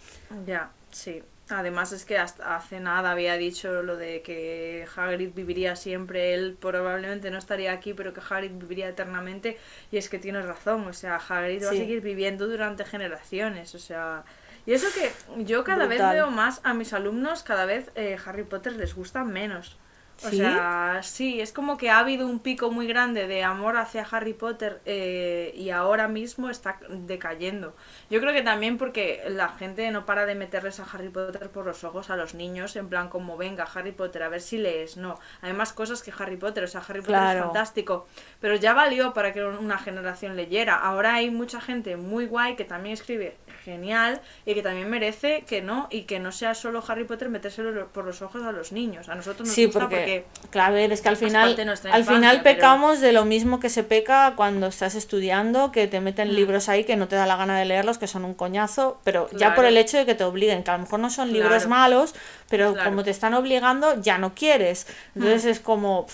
Ya, 0.46 0.72
sí. 0.92 1.22
Además 1.50 1.94
es 1.94 2.04
que 2.04 2.18
hasta 2.18 2.58
hace 2.58 2.80
nada 2.80 3.12
había 3.12 3.38
dicho 3.38 3.82
lo 3.82 3.96
de 3.96 4.22
que 4.22 4.86
Hagrid 4.96 5.34
viviría 5.34 5.76
siempre, 5.76 6.34
él 6.34 6.58
probablemente 6.60 7.32
no 7.32 7.38
estaría 7.38 7.72
aquí, 7.72 7.94
pero 7.94 8.14
que 8.14 8.20
Hagrid 8.20 8.52
viviría 8.52 8.90
eternamente. 8.90 9.58
Y 9.92 9.98
es 9.98 10.10
que 10.10 10.20
tienes 10.20 10.46
razón, 10.46 10.86
o 10.88 10.94
sea, 10.94 11.16
Hagrid 11.16 11.64
va 11.64 11.70
a 11.70 11.74
seguir 11.74 12.02
viviendo 12.02 12.48
durante 12.48 12.84
generaciones, 12.84 13.76
o 13.76 13.80
sea, 13.80 14.26
y 14.68 14.74
eso 14.74 14.88
que 14.94 15.14
yo 15.46 15.64
cada 15.64 15.88
vez 15.88 16.02
veo 16.12 16.30
más 16.30 16.60
a 16.66 16.74
mis 16.74 16.92
alumnos, 16.92 17.42
cada 17.42 17.66
vez 17.66 17.90
eh, 17.96 18.18
Harry 18.26 18.44
Potter 18.44 18.74
les 18.74 18.94
gusta 18.94 19.24
menos. 19.24 19.78
O 20.26 20.30
sea, 20.30 21.00
sí, 21.04 21.40
es 21.40 21.52
como 21.52 21.78
que 21.78 21.90
ha 21.90 22.00
habido 22.00 22.26
un 22.26 22.40
pico 22.40 22.72
muy 22.72 22.88
grande 22.88 23.28
de 23.28 23.44
amor 23.44 23.78
hacia 23.78 24.06
Harry 24.10 24.34
Potter 24.34 24.82
eh, 24.86 25.54
y 25.56 25.70
ahora 25.70 26.08
mismo 26.08 26.50
está 26.50 26.80
decayendo. 26.90 27.76
Yo 28.10 28.20
creo 28.20 28.34
que 28.34 28.42
también 28.42 28.78
porque 28.78 29.24
la 29.30 29.50
gente 29.50 29.90
no 29.92 30.06
para 30.06 30.26
de 30.26 30.36
meterles 30.36 30.80
a 30.80 30.86
Harry 30.92 31.10
Potter 31.10 31.50
por 31.50 31.66
los 31.66 31.84
ojos 31.84 32.10
a 32.10 32.16
los 32.16 32.34
niños, 32.34 32.76
en 32.76 32.90
plan 32.90 33.10
como 33.10 33.38
venga 33.38 33.68
Harry 33.74 33.92
Potter, 33.92 34.24
a 34.24 34.30
ver 34.30 34.42
si 34.42 34.58
lees. 34.58 34.98
No, 34.98 35.20
hay 35.42 35.54
más 35.54 35.74
cosas 35.74 36.02
que 36.02 36.12
Harry 36.18 36.38
Potter, 36.38 36.64
o 36.64 36.68
sea, 36.68 36.82
Harry 36.88 37.02
Potter 37.02 37.38
es 37.38 37.44
fantástico, 37.44 38.08
pero 38.40 38.56
ya 38.56 38.74
valió 38.74 39.14
para 39.14 39.34
que 39.34 39.44
una 39.44 39.78
generación 39.78 40.36
leyera. 40.36 40.76
Ahora 40.76 41.16
hay 41.16 41.30
mucha 41.30 41.62
gente 41.62 41.96
muy 41.98 42.26
guay 42.26 42.56
que 42.56 42.66
también 42.66 42.94
escribe 42.94 43.38
genial 43.64 44.22
y 44.46 44.54
que 44.54 44.64
también 44.64 44.90
merece 44.90 45.44
que 45.48 45.62
no 45.62 45.88
y 45.92 46.04
que 46.04 46.20
no 46.20 46.32
sea 46.32 46.56
solo 46.56 46.84
Harry 46.88 47.04
Potter 47.04 47.30
metérselo 47.30 47.88
por 47.90 48.06
los 48.06 48.22
ojos 48.22 48.44
a 48.44 48.52
los 48.52 48.72
niños. 48.72 49.10
A 49.10 49.16
nosotros 49.16 49.48
nos 49.48 49.58
gusta 49.58 49.80
porque, 49.82 50.07
claro, 50.50 50.78
es 50.78 51.02
que 51.02 51.10
al 51.10 51.18
final 51.18 51.56
al 51.92 52.06
final 52.06 52.42
pecamos 52.42 53.00
de 53.00 53.12
lo 53.12 53.26
mismo 53.26 53.60
que 53.60 53.70
se 53.70 53.84
peca 53.84 54.34
cuando 54.36 54.68
estás 54.68 54.96
estudiando, 54.96 55.72
que 55.72 55.88
te 55.88 56.00
meten 56.02 56.30
mm. 56.30 56.32
libros 56.32 56.70
ahí 56.70 56.84
que 56.84 56.96
no 56.96 57.08
te 57.08 57.16
da 57.16 57.26
la 57.26 57.36
gana 57.36 57.58
de 57.60 57.66
leerlos, 57.66 57.98
que 57.98 58.08
son 58.08 58.26
un 58.26 58.34
coñazo, 58.34 59.00
pero 59.04 59.30
ya 59.32 59.56
por 59.56 59.66
el 59.66 59.78
hecho 59.78 59.98
de 59.98 60.06
que 60.06 60.16
te 60.16 60.24
obliguen, 60.24 60.64
que 60.64 60.72
a 60.72 60.78
lo 60.78 60.84
mejor 60.84 61.00
no 61.00 61.10
son 61.10 61.32
libros 61.32 61.68
malos, 61.68 62.16
pero 62.50 62.76
como 62.84 63.04
te 63.04 63.12
están 63.12 63.34
obligando 63.34 64.02
ya 64.02 64.18
no 64.18 64.34
quieres. 64.34 64.88
Entonces 65.16 65.46
mm. 65.46 65.50
es 65.50 65.60
como 65.60 66.08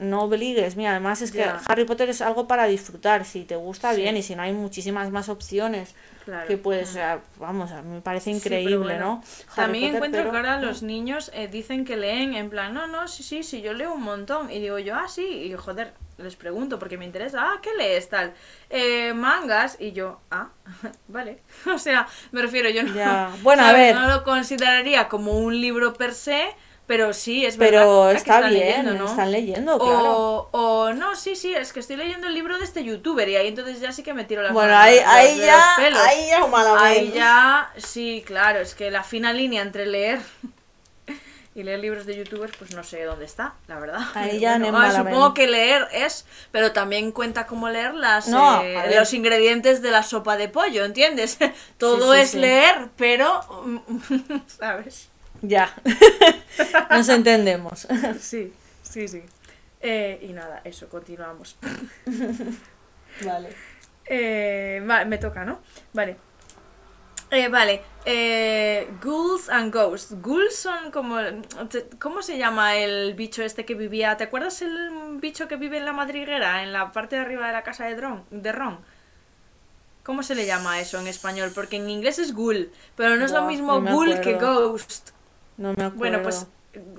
no 0.00 0.22
obligues, 0.22 0.76
mira, 0.76 0.90
además 0.90 1.22
es 1.22 1.32
que 1.32 1.46
Harry 1.66 1.84
Potter 1.84 2.08
es 2.10 2.20
algo 2.20 2.46
para 2.46 2.66
disfrutar, 2.66 3.24
si 3.24 3.44
te 3.44 3.56
gusta 3.56 3.92
bien 3.92 4.16
y 4.16 4.22
si 4.22 4.34
no 4.34 4.42
hay 4.42 4.52
muchísimas 4.52 5.10
más 5.10 5.28
opciones 5.28 5.94
que 6.46 6.58
pues, 6.58 6.98
vamos, 7.38 7.70
a 7.70 7.82
mí 7.82 7.94
me 7.94 8.00
parece 8.00 8.30
increíble, 8.30 8.98
¿no? 8.98 9.22
También 9.54 9.94
encuentro 9.94 10.30
que 10.30 10.36
ahora 10.36 10.60
los 10.60 10.82
niños 10.82 11.30
eh, 11.34 11.48
dicen 11.48 11.84
que 11.84 11.96
leen 11.96 12.34
en 12.34 12.50
plan, 12.50 12.74
no, 12.74 12.86
no, 12.86 13.06
sí, 13.08 13.22
sí, 13.22 13.42
sí, 13.42 13.62
yo 13.62 13.72
leo 13.72 13.94
un 13.94 14.02
montón. 14.02 14.50
Y 14.50 14.60
digo 14.60 14.78
yo, 14.78 14.96
ah, 14.96 15.08
sí, 15.08 15.24
y 15.24 15.54
joder, 15.54 15.94
les 16.18 16.36
pregunto 16.36 16.78
porque 16.78 16.98
me 16.98 17.04
interesa, 17.04 17.42
ah, 17.42 17.60
¿qué 17.62 17.70
lees 17.76 18.08
tal? 18.08 18.34
Eh, 18.70 19.12
mangas, 19.14 19.76
y 19.80 19.92
yo, 19.92 20.20
ah, 20.30 20.48
vale. 21.08 21.42
o 21.72 21.78
sea, 21.78 22.06
me 22.32 22.42
refiero, 22.42 22.70
yo 22.70 22.82
no, 22.82 23.36
bueno, 23.42 23.64
a 23.66 23.72
ver. 23.72 23.94
no 23.94 24.08
lo 24.08 24.24
consideraría 24.24 25.08
como 25.08 25.38
un 25.38 25.60
libro 25.60 25.94
per 25.94 26.14
se, 26.14 26.54
pero 26.86 27.12
sí, 27.12 27.44
es 27.44 27.56
verdad. 27.56 27.80
Pero 27.80 28.10
está 28.10 28.48
bien, 28.48 28.96
¿no? 28.96 29.06
están 29.06 29.32
leyendo, 29.32 29.78
claro. 29.78 30.48
O, 30.52 30.92
no, 30.92 31.16
sí, 31.16 31.34
sí, 31.34 31.52
es 31.52 31.72
que 31.72 31.80
estoy 31.80 31.96
leyendo 31.96 32.28
el 32.28 32.34
libro 32.34 32.58
de 32.58 32.64
este 32.64 32.84
youtuber 32.84 33.28
y 33.28 33.36
ahí 33.36 33.48
entonces 33.48 33.80
ya 33.80 33.92
sí 33.92 34.02
que 34.02 34.14
me 34.14 34.24
tiro 34.24 34.42
la 34.42 34.52
Bueno, 34.52 34.76
ahí, 34.76 34.98
ahí 35.04 35.38
ya, 35.38 35.76
ahí 35.76 36.28
ya 36.28 36.76
Ahí 36.78 37.12
ya, 37.12 37.72
sí, 37.76 38.22
claro, 38.24 38.60
es 38.60 38.74
que 38.74 38.90
la 38.90 39.02
fina 39.02 39.32
línea 39.32 39.62
entre 39.62 39.86
leer 39.86 40.20
y 41.56 41.62
leer 41.64 41.80
libros 41.80 42.06
de 42.06 42.16
youtubers, 42.16 42.56
pues 42.56 42.74
no 42.74 42.84
sé 42.84 43.02
dónde 43.02 43.24
está, 43.24 43.54
la 43.66 43.80
verdad. 43.80 44.00
Ahí 44.14 44.38
ya 44.38 44.58
bueno, 44.58 44.92
Supongo 44.92 45.34
que 45.34 45.48
leer 45.48 45.88
es, 45.90 46.24
pero 46.52 46.72
también 46.72 47.10
cuenta 47.10 47.46
cómo 47.46 47.68
leer 47.68 47.94
las, 47.94 48.28
eh, 48.28 48.94
los 48.94 49.12
ingredientes 49.12 49.82
de 49.82 49.90
la 49.90 50.04
sopa 50.04 50.36
de 50.36 50.48
pollo, 50.48 50.84
¿entiendes? 50.84 51.38
Todo 51.78 52.14
es 52.14 52.34
leer, 52.34 52.90
pero, 52.96 53.40
¿sabes? 54.46 55.08
Ya, 55.46 55.72
nos 56.90 57.08
entendemos. 57.08 57.86
Sí, 58.20 58.52
sí, 58.82 59.06
sí. 59.06 59.22
Eh, 59.80 60.18
y 60.22 60.32
nada, 60.32 60.60
eso, 60.64 60.88
continuamos. 60.88 61.56
Vale. 63.24 63.50
Eh, 64.06 64.82
vale, 64.84 65.04
me 65.06 65.18
toca, 65.18 65.44
¿no? 65.44 65.60
Vale. 65.92 66.16
Eh, 67.30 67.48
vale, 67.48 67.82
eh, 68.04 68.88
Ghouls 69.02 69.48
and 69.48 69.72
Ghosts. 69.72 70.20
Ghouls 70.22 70.54
son 70.54 70.90
como... 70.90 71.16
¿Cómo 71.98 72.22
se 72.22 72.38
llama 72.38 72.76
el 72.76 73.14
bicho 73.14 73.42
este 73.42 73.64
que 73.64 73.74
vivía? 73.74 74.16
¿Te 74.16 74.24
acuerdas 74.24 74.62
el 74.62 75.18
bicho 75.20 75.48
que 75.48 75.56
vive 75.56 75.78
en 75.78 75.84
la 75.84 75.92
madriguera, 75.92 76.62
en 76.62 76.72
la 76.72 76.92
parte 76.92 77.16
de 77.16 77.22
arriba 77.22 77.48
de 77.48 77.52
la 77.52 77.62
casa 77.62 77.86
de, 77.86 77.96
Dron, 77.96 78.24
de 78.30 78.52
Ron? 78.52 78.78
¿Cómo 80.04 80.22
se 80.22 80.36
le 80.36 80.46
llama 80.46 80.78
eso 80.78 81.00
en 81.00 81.08
español? 81.08 81.50
Porque 81.52 81.76
en 81.76 81.90
inglés 81.90 82.20
es 82.20 82.32
ghoul, 82.32 82.70
pero 82.94 83.16
no 83.16 83.24
es 83.24 83.32
lo 83.32 83.44
mismo 83.44 83.80
ghoul 83.80 84.20
que 84.20 84.34
ghost. 84.34 85.15
No 85.56 85.68
me 85.74 85.84
acuerdo. 85.84 85.96
Bueno, 85.96 86.22
pues, 86.22 86.46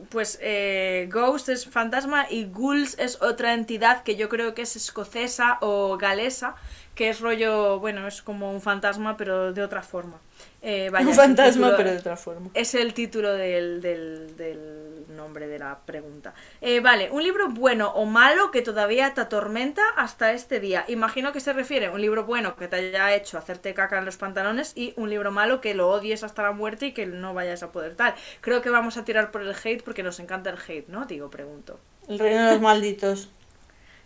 pues 0.10 0.40
eh, 0.42 1.10
Ghost 1.12 1.50
es 1.50 1.68
fantasma 1.68 2.26
y 2.30 2.46
Ghouls 2.46 2.98
es 3.00 3.22
otra 3.22 3.54
entidad 3.54 4.04
que 4.04 4.16
yo 4.16 4.30
creo 4.30 4.54
que 4.54 4.64
es 4.64 4.76
escocesa 4.76 5.58
o 5.62 5.98
galesa, 5.98 6.56
que 6.98 7.10
es 7.10 7.22
rollo, 7.22 7.80
bueno, 7.80 8.08
es 8.08 8.24
como 8.24 8.52
un 8.52 8.60
fantasma 8.60 9.16
pero 9.18 9.54
de 9.54 9.62
otra 9.62 9.84
forma. 9.84 10.20
Eh, 10.64 10.90
un 11.00 11.14
fantasma 11.14 11.76
pero 11.78 11.92
de 11.92 11.98
otra 12.00 12.18
forma. 12.18 12.50
Es 12.56 12.74
el 12.74 12.96
título 12.96 13.34
del, 13.34 13.82
del, 13.82 14.36
del 14.36 15.06
nombre 15.16 15.48
de 15.48 15.60
la 15.60 15.78
pregunta. 15.86 16.34
Eh, 16.60 16.80
vale, 16.80 17.12
un 17.12 17.22
libro 17.22 17.50
bueno 17.50 17.92
o 17.92 18.06
malo 18.06 18.50
que 18.50 18.64
todavía 18.64 19.14
te 19.14 19.22
atormenta 19.22 19.84
hasta 19.96 20.34
este 20.34 20.60
día. 20.60 20.86
Imagino 20.88 21.32
que 21.32 21.40
se 21.40 21.54
refiere 21.54 21.86
a 21.86 21.92
un 21.92 22.02
libro 22.02 22.26
bueno 22.26 22.56
que 22.56 22.68
te 22.68 22.78
haya 22.78 23.14
hecho 23.14 23.38
hacerte 23.38 23.76
caca 23.76 24.00
en 24.00 24.06
los 24.06 24.18
pantalones 24.18 24.74
y 24.76 24.96
un 24.98 25.12
libro 25.12 25.32
malo 25.32 25.62
que 25.62 25.76
lo 25.76 25.90
odies 25.90 26.24
hasta 26.24 26.42
la 26.42 26.52
muerte 26.52 26.88
y 26.88 26.92
que 26.94 27.06
no 27.06 27.36
vayas 27.36 27.62
a 27.62 27.72
poder 27.72 27.96
tal. 27.96 28.16
Creo 28.42 28.64
que 28.64 28.72
vamos 28.72 28.98
a 28.98 29.06
tirar 29.06 29.30
por 29.30 29.44
el 29.44 29.54
hate 29.54 29.84
porque 29.84 30.02
nos 30.02 30.20
encanta 30.20 30.50
el 30.50 30.58
hate, 30.58 30.88
¿no? 30.88 31.06
Digo, 31.06 31.30
pregunto. 31.30 31.80
El 32.10 32.18
reino 32.18 32.48
de 32.48 32.54
los 32.54 32.62
malditos. 32.62 33.30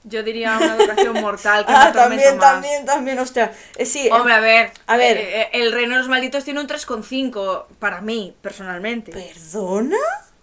Yo 0.03 0.23
diría 0.23 0.57
una 0.57 0.75
educación 0.75 1.21
mortal 1.21 1.65
que 1.65 1.73
ah, 1.75 1.91
también, 1.93 2.39
también, 2.39 2.85
también, 2.85 3.19
hostia. 3.19 3.53
Eh, 3.77 3.85
sí, 3.85 4.09
Hombre, 4.11 4.33
a 4.33 4.39
ver. 4.39 4.71
A 4.87 4.97
ver. 4.97 5.17
Eh, 5.17 5.49
el 5.53 5.71
reino 5.71 5.93
de 5.93 5.99
los 5.99 6.09
malditos 6.09 6.43
tiene 6.43 6.59
un 6.59 6.67
3,5 6.67 7.65
para 7.77 8.01
mí, 8.01 8.35
personalmente. 8.41 9.11
¿Perdona? 9.11 9.97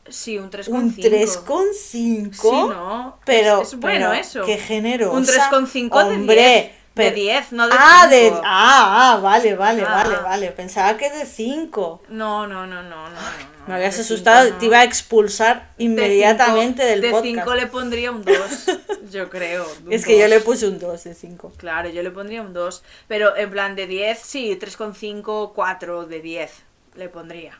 Sí, 0.09 0.38
un 0.38 0.51
3,5. 0.51 0.68
Un 0.71 0.97
3,5. 0.97 1.75
Sí, 1.75 2.33
no. 2.51 3.18
Pero, 3.25 3.62
es, 3.62 3.75
bueno 3.79 4.12
eso. 4.12 4.44
Qué 4.44 4.59
generoso. 4.59 5.12
Un 5.12 5.27
3,5 5.27 6.27
de 6.27 6.35
10. 6.35 6.78
De 7.05 7.11
10, 7.13 7.53
no 7.53 7.69
de 7.69 7.75
ah, 7.79 8.07
5. 8.09 8.15
De, 8.15 8.41
ah, 8.45 9.13
ah, 9.15 9.21
vale, 9.23 9.55
vale, 9.55 9.85
ah. 9.87 9.95
vale, 9.95 10.17
vale. 10.17 10.51
Pensaba 10.53 10.97
que 10.97 11.11
de 11.11 11.27
5. 11.27 12.03
No, 12.09 12.47
no, 12.47 12.67
no, 12.67 12.83
no, 12.83 13.09
no. 13.09 13.19
Me 13.67 13.75
habías 13.75 13.99
asustado, 13.99 14.55
te 14.55 14.67
iba 14.67 14.81
a 14.81 14.85
expulsar 14.85 15.71
inmediatamente 15.79 16.85
del 16.85 17.01
de 17.01 17.11
podcast. 17.11 17.35
De 17.35 17.41
5 17.43 17.55
le 17.55 17.67
pondría 17.67 18.11
un 18.11 18.25
2, 18.25 18.37
yo 19.13 19.29
creo. 19.29 19.67
Es 19.91 20.05
que 20.05 20.19
yo 20.19 20.27
le 20.27 20.41
puse 20.41 20.67
un 20.67 20.79
2 20.79 21.05
de 21.05 21.15
5. 21.15 21.53
Claro, 21.57 21.89
yo 21.91 22.03
le 22.03 22.11
pondría 22.11 22.43
un 22.43 22.53
2. 22.53 22.83
Pero 23.07 23.37
en 23.37 23.51
plan 23.51 23.77
de 23.77 23.87
10, 23.87 24.19
sí, 24.19 24.59
3,5, 24.61 25.53
4 25.55 26.07
de 26.07 26.21
10 26.21 26.51
le 26.97 27.09
pondría. 27.09 27.59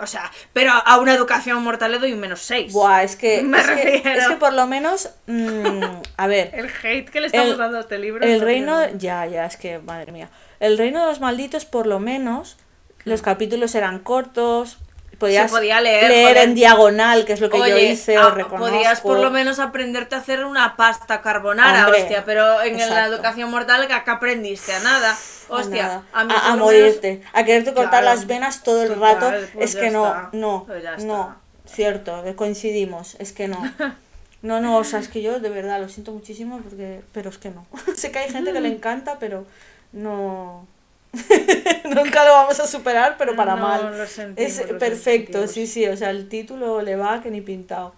O 0.00 0.06
sea, 0.06 0.30
pero 0.52 0.72
a 0.72 0.98
una 0.98 1.14
educación 1.14 1.62
mortal 1.62 1.92
le 1.92 1.98
doy 1.98 2.12
un 2.12 2.20
menos 2.20 2.40
6. 2.40 2.72
Buah, 2.72 3.02
es 3.04 3.16
que, 3.16 3.40
es, 3.40 4.26
que 4.28 4.36
por 4.36 4.52
lo 4.52 4.66
menos, 4.66 5.10
mm, 5.26 5.82
a 6.16 6.26
ver. 6.26 6.50
el 6.54 6.70
hate 6.82 7.08
que 7.10 7.20
le 7.20 7.26
estamos 7.28 7.56
dando 7.56 7.78
a 7.78 7.80
este 7.82 7.98
libro. 7.98 8.24
El 8.24 8.40
reino, 8.40 8.88
ya, 8.96 9.26
ya, 9.26 9.46
es 9.46 9.56
que, 9.56 9.78
madre 9.78 10.12
mía. 10.12 10.30
El 10.60 10.78
reino 10.78 11.00
de 11.00 11.06
los 11.06 11.20
malditos, 11.20 11.64
por 11.64 11.86
lo 11.86 12.00
menos, 12.00 12.56
los 13.04 13.22
capítulos 13.22 13.74
eran 13.74 13.98
cortos, 13.98 14.78
podías 15.18 15.50
podía 15.50 15.80
leer, 15.80 16.36
en 16.36 16.54
diagonal, 16.54 17.24
que 17.24 17.34
es 17.34 17.40
lo 17.40 17.50
que 17.50 17.58
yo 17.58 17.78
hice, 17.78 18.18
o 18.18 18.22
ah, 18.22 18.48
Podías 18.48 19.00
por 19.00 19.18
lo 19.18 19.30
menos 19.30 19.58
aprenderte 19.58 20.14
a 20.14 20.18
hacer 20.18 20.44
una 20.44 20.76
pasta 20.76 21.20
carbonara, 21.20 21.88
hostia, 21.88 22.24
pero 22.24 22.62
en 22.62 22.78
la 22.78 23.06
educación 23.06 23.50
mortal 23.50 23.86
que 23.86 23.92
acá 23.92 24.12
aprendiste 24.12 24.72
a 24.72 24.80
nada. 24.80 25.16
Hostia, 25.48 26.02
a, 26.12 26.20
a, 26.20 26.56
morirte, 26.56 27.22
a 27.34 27.44
quererte 27.44 27.74
cortar 27.74 28.02
las 28.02 28.26
venas 28.26 28.62
todo 28.62 28.82
el 28.82 28.98
rato. 28.98 29.30
Pues 29.52 29.74
es 29.74 29.76
que 29.76 29.90
no, 29.90 30.30
no, 30.32 30.64
pues 30.66 31.04
no, 31.04 31.36
cierto, 31.66 32.24
coincidimos, 32.36 33.16
es 33.18 33.32
que 33.32 33.48
no. 33.48 33.58
No, 34.44 34.60
no, 34.60 34.76
o 34.76 34.84
sea, 34.84 34.98
es 34.98 35.08
que 35.08 35.22
yo 35.22 35.40
de 35.40 35.48
verdad 35.48 35.80
lo 35.80 35.88
siento 35.88 36.12
muchísimo 36.12 36.60
porque, 36.60 37.00
pero 37.12 37.30
es 37.30 37.38
que 37.38 37.48
no. 37.48 37.66
sé 37.96 38.12
que 38.12 38.18
hay 38.18 38.30
gente 38.30 38.52
que 38.52 38.60
le 38.60 38.68
encanta, 38.74 39.18
pero 39.18 39.46
no, 39.92 40.66
Nunca 41.84 42.24
lo 42.24 42.32
vamos 42.32 42.58
a 42.60 42.66
superar, 42.66 43.16
pero 43.18 43.36
para 43.36 43.56
mal. 43.56 44.06
es 44.36 44.60
perfecto, 44.78 45.46
sí, 45.46 45.66
sí, 45.66 45.86
o 45.86 45.96
sea, 45.96 46.10
el 46.10 46.28
título 46.28 46.82
le 46.82 46.96
va 46.96 47.22
que 47.22 47.30
ni 47.30 47.40
pintado. 47.40 47.94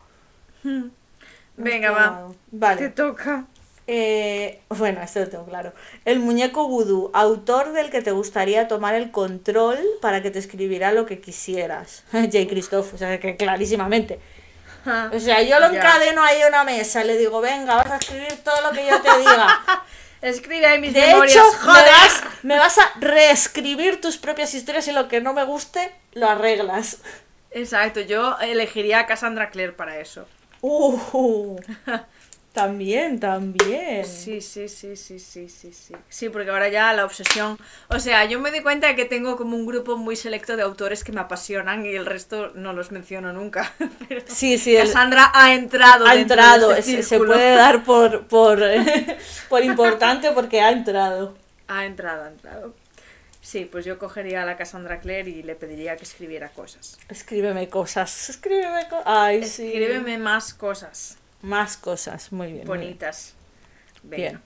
Venga, 1.57 1.91
va. 1.91 2.29
Vale. 2.51 2.81
Te 2.81 2.89
toca. 2.91 3.47
Eh, 3.89 4.63
bueno, 4.69 5.01
esto 5.01 5.21
lo 5.21 5.29
tengo 5.29 5.47
claro. 5.47 5.73
El 6.05 6.19
muñeco 6.19 6.67
vudú, 6.67 7.11
autor 7.15 7.73
del 7.73 7.91
que 7.91 8.03
te 8.03 8.11
gustaría 8.11 8.67
tomar 8.67 8.95
el 8.95 9.13
control 9.13 9.79
para 10.03 10.23
que 10.23 10.31
te 10.31 10.41
escribiera 10.41 10.93
lo 10.93 11.07
que 11.07 11.21
quisieras. 11.21 12.05
J. 12.13 12.47
Christoph, 12.49 12.95
o 12.95 12.99
sea 12.99 13.21
que 13.21 13.37
clarísimamente. 13.37 14.19
O 15.13 15.19
sea, 15.19 15.43
yo 15.43 15.59
lo 15.59 15.67
encadeno 15.67 16.23
ahí 16.23 16.43
a 16.43 16.47
una 16.47 16.63
mesa 16.63 17.03
le 17.03 17.19
digo, 17.19 17.41
venga, 17.41 17.75
vas 17.75 17.91
a 17.91 17.97
escribir 17.97 18.39
todo 18.45 18.55
lo 18.63 18.71
que 18.71 18.87
yo 18.87 19.01
te 19.03 19.19
diga. 19.19 19.83
Escribe 20.23 20.67
ahí 20.67 20.81
mis 20.81 20.93
de 20.93 21.01
memorias. 21.01 21.37
hecho, 21.37 21.67
me 21.67 21.73
vas, 21.73 22.23
me 22.43 22.59
vas 22.59 22.79
a 22.79 22.93
reescribir 22.99 24.01
tus 24.01 24.17
propias 24.17 24.55
historias 24.55 24.89
y 24.89 24.93
lo 24.93 25.09
que 25.09 25.21
no 25.21 25.33
me 25.33 25.45
guste, 25.45 25.93
lo 26.13 26.29
arreglas. 26.29 26.99
Exacto, 27.51 28.01
yo 28.01 28.37
elegiría 28.41 29.01
a 29.01 29.07
Cassandra 29.07 29.51
Clare 29.51 29.73
para 29.73 29.99
eso. 29.99 30.27
Uh, 30.61 31.59
también, 32.57 33.21
también. 33.21 34.05
Sí, 34.07 34.41
sí, 34.41 34.67
sí, 34.69 34.97
sí, 34.97 35.19
sí, 35.19 35.49
sí, 35.51 35.73
sí. 35.73 35.95
Sí, 36.09 36.31
porque 36.31 36.51
ahora 36.51 36.69
ya 36.69 36.93
la 36.95 37.05
obsesión. 37.05 37.59
O 37.89 37.99
sea, 38.01 38.25
yo 38.25 38.41
me 38.41 38.51
di 38.51 38.63
cuenta 38.63 38.87
de 38.87 38.97
que 38.97 39.05
tengo 39.05 39.37
como 39.37 39.55
un 39.57 39.67
grupo 39.67 39.99
muy 39.99 40.17
selecto 40.17 40.57
de 40.57 40.63
autores 40.63 41.05
que 41.05 41.13
me 41.13 41.21
apasionan 41.21 41.85
y 41.85 41.91
el 41.91 42.07
resto 42.07 42.53
no 42.55 42.73
los 42.73 42.93
menciono 42.93 43.35
nunca. 43.35 43.75
Pero 44.09 44.23
Sí, 44.27 44.57
sí, 44.57 44.75
el- 44.75 44.87
Cassandra 44.87 45.31
ha 45.35 45.53
entrado. 45.53 46.07
ha 46.07 46.15
de 46.15 46.23
entrado. 46.23 46.75
este 46.75 47.03
se- 47.03 47.19
puede 47.19 47.55
dar 47.55 47.85
por, 47.85 48.27
por, 48.27 48.59
por 49.51 49.63
importante 49.63 50.33
porque 50.33 50.63
ha 50.63 50.71
entrado. 50.71 51.37
Ha 51.69 51.85
entrado, 51.85 52.25
ha 52.25 52.29
entrado. 52.29 52.75
Sí, 53.43 53.69
pues 53.71 53.85
yo 53.85 53.99
cogería 53.99 54.43
a 54.43 54.47
la 54.47 54.57
Cassandra 54.57 54.99
Clare 54.99 55.29
y 55.29 55.43
le 55.43 55.55
pediría 55.55 55.95
que 55.97 56.05
escribiera 56.05 56.49
cosas. 56.49 56.99
Escríbeme 57.11 57.69
cosas. 57.69 58.31
Escríbeme 58.31 58.89
cosas. 58.89 59.05
Ay, 59.07 59.45
sí. 59.45 59.67
Escríbeme 59.69 60.17
más 60.19 60.55
cosas 60.55 61.19
Más 61.43 61.77
cosas. 61.77 62.33
Muy 62.33 62.47
bien. 62.53 62.67
muy 62.67 62.79
bien. 62.79 62.87
bonitas. 62.89 63.35
Venga, 64.03 64.17
Bien. 64.31 64.41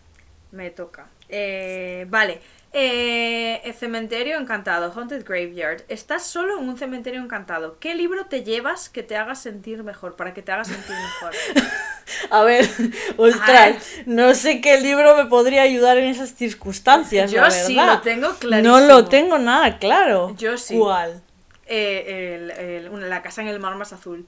Me 0.52 0.70
toca. 0.70 1.06
Eh, 1.28 2.06
vale. 2.08 2.40
Eh, 2.72 3.60
el 3.64 3.74
cementerio 3.74 4.38
encantado, 4.38 4.92
Haunted 4.92 5.24
Graveyard. 5.24 5.82
Estás 5.88 6.24
solo 6.26 6.58
en 6.58 6.68
un 6.68 6.78
cementerio 6.78 7.20
encantado. 7.20 7.78
¿Qué 7.80 7.94
libro 7.96 8.26
te 8.26 8.44
llevas 8.44 8.88
que 8.88 9.02
te 9.02 9.16
haga 9.16 9.34
sentir 9.34 9.82
mejor? 9.82 10.14
Para 10.16 10.34
que 10.34 10.42
te 10.42 10.52
haga 10.52 10.64
sentir 10.64 10.94
mejor. 10.94 11.32
A 12.30 12.42
ver, 12.42 12.68
ostras, 13.16 13.76
no 14.06 14.34
sé 14.34 14.60
qué 14.60 14.80
libro 14.80 15.16
me 15.16 15.26
podría 15.26 15.62
ayudar 15.62 15.98
en 15.98 16.06
esas 16.06 16.34
circunstancias. 16.34 17.30
Yo 17.30 17.42
la 17.42 17.50
sí 17.50 17.74
lo 17.74 18.00
tengo 18.02 18.34
clarísimo. 18.36 18.78
No 18.80 18.86
lo 18.86 19.04
tengo 19.06 19.38
nada 19.38 19.78
claro. 19.78 20.34
Yo 20.36 20.56
sí. 20.56 20.76
¿Cuál? 20.78 21.22
Eh, 21.66 22.34
el- 22.34 22.50
el- 22.50 23.10
la 23.10 23.22
casa 23.22 23.42
en 23.42 23.48
el 23.48 23.60
mar 23.60 23.76
más 23.76 23.92
azul. 23.92 24.26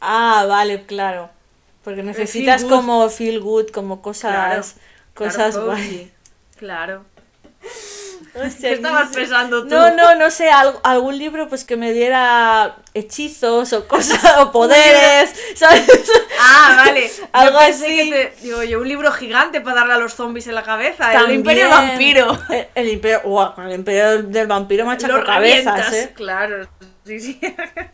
Ah, 0.00 0.44
vale, 0.48 0.84
claro. 0.86 1.30
Porque 1.84 2.02
necesitas 2.02 2.64
good. 2.64 2.70
como 2.70 3.08
feel 3.08 3.40
good, 3.40 3.68
como 3.70 4.02
cosas, 4.02 4.32
Claro, 4.32 4.62
cosas 5.14 5.54
claro, 5.54 5.66
guay. 5.66 6.12
Claro. 6.58 7.04
Hostia, 8.34 8.68
¿Qué 8.68 8.74
estabas 8.74 9.08
pensando 9.12 9.62
tú? 9.62 9.68
No, 9.70 9.94
no, 9.96 10.14
no 10.14 10.30
sé, 10.30 10.50
al- 10.50 10.78
algún 10.84 11.18
libro 11.18 11.48
pues 11.48 11.64
que 11.64 11.76
me 11.76 11.92
diera 11.92 12.76
hechizos 12.94 13.72
o 13.72 13.88
cosas, 13.88 14.20
o 14.38 14.52
poderes, 14.52 15.34
¿sabes? 15.54 15.86
Ah, 16.40 16.74
vale. 16.76 17.08
Yo 17.08 17.24
Algo 17.32 17.58
pensé 17.58 17.86
así. 17.86 17.96
que 18.10 18.10
te- 18.36 18.42
digo 18.42 18.62
yo, 18.62 18.80
un 18.80 18.86
libro 18.88 19.10
gigante 19.10 19.60
para 19.60 19.80
darle 19.80 19.94
a 19.94 19.98
los 19.98 20.14
zombies 20.14 20.46
en 20.46 20.54
la 20.54 20.62
cabeza. 20.62 21.10
También. 21.10 21.30
El 21.30 21.36
Imperio 21.38 21.68
Vampiro. 21.68 22.38
El, 22.48 22.66
el 22.76 22.88
imperio, 22.90 23.22
con 23.54 23.66
el 23.66 23.72
imperio 23.74 24.22
del 24.22 24.46
vampiro 24.46 24.84
machaco 24.86 25.16
Lo 25.16 25.24
cabezas, 25.24 25.92
¿eh? 25.92 26.12
Claro. 26.14 26.68
Sí, 27.08 27.20
sí. 27.20 27.40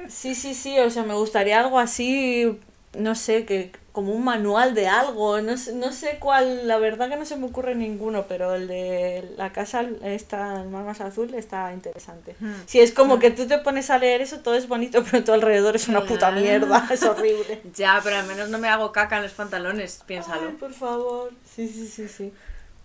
Sí, 0.09 0.35
sí, 0.35 0.55
sí, 0.55 0.79
o 0.81 0.91
sea, 0.91 1.05
me 1.05 1.15
gustaría 1.15 1.61
algo 1.61 1.79
así, 1.79 2.59
no 2.99 3.15
sé, 3.15 3.45
que 3.45 3.71
como 3.93 4.13
un 4.13 4.25
manual 4.25 4.75
de 4.75 4.89
algo, 4.89 5.41
no 5.41 5.57
sé, 5.57 5.73
no 5.73 5.93
sé 5.93 6.19
cuál, 6.19 6.67
la 6.67 6.79
verdad 6.79 7.09
que 7.09 7.15
no 7.15 7.25
se 7.25 7.37
me 7.37 7.47
ocurre 7.47 7.77
ninguno, 7.77 8.25
pero 8.29 8.57
el 8.57 8.67
de 8.67 9.33
la 9.37 9.53
casa 9.53 9.85
esta, 10.03 10.65
más 10.65 11.01
azul, 11.01 11.33
está 11.35 11.73
interesante. 11.73 12.35
Si 12.67 12.81
es 12.81 12.91
como 12.91 13.21
que 13.21 13.31
tú 13.31 13.47
te 13.47 13.59
pones 13.59 13.91
a 13.91 13.99
leer 13.99 14.21
eso, 14.21 14.41
todo 14.41 14.57
es 14.57 14.67
bonito, 14.67 15.05
pero 15.09 15.23
todo 15.23 15.37
alrededor 15.37 15.77
es 15.77 15.87
una 15.87 16.05
puta 16.05 16.33
mierda, 16.33 16.89
es 16.91 17.03
horrible. 17.05 17.63
Ya, 17.73 18.01
pero 18.03 18.17
al 18.17 18.27
menos 18.27 18.49
no 18.49 18.59
me 18.59 18.69
hago 18.69 18.91
caca 18.91 19.19
en 19.19 19.23
los 19.23 19.33
pantalones, 19.33 20.03
piénsalo. 20.05 20.49
Ay, 20.49 20.57
por 20.59 20.73
favor. 20.73 21.31
Sí, 21.49 21.69
sí, 21.69 21.87
sí, 21.87 22.09
sí. 22.09 22.33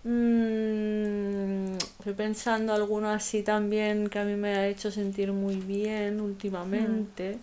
Mm, 0.02 1.76
estoy 1.76 2.14
pensando 2.14 2.72
alguno 2.72 3.10
así 3.10 3.42
también 3.42 4.08
que 4.08 4.18
a 4.18 4.24
mí 4.24 4.34
me 4.34 4.56
ha 4.56 4.66
hecho 4.68 4.90
sentir 4.90 5.32
muy 5.32 5.56
bien 5.56 6.20
últimamente. 6.20 7.38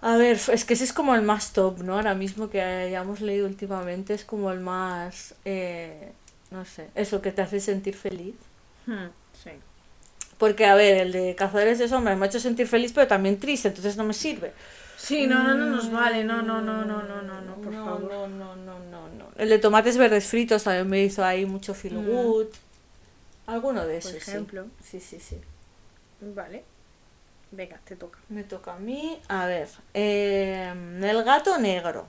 A 0.00 0.16
ver, 0.16 0.38
es 0.52 0.64
que 0.64 0.74
ese 0.74 0.84
es 0.84 0.92
como 0.92 1.14
el 1.14 1.22
más 1.22 1.52
top, 1.52 1.82
¿no? 1.82 1.94
Ahora 1.94 2.14
mismo 2.14 2.50
que 2.50 2.60
hayamos 2.60 3.20
leído 3.22 3.46
últimamente 3.46 4.12
es 4.14 4.24
como 4.24 4.50
el 4.50 4.60
más, 4.60 5.34
eh, 5.46 6.12
no 6.50 6.64
sé, 6.66 6.88
eso 6.94 7.22
que 7.22 7.32
te 7.32 7.40
hace 7.40 7.58
sentir 7.60 7.96
feliz. 7.96 8.34
Hmm, 8.86 9.06
sí. 9.42 9.50
Porque, 10.36 10.66
a 10.66 10.74
ver, 10.74 10.98
el 10.98 11.12
de 11.12 11.34
Cazadores 11.34 11.78
de 11.78 11.88
Sombras 11.88 12.18
me 12.18 12.26
ha 12.26 12.28
hecho 12.28 12.40
sentir 12.40 12.66
feliz, 12.68 12.92
pero 12.92 13.06
también 13.06 13.38
triste, 13.38 13.68
entonces 13.68 13.96
no 13.96 14.04
me 14.04 14.12
sirve. 14.12 14.52
Sí, 14.96 15.26
no, 15.26 15.42
no, 15.42 15.54
no 15.54 15.66
nos 15.66 15.90
vale. 15.90 16.24
No, 16.24 16.42
no, 16.42 16.60
no, 16.62 16.84
no, 16.84 17.02
no, 17.02 17.22
no, 17.22 17.40
no, 17.40 17.54
por 17.56 17.72
no, 17.72 17.84
favor. 17.84 18.00
No, 18.12 18.28
no, 18.28 18.56
no, 18.56 18.78
no, 18.78 19.08
no. 19.08 19.28
El 19.36 19.48
de 19.48 19.58
tomates 19.58 19.96
verdes 19.96 20.26
fritos 20.26 20.64
también 20.64 20.88
me 20.88 21.02
hizo 21.02 21.24
ahí 21.24 21.44
mucho 21.46 21.74
feel 21.74 21.94
Mm. 21.94 22.06
good. 22.06 22.46
Alguno 23.46 23.86
de 23.86 23.98
esos, 23.98 24.12
sí. 24.12 24.16
ejemplo. 24.18 24.66
Sí, 24.82 25.00
sí, 25.00 25.20
sí. 25.20 25.38
Vale. 26.20 26.64
Venga, 27.50 27.78
te 27.84 27.94
toca. 27.96 28.18
Me 28.30 28.42
toca 28.44 28.74
a 28.74 28.78
mí. 28.78 29.20
A 29.28 29.46
ver. 29.46 29.68
eh, 29.92 30.72
el 31.02 31.24
gato 31.24 31.58
negro. 31.58 32.06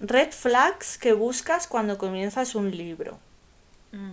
Red 0.00 0.32
flags 0.32 0.98
que 0.98 1.12
buscas 1.12 1.66
cuando 1.68 1.96
comienzas 1.98 2.54
un 2.56 2.70
libro. 2.76 3.18
Mm. 3.92 4.12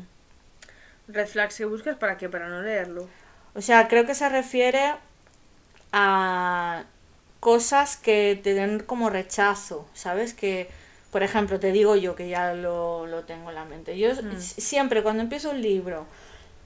Red 1.07 1.27
flags 1.27 1.57
que 1.57 1.65
buscas 1.65 1.97
para 1.97 2.17
qué? 2.17 2.29
Para 2.29 2.47
no 2.47 2.61
leerlo. 2.61 3.07
O 3.55 3.61
sea, 3.61 3.87
creo 3.87 4.05
que 4.05 4.13
se 4.13 4.29
refiere 4.29 4.93
a 5.91 6.83
cosas 7.39 7.97
que 7.97 8.39
te 8.43 8.53
den 8.53 8.79
como 8.79 9.09
rechazo, 9.09 9.87
¿sabes? 9.93 10.33
Que, 10.33 10.69
por 11.11 11.23
ejemplo, 11.23 11.59
te 11.59 11.71
digo 11.71 11.95
yo 11.95 12.15
que 12.15 12.27
ya 12.29 12.53
lo, 12.53 13.05
lo 13.07 13.23
tengo 13.23 13.49
en 13.49 13.55
la 13.55 13.65
mente. 13.65 13.97
Yo 13.97 14.09
Mm. 14.13 14.39
siempre 14.39 15.03
cuando 15.03 15.23
empiezo 15.23 15.51
un 15.51 15.61
libro 15.61 16.05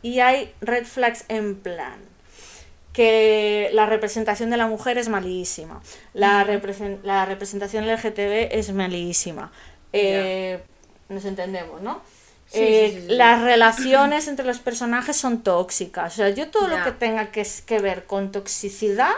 y 0.02 0.20
hay 0.20 0.54
red 0.62 0.86
flags 0.86 1.26
en 1.30 1.56
plan 1.56 1.96
que 2.94 3.70
la 3.74 3.86
representación 3.88 4.50
de 4.52 4.58
la 4.58 4.68
mujer 4.68 4.98
es 4.98 5.10
malísima, 5.10 5.82
la, 6.14 6.46
represen- 6.46 7.00
la 7.04 7.26
representación 7.26 7.86
LGTB 7.86 8.50
es 8.52 8.72
malísima, 8.72 9.52
eh, 9.94 10.60
nos 11.10 11.26
entendemos, 11.26 11.82
¿no? 11.82 12.02
Sí, 12.48 12.60
Eh, 12.62 12.90
sí, 12.94 13.02
sí, 13.02 13.08
sí. 13.08 13.16
Las 13.16 13.42
relaciones 13.42 14.28
entre 14.28 14.46
los 14.46 14.60
personajes 14.60 15.16
son 15.18 15.42
tóxicas. 15.42 16.14
O 16.14 16.16
sea, 16.18 16.30
yo 16.30 16.52
todo 16.52 16.68
lo 16.68 16.84
que 16.84 16.92
tenga 16.92 17.32
que 17.32 17.80
ver 17.80 18.06
con 18.06 18.32
toxicidad 18.32 19.14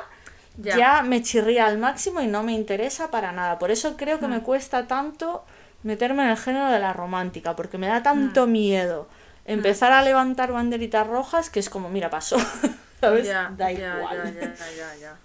Ya. 0.58 0.78
ya. 0.78 1.01
me 1.03 1.22
chirría 1.22 1.66
al 1.68 1.78
máximo 1.78 2.22
y 2.22 2.28
no 2.28 2.43
me 2.43 2.53
interesa 2.53 3.12
para 3.12 3.32
nada. 3.32 3.60
Por 3.60 3.72
eso 3.72 3.97
creo 3.97 4.18
Mm. 4.18 4.20
que 4.22 4.28
me 4.28 4.41
cuesta 4.41 4.88
tanto 4.88 5.45
meterme 5.84 6.24
en 6.24 6.30
el 6.30 6.38
género 6.38 6.70
de 6.72 6.80
la 6.80 6.93
romántica, 6.93 7.56
porque 7.56 7.78
me 7.78 7.88
da 7.88 7.99
Mm. 7.99 8.03
tanto 8.03 8.47
miedo 8.47 9.08
empezar 9.45 9.91
a 9.91 10.01
levantar 10.01 10.51
banderitas 10.51 11.06
rojas 11.06 11.49
que 11.49 11.60
es 11.60 11.70
como, 11.70 11.89
mira, 11.89 12.10
pasó. 12.10 12.38
¿Sabes? 13.01 13.28
Ya, 13.28 13.51
da 13.56 13.72
igual. 13.72 14.34
ya, 14.34 14.56
ya, 14.56 14.95
ya, 14.99 15.16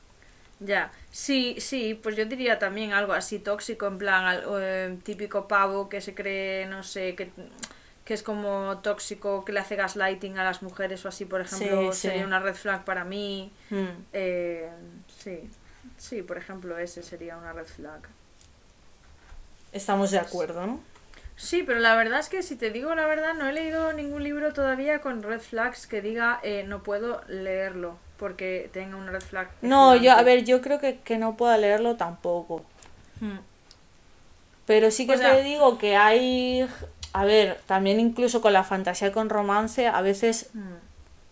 ya. 0.60 0.90
Sí, 1.10 1.56
sí, 1.58 1.94
pues 2.02 2.16
yo 2.16 2.26
diría 2.26 2.58
también 2.58 2.92
algo 2.92 3.12
así 3.14 3.38
tóxico, 3.38 3.86
en 3.86 3.96
plan, 3.98 4.24
al- 4.26 4.44
eh, 4.60 4.98
típico 5.02 5.48
pavo 5.48 5.88
que 5.88 6.00
se 6.02 6.14
cree, 6.14 6.66
no 6.66 6.82
sé, 6.82 7.14
que, 7.14 7.30
que 8.04 8.12
es 8.14 8.22
como 8.22 8.78
tóxico, 8.82 9.44
que 9.44 9.52
le 9.52 9.60
hace 9.60 9.76
gaslighting 9.76 10.38
a 10.38 10.44
las 10.44 10.62
mujeres 10.62 11.02
o 11.06 11.08
así, 11.08 11.24
por 11.24 11.40
ejemplo, 11.40 11.92
Sí, 11.92 11.98
sí. 12.00 12.08
sería 12.08 12.26
una 12.26 12.40
red 12.40 12.54
flag 12.54 12.84
para 12.84 13.04
mí. 13.04 13.50
Mm. 13.70 13.86
Eh, 14.12 14.68
sí, 15.22 15.48
sí, 15.98 16.22
por 16.22 16.36
ejemplo, 16.38 16.78
ese 16.78 17.02
sería 17.02 17.36
una 17.36 17.52
red 17.52 17.66
flag. 17.66 18.00
Estamos 19.72 20.10
de 20.10 20.18
acuerdo, 20.18 20.66
¿no? 20.66 20.80
Sí, 21.36 21.62
pero 21.62 21.78
la 21.78 21.94
verdad 21.94 22.20
es 22.20 22.28
que 22.28 22.42
si 22.42 22.56
te 22.56 22.70
digo 22.70 22.94
la 22.94 23.06
verdad, 23.06 23.32
no 23.34 23.48
he 23.48 23.52
leído 23.52 23.92
ningún 23.94 24.22
libro 24.24 24.52
todavía 24.52 25.00
con 25.00 25.22
red 25.22 25.40
flags 25.40 25.86
que 25.86 26.02
diga 26.02 26.38
eh, 26.42 26.64
no 26.66 26.82
puedo 26.82 27.22
leerlo 27.28 27.96
porque 28.18 28.68
tenga 28.74 28.96
una 28.96 29.10
red 29.12 29.22
flag. 29.22 29.48
No, 29.62 29.96
yo, 29.96 30.12
a 30.12 30.22
ver, 30.22 30.44
yo 30.44 30.60
creo 30.60 30.78
que, 30.80 30.98
que 30.98 31.16
no 31.16 31.36
pueda 31.38 31.56
leerlo 31.56 31.96
tampoco. 31.96 32.62
Hmm. 33.20 33.38
Pero 34.66 34.90
sí 34.90 35.06
que 35.06 35.14
O 35.14 35.18
sea- 35.18 35.36
te 35.36 35.42
digo 35.42 35.78
que 35.78 35.96
hay, 35.96 36.68
a 37.14 37.24
ver, 37.24 37.58
también 37.66 37.98
incluso 38.00 38.42
con 38.42 38.52
la 38.52 38.62
fantasía 38.64 39.08
y 39.08 39.12
con 39.12 39.30
romance, 39.30 39.86
a 39.86 40.02
veces 40.02 40.50
Hmm. 40.52 40.74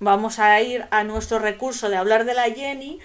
vamos 0.01 0.39
a 0.39 0.59
ir 0.63 0.87
a 0.91 1.05
nuestro 1.05 1.39
recurso 1.39 1.91
de 1.91 1.97
hablar 1.97 2.25
de 2.25 2.33
la 2.35 2.45
Jenny 2.45 2.99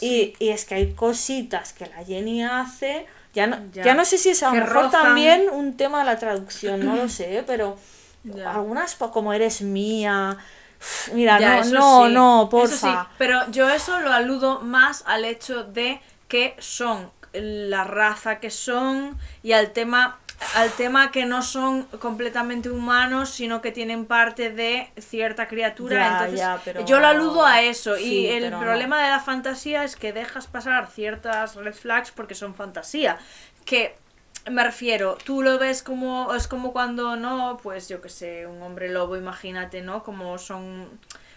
y, 0.00 0.34
y 0.38 0.48
es 0.50 0.64
que 0.64 0.74
hay 0.76 0.92
cositas 0.94 1.72
que 1.72 1.86
la 1.86 2.04
Jenny 2.04 2.42
hace, 2.42 3.06
ya 3.34 3.46
no, 3.46 3.56
Ya. 3.72 3.84
ya. 3.84 3.94
no 3.94 4.04
sé 4.04 4.18
si 4.18 4.30
es 4.30 4.42
a 4.42 4.48
lo 4.48 4.54
mejor 4.60 4.84
rozan. 4.84 4.90
también 5.02 5.48
un 5.50 5.76
tema 5.76 6.00
de 6.00 6.04
la 6.04 6.18
traducción, 6.18 6.84
no 6.84 6.96
lo 6.96 7.08
sé, 7.08 7.44
pero 7.46 7.76
Ya. 8.24 8.52
algunas 8.52 8.94
como 8.94 9.32
eres 9.32 9.62
mía, 9.62 10.36
uf, 10.80 11.12
mira, 11.12 11.40
no, 11.40 11.64
no, 11.64 12.06
sí, 12.06 12.12
no, 12.14 12.48
porfa. 12.50 12.76
sí, 12.76 13.08
pero 13.18 13.50
yo 13.50 13.68
eso 13.68 13.98
lo 14.00 14.12
aludo 14.12 14.60
más 14.60 15.02
al 15.06 15.24
hecho 15.24 15.64
de 15.64 16.00
que 16.28 16.54
son 16.58 17.10
la 17.32 17.84
raza 17.84 18.40
que 18.40 18.50
son 18.50 19.18
y 19.42 19.52
al 19.52 19.72
tema 19.72 20.18
al 20.54 20.70
tema 20.72 21.10
que 21.10 21.24
no 21.26 21.42
son 21.42 21.84
completamente 21.98 22.70
humanos, 22.70 23.30
sino 23.30 23.60
que 23.62 23.72
tienen 23.72 24.06
parte 24.06 24.50
de 24.50 24.90
cierta 24.98 25.48
criatura. 25.48 25.96
Ya, 25.96 26.12
Entonces, 26.12 26.38
ya, 26.38 26.60
pero- 26.64 26.84
yo 26.84 27.00
lo 27.00 27.06
aludo 27.06 27.44
a 27.46 27.62
eso. 27.62 27.96
Sí, 27.96 28.20
y 28.20 28.26
el 28.28 28.50
no. 28.50 28.60
problema 28.60 29.02
de 29.02 29.10
la 29.10 29.20
fantasía 29.20 29.84
es 29.84 29.96
que 29.96 30.12
dejas 30.12 30.46
pasar 30.46 30.88
ciertas 30.90 31.54
red 31.56 31.74
flags 31.74 32.10
porque 32.10 32.34
son 32.34 32.54
fantasía. 32.54 33.18
Que 33.64 33.94
me 34.50 34.64
refiero, 34.64 35.16
tú 35.24 35.42
lo 35.42 35.58
ves 35.58 35.82
como. 35.82 36.34
Es 36.34 36.48
como 36.48 36.72
cuando, 36.72 37.16
¿no? 37.16 37.58
Pues 37.62 37.88
yo 37.88 38.00
que 38.00 38.08
sé, 38.08 38.46
un 38.46 38.60
hombre 38.62 38.88
lobo, 38.88 39.16
imagínate, 39.16 39.82
¿no? 39.82 40.02
Como 40.02 40.36
son. 40.38 40.88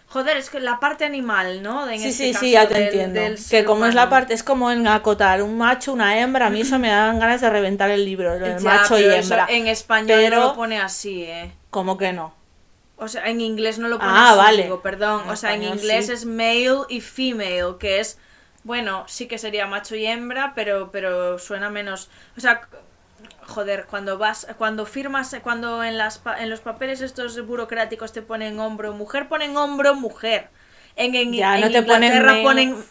Joder, 0.08 0.36
es 0.36 0.50
que 0.50 0.60
la 0.60 0.78
parte 0.78 1.04
animal, 1.04 1.62
¿no? 1.62 1.88
En 1.90 1.98
Sí, 2.00 2.08
este 2.08 2.24
sí, 2.26 2.32
caso 2.32 2.44
sí, 2.44 2.50
ya 2.52 2.68
te 2.68 2.74
del- 2.74 2.82
entiendo. 2.84 3.20
del 3.20 3.38
Que 3.50 3.64
como 3.64 3.86
es 3.86 3.94
la 3.94 4.08
parte, 4.08 4.34
es 4.34 4.42
como 4.44 4.70
en 4.70 4.86
acotar 4.86 5.42
un 5.42 5.58
macho, 5.58 5.92
una 5.92 6.18
hembra, 6.20 6.46
a 6.46 6.50
mí 6.50 6.60
eso 6.60 6.78
me 6.78 6.88
dan 6.88 7.18
ganas 7.18 7.40
de 7.40 7.50
reventar 7.50 7.90
el 7.90 8.04
libro, 8.04 8.38
Ya, 8.38 8.56
macho 8.60 8.98
y 8.98 9.04
hembra. 9.04 9.46
en 9.50 9.66
español 9.66 10.06
Pero- 10.22 10.36
no 10.40 10.46
lo 10.48 10.54
pone 10.54 10.80
así, 10.80 11.24
¿eh? 11.24 11.52
Como 11.70 11.98
que 11.98 12.12
no. 12.12 12.32
O 12.98 13.08
sea, 13.08 13.28
en 13.28 13.40
inglés 13.40 13.78
no 13.78 13.88
lo 13.88 13.98
pone 13.98 14.10
Ah, 14.14 14.28
así, 14.30 14.38
vale. 14.38 14.62
digo, 14.62 14.80
perdón. 14.80 15.22
En 15.24 15.30
o 15.30 15.36
sea, 15.36 15.54
en 15.54 15.64
inglés 15.64 16.06
sí. 16.06 16.12
es 16.12 16.24
male 16.24 16.78
y 16.88 17.00
female, 17.00 17.74
que 17.78 17.98
es, 18.00 18.18
bueno, 18.62 19.04
sí 19.08 19.26
que 19.26 19.38
sería 19.38 19.66
macho 19.66 19.96
y 19.96 20.06
hembra, 20.06 20.52
pero, 20.54 20.90
pero 20.92 21.38
suena 21.38 21.68
menos... 21.68 22.08
O 22.36 22.40
sea, 22.40 22.62
joder, 23.46 23.86
cuando 23.86 24.18
vas, 24.18 24.46
cuando 24.58 24.86
firmas, 24.86 25.34
cuando 25.42 25.82
en, 25.84 25.96
las, 25.98 26.20
en 26.38 26.50
los 26.50 26.60
papeles 26.60 27.00
estos 27.00 27.44
burocráticos 27.46 28.12
te 28.12 28.22
ponen 28.22 28.58
hombro 28.60 28.92
mujer, 28.92 29.28
ponen 29.28 29.56
hombro 29.56 29.94
mujer. 29.94 30.48
En, 30.96 31.14
en, 31.14 31.32
Ya, 31.32 31.54
en 31.56 31.60
no 31.62 31.70
te 31.70 31.82
ponen 31.82 32.12
Inglaterra 32.12 32.32
male. 32.32 32.42
ponen... 32.42 32.84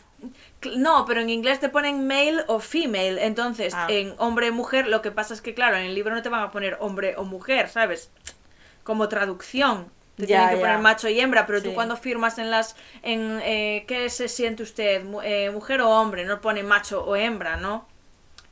No, 0.78 1.05
pero 1.05 1.21
en 1.21 1.30
inglés 1.30 1.59
te 1.59 1.69
ponen 1.69 2.07
male 2.07 2.43
o 2.47 2.59
female. 2.59 3.23
Entonces, 3.26 3.73
Ah. 3.76 3.86
en 3.89 4.15
hombre 4.17 4.49
mujer, 4.51 4.88
lo 4.88 5.01
que 5.01 5.11
pasa 5.11 5.34
es 5.34 5.41
que, 5.41 5.53
claro, 5.53 5.78
en 5.78 5.86
el 5.86 5.93
libro 5.95 6.15
no 6.15 6.21
te 6.23 6.30
van 6.30 6.41
a 6.41 6.51
poner 6.51 6.78
hombre 6.80 7.15
o 7.17 7.23
mujer, 7.23 7.69
¿sabes? 7.69 8.09
Como 8.84 9.07
traducción. 9.09 9.91
Te 10.17 10.26
Ya, 10.28 10.28
tienen 10.28 10.49
que 10.49 10.55
ya. 10.55 10.61
poner 10.61 10.80
macho 10.80 11.09
y 11.09 11.19
hembra, 11.19 11.45
pero 11.45 11.61
tú 11.61 11.73
cuando 11.73 11.97
firmas 11.97 12.38
en 12.39 12.49
las. 12.49 12.76
en 13.03 13.39
eh, 13.43 13.86
¿Qué 13.88 14.09
se 14.09 14.28
siente 14.30 14.63
usted? 14.63 15.03
Eh, 15.23 15.51
¿Mujer 15.51 15.82
o 15.82 15.89
hombre? 15.89 16.26
No 16.26 16.41
pone 16.41 16.63
macho 16.63 17.03
o 17.05 17.15
hembra, 17.15 17.57
¿no? 17.57 17.88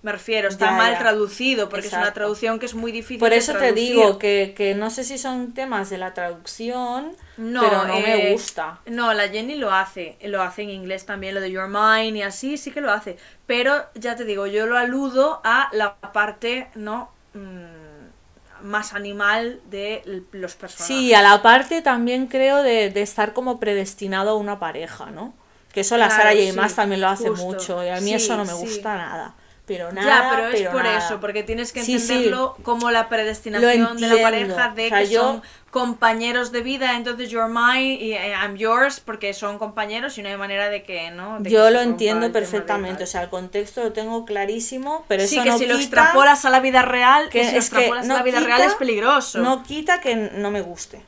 Me 0.04 0.12
refiero, 0.12 0.50
está 0.50 0.66
Ya, 0.68 0.72
mal 0.78 0.92
ya. 0.94 1.00
traducido, 1.00 1.70
porque 1.70 1.88
es 1.88 1.94
una 1.94 2.14
traducción 2.14 2.60
que 2.60 2.66
es 2.66 2.76
muy 2.76 2.92
difícil. 2.92 3.20
Por 3.20 3.30
de 3.30 3.38
eso 3.38 3.54
te 3.54 3.72
digo 3.72 4.20
que, 4.20 4.54
que 4.56 4.76
no 4.76 4.90
sé 4.90 5.04
si 5.06 5.18
son 5.18 5.54
temas 5.54 5.90
de 5.90 5.98
la 5.98 6.14
traducción, 6.14 7.16
No, 7.38 7.62
pero 7.62 7.86
no 7.86 8.00
me 8.02 8.30
eh, 8.30 8.32
gusta. 8.34 8.80
No, 8.86 9.14
la 9.14 9.30
Jenny 9.30 9.56
lo 9.56 9.72
hace, 9.72 10.18
lo 10.24 10.42
hace 10.42 10.64
en 10.64 10.72
inglés 10.72 11.06
también, 11.06 11.34
lo 11.36 11.42
de 11.42 11.52
Your 11.52 11.70
Mind 11.70 12.18
y 12.18 12.22
así, 12.22 12.58
sí 12.58 12.72
que 12.72 12.82
lo 12.82 12.92
hace. 12.92 13.18
Pero 13.48 13.86
ya 13.96 14.16
te 14.18 14.26
digo, 14.26 14.46
yo 14.46 14.66
lo 14.68 14.78
aludo 14.78 15.40
a 15.46 15.70
la 15.72 15.96
parte, 15.96 16.70
¿no? 16.76 17.10
Mm, 17.34 18.66
más 18.68 18.94
animal 18.94 19.62
de 19.70 20.02
los 20.32 20.56
personajes. 20.56 20.88
Sí, 20.88 21.14
a 21.14 21.22
la 21.22 21.42
parte 21.42 21.82
también 21.82 22.28
creo 22.28 22.64
de, 22.64 22.90
de 22.90 23.02
estar 23.02 23.34
como 23.34 23.60
predestinado 23.60 24.32
a 24.32 24.36
una 24.36 24.60
pareja, 24.60 25.08
¿no? 25.12 25.34
Que 25.74 25.82
eso 25.82 25.98
la 25.98 26.08
Claro, 26.08 26.24
Sara 26.24 26.36
J. 26.36 26.70
sí, 26.70 26.76
también 26.76 27.02
lo 27.02 27.08
hace 27.10 27.30
justo. 27.30 27.44
mucho 27.46 27.84
y 27.84 27.90
a 27.90 28.00
mí 28.00 28.12
Sí, 28.12 28.14
eso 28.14 28.38
no 28.38 28.46
me 28.46 28.54
sí. 28.54 28.58
gusta 28.58 28.96
nada. 28.98 29.36
Pero 29.66 29.94
nada, 29.94 30.08
ya, 30.08 30.30
pero 30.30 30.48
es 30.50 30.56
pero 30.60 30.72
por 30.74 30.84
nada. 30.84 30.98
eso, 30.98 31.22
porque 31.22 31.42
tienes 31.42 31.72
que 31.72 31.84
Sí, 31.84 31.98
sí. 31.98 32.12
entenderlo 32.14 32.58
como 32.64 32.92
la 32.92 33.08
predestinación 33.08 33.96
de 33.98 34.08
la 34.08 34.22
pareja, 34.22 34.70
de 34.76 34.86
O 34.88 34.90
sea, 34.90 35.00
que 35.00 35.08
yo- 35.08 35.22
son 35.22 35.42
compañeros 35.72 36.52
de 36.52 36.62
vida, 36.62 36.98
entonces 36.98 37.30
you're 37.30 37.48
mine 37.52 37.94
y 37.96 38.12
eh, 38.14 38.34
I'm 38.34 38.58
yours, 38.58 39.00
porque 39.00 39.34
son 39.34 39.58
compañeros 39.58 40.18
y 40.18 40.22
no 40.22 40.28
hay 40.30 40.36
manera 40.38 40.70
de 40.70 40.84
que, 40.84 41.12
¿no? 41.12 41.38
De 41.40 41.46
que 41.46 41.50
Yo 41.56 41.66
se 41.66 41.72
lo 41.72 41.80
entiendo 41.82 42.30
perfectamente, 42.34 43.06
o 43.06 43.08
sea, 43.08 43.22
el 43.24 43.30
contexto 43.30 43.82
lo 43.84 43.94
tengo 43.94 44.26
clarísimo, 44.26 45.06
pero 45.08 45.26
sí, 45.26 45.36
eso 45.36 45.44
que 45.46 45.50
no 45.52 45.58
si 45.58 45.66
lo 45.66 45.76
quita 45.78 45.84
extrapolas 46.02 46.44
a 46.46 46.50
la 46.50 46.60
vida 46.60 46.82
real, 46.82 47.30
que 47.30 47.40
que 47.40 47.46
si 47.46 47.52
lo 47.54 47.60
es 47.60 47.70
que 47.70 47.76
extrapolas 47.78 48.06
no 48.06 48.16
a 48.16 48.18
la 48.18 48.24
vida 48.24 48.38
quita- 48.40 48.48
real 48.48 48.62
es 48.64 48.76
peligroso. 48.76 49.40
No 49.40 49.64
quita 49.64 50.02
que 50.02 50.16
no 50.16 50.52
me 50.52 50.62
guste. 50.62 51.02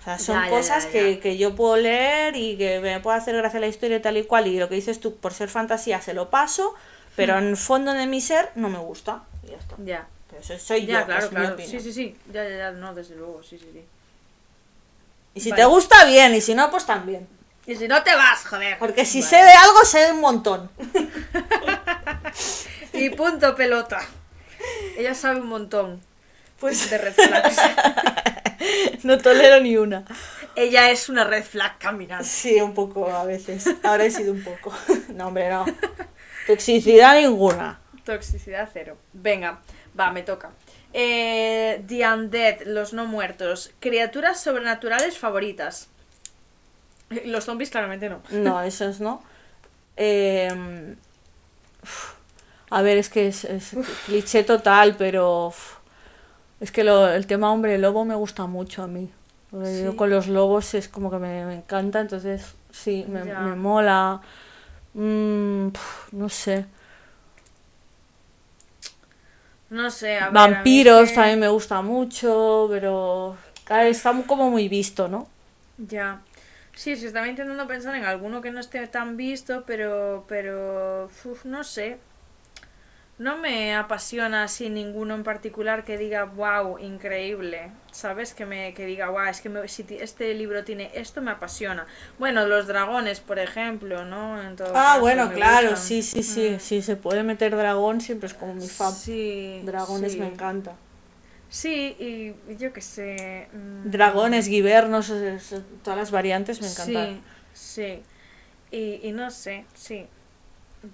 O 0.00 0.04
sea, 0.04 0.18
son 0.18 0.40
Ya, 0.44 0.50
cosas 0.50 0.84
ya, 0.84 0.90
Que, 0.92 1.14
ya. 1.16 1.20
que 1.20 1.36
yo 1.38 1.56
puedo 1.56 1.76
leer 1.78 2.36
y 2.36 2.56
que 2.58 2.78
me 2.80 3.00
puede 3.00 3.16
hacer 3.16 3.34
gracia 3.36 3.58
la 3.58 3.66
historia 3.66 3.96
y 3.96 4.00
tal 4.02 4.16
y 4.18 4.22
cual. 4.24 4.46
Y 4.46 4.58
lo 4.60 4.68
que 4.68 4.74
dices 4.76 5.00
tú, 5.00 5.16
por 5.16 5.32
ser 5.32 5.48
fantasía, 5.48 6.00
se 6.00 6.14
lo 6.14 6.30
paso, 6.30 6.74
pero 7.16 7.34
Hmm. 7.34 7.38
en 7.38 7.44
el 7.48 7.56
fondo 7.56 7.92
de 7.94 8.06
mi 8.06 8.20
ser 8.20 8.50
no 8.54 8.68
me 8.68 8.78
gusta. 8.78 9.22
Y 9.42 9.48
ya 9.50 9.56
está. 9.56 9.74
Ya, 9.78 10.06
Pero 10.28 10.42
eso 10.42 10.58
soy 10.58 10.86
ya, 10.86 11.00
yo, 11.00 11.06
claro, 11.06 11.24
es 11.24 11.30
claro. 11.30 11.56
Sí, 11.58 11.80
sí, 11.80 11.92
sí. 11.92 12.16
Ya, 12.32 12.44
ya, 12.48 12.56
ya, 12.56 12.70
no, 12.72 12.94
desde 12.94 13.16
luego, 13.16 13.42
sí, 13.42 13.58
sí, 13.58 13.68
sí. 13.72 13.84
Y 15.34 15.40
si 15.40 15.50
Vale. 15.50 15.62
te 15.62 15.68
gusta, 15.68 16.04
bien, 16.06 16.34
y 16.34 16.40
si 16.40 16.54
no, 16.54 16.70
pues 16.70 16.86
también. 16.86 17.28
Y 17.66 17.76
si 17.76 17.88
no 17.88 18.02
te 18.02 18.14
vas, 18.14 18.46
joder. 18.46 18.78
Porque 18.78 19.04
si 19.04 19.20
Vale. 19.20 19.30
sé 19.30 19.36
de 19.36 19.52
algo, 19.52 19.84
sé 19.84 20.12
un 20.12 20.20
montón. 20.20 20.70
Y 22.92 23.10
punto 23.10 23.54
pelota. 23.54 24.00
Ella 24.96 25.14
sabe 25.14 25.40
un 25.40 25.48
montón 25.48 26.00
Pues 26.58 26.88
de 26.88 26.96
red 26.98 27.12
flags. 27.12 27.56
no 29.04 29.18
tolero 29.18 29.60
ni 29.60 29.76
una. 29.76 30.04
Ella 30.54 30.90
es 30.90 31.10
una 31.10 31.24
red 31.24 31.44
flag 31.44 31.76
caminante. 31.78 32.24
Sí, 32.26 32.58
un 32.62 32.72
poco 32.72 33.06
a 33.14 33.24
veces. 33.24 33.66
Ahora 33.82 34.04
he 34.06 34.10
sido 34.10 34.32
un 34.32 34.42
poco. 34.42 34.72
No, 35.14 35.28
hombre, 35.28 35.50
no. 35.50 35.66
Toxicidad 36.46 37.20
ninguna. 37.20 37.78
Toxicidad 38.04 38.68
cero. 38.72 38.96
Venga, 39.12 39.58
va, 39.98 40.12
me 40.12 40.22
toca. 40.22 40.50
Eh, 40.92 41.82
The 41.86 42.06
Undead, 42.08 42.62
los 42.66 42.92
no 42.92 43.06
muertos. 43.06 43.72
Criaturas 43.80 44.40
sobrenaturales 44.40 45.18
favoritas. 45.18 45.88
Eh, 47.10 47.22
Los 47.26 47.44
zombies 47.44 47.70
claramente 47.70 48.08
no. 48.08 48.20
No, 48.30 48.62
esos 48.62 49.00
no. 49.00 49.22
Eh, 49.96 50.94
a 52.70 52.82
ver, 52.82 52.98
es 52.98 53.08
que 53.08 53.28
es, 53.28 53.44
es 53.44 53.74
cliché 54.06 54.42
total, 54.44 54.96
pero 54.96 55.52
es 56.60 56.72
que 56.72 56.84
lo- 56.84 57.08
el 57.08 57.26
tema 57.26 57.52
hombre 57.52 57.78
lobo 57.78 58.04
me 58.04 58.14
gusta 58.14 58.46
mucho 58.46 58.82
a 58.82 58.86
mí. 58.86 59.10
Yo 59.52 59.96
con 59.96 60.10
los 60.10 60.26
lobos 60.26 60.74
es 60.74 60.88
como 60.88 61.10
que 61.10 61.18
me, 61.18 61.44
me 61.46 61.54
encanta, 61.54 62.00
entonces 62.00 62.54
sí, 62.72 63.06
me 63.08 63.24
mola. 63.54 64.20
Mm, 64.96 65.72
no 66.12 66.28
sé. 66.28 66.66
No 69.70 69.90
sé, 69.90 70.16
a 70.18 70.30
ver. 70.30 70.54
Vampiros 70.54 70.54
a 70.54 70.64
mí 70.64 70.80
es 70.82 70.90
que- 70.90 71.06
también 71.14 71.40
me 71.40 71.48
gusta 71.48 71.80
mucho, 71.82 72.66
pero 72.70 73.36
claro, 73.64 73.88
está 73.88 74.12
como 74.26 74.50
muy 74.50 74.68
visto, 74.68 75.08
¿no? 75.08 75.28
Ya. 75.78 76.22
Sí, 76.74 76.96
sí, 76.96 77.06
estaba 77.06 77.28
intentando 77.28 77.66
pensar 77.66 77.94
en 77.96 78.04
alguno 78.04 78.42
que 78.42 78.50
no 78.50 78.60
esté 78.60 78.86
tan 78.88 79.16
visto, 79.16 79.64
pero. 79.66 80.24
Pero. 80.28 81.06
uf, 81.24 81.44
no 81.44 81.64
sé. 81.64 81.98
No 83.18 83.38
me 83.38 83.74
apasiona 83.74 84.42
así 84.42 84.68
ninguno 84.68 85.14
en 85.14 85.24
particular 85.24 85.84
que 85.84 85.96
diga, 85.96 86.24
wow, 86.24 86.78
increíble. 86.78 87.70
¿Sabes? 87.90 88.34
Que 88.34 88.44
me 88.44 88.74
que 88.74 88.84
diga, 88.84 89.08
wow, 89.08 89.24
es 89.30 89.40
que 89.40 89.48
me- 89.48 89.66
si 89.68 89.86
este 89.98 90.34
libro 90.34 90.64
tiene 90.64 90.90
esto, 90.94 91.22
me 91.22 91.30
apasiona. 91.30 91.86
Bueno, 92.18 92.46
los 92.46 92.66
dragones, 92.66 93.20
por 93.20 93.38
ejemplo, 93.38 94.04
¿no? 94.04 94.42
En 94.42 94.54
todo 94.56 94.68
Ah, 94.74 94.88
caso, 94.90 95.00
bueno, 95.00 95.32
claro, 95.32 95.70
gustan. 95.70 95.86
sí, 95.86 96.02
sí, 96.02 96.22
sí, 96.22 96.50
Mm. 96.56 96.60
sí, 96.60 96.82
se 96.82 96.96
puede 96.96 97.22
meter 97.22 97.56
dragón, 97.56 98.02
siempre 98.02 98.26
es 98.26 98.34
como 98.34 98.52
mi 98.54 98.68
fan. 98.68 98.92
Sí. 98.92 99.62
Dragones 99.64 100.12
sí. 100.12 100.18
me 100.20 100.26
encanta. 100.26 100.74
Sí, 101.48 101.96
y 102.48 102.56
yo 102.56 102.70
qué 102.74 102.82
sé. 102.82 103.48
mm, 103.50 103.90
Dragones, 103.90 104.46
guibernos, 104.48 105.10
todas 105.82 105.98
las 105.98 106.10
variantes 106.10 106.60
me 106.60 106.68
encantan. 106.68 107.22
Sí, 107.54 108.02
sí. 108.70 108.76
Y, 108.76 109.08
y 109.08 109.12
no 109.12 109.30
sé, 109.30 109.64
sí. 109.74 110.06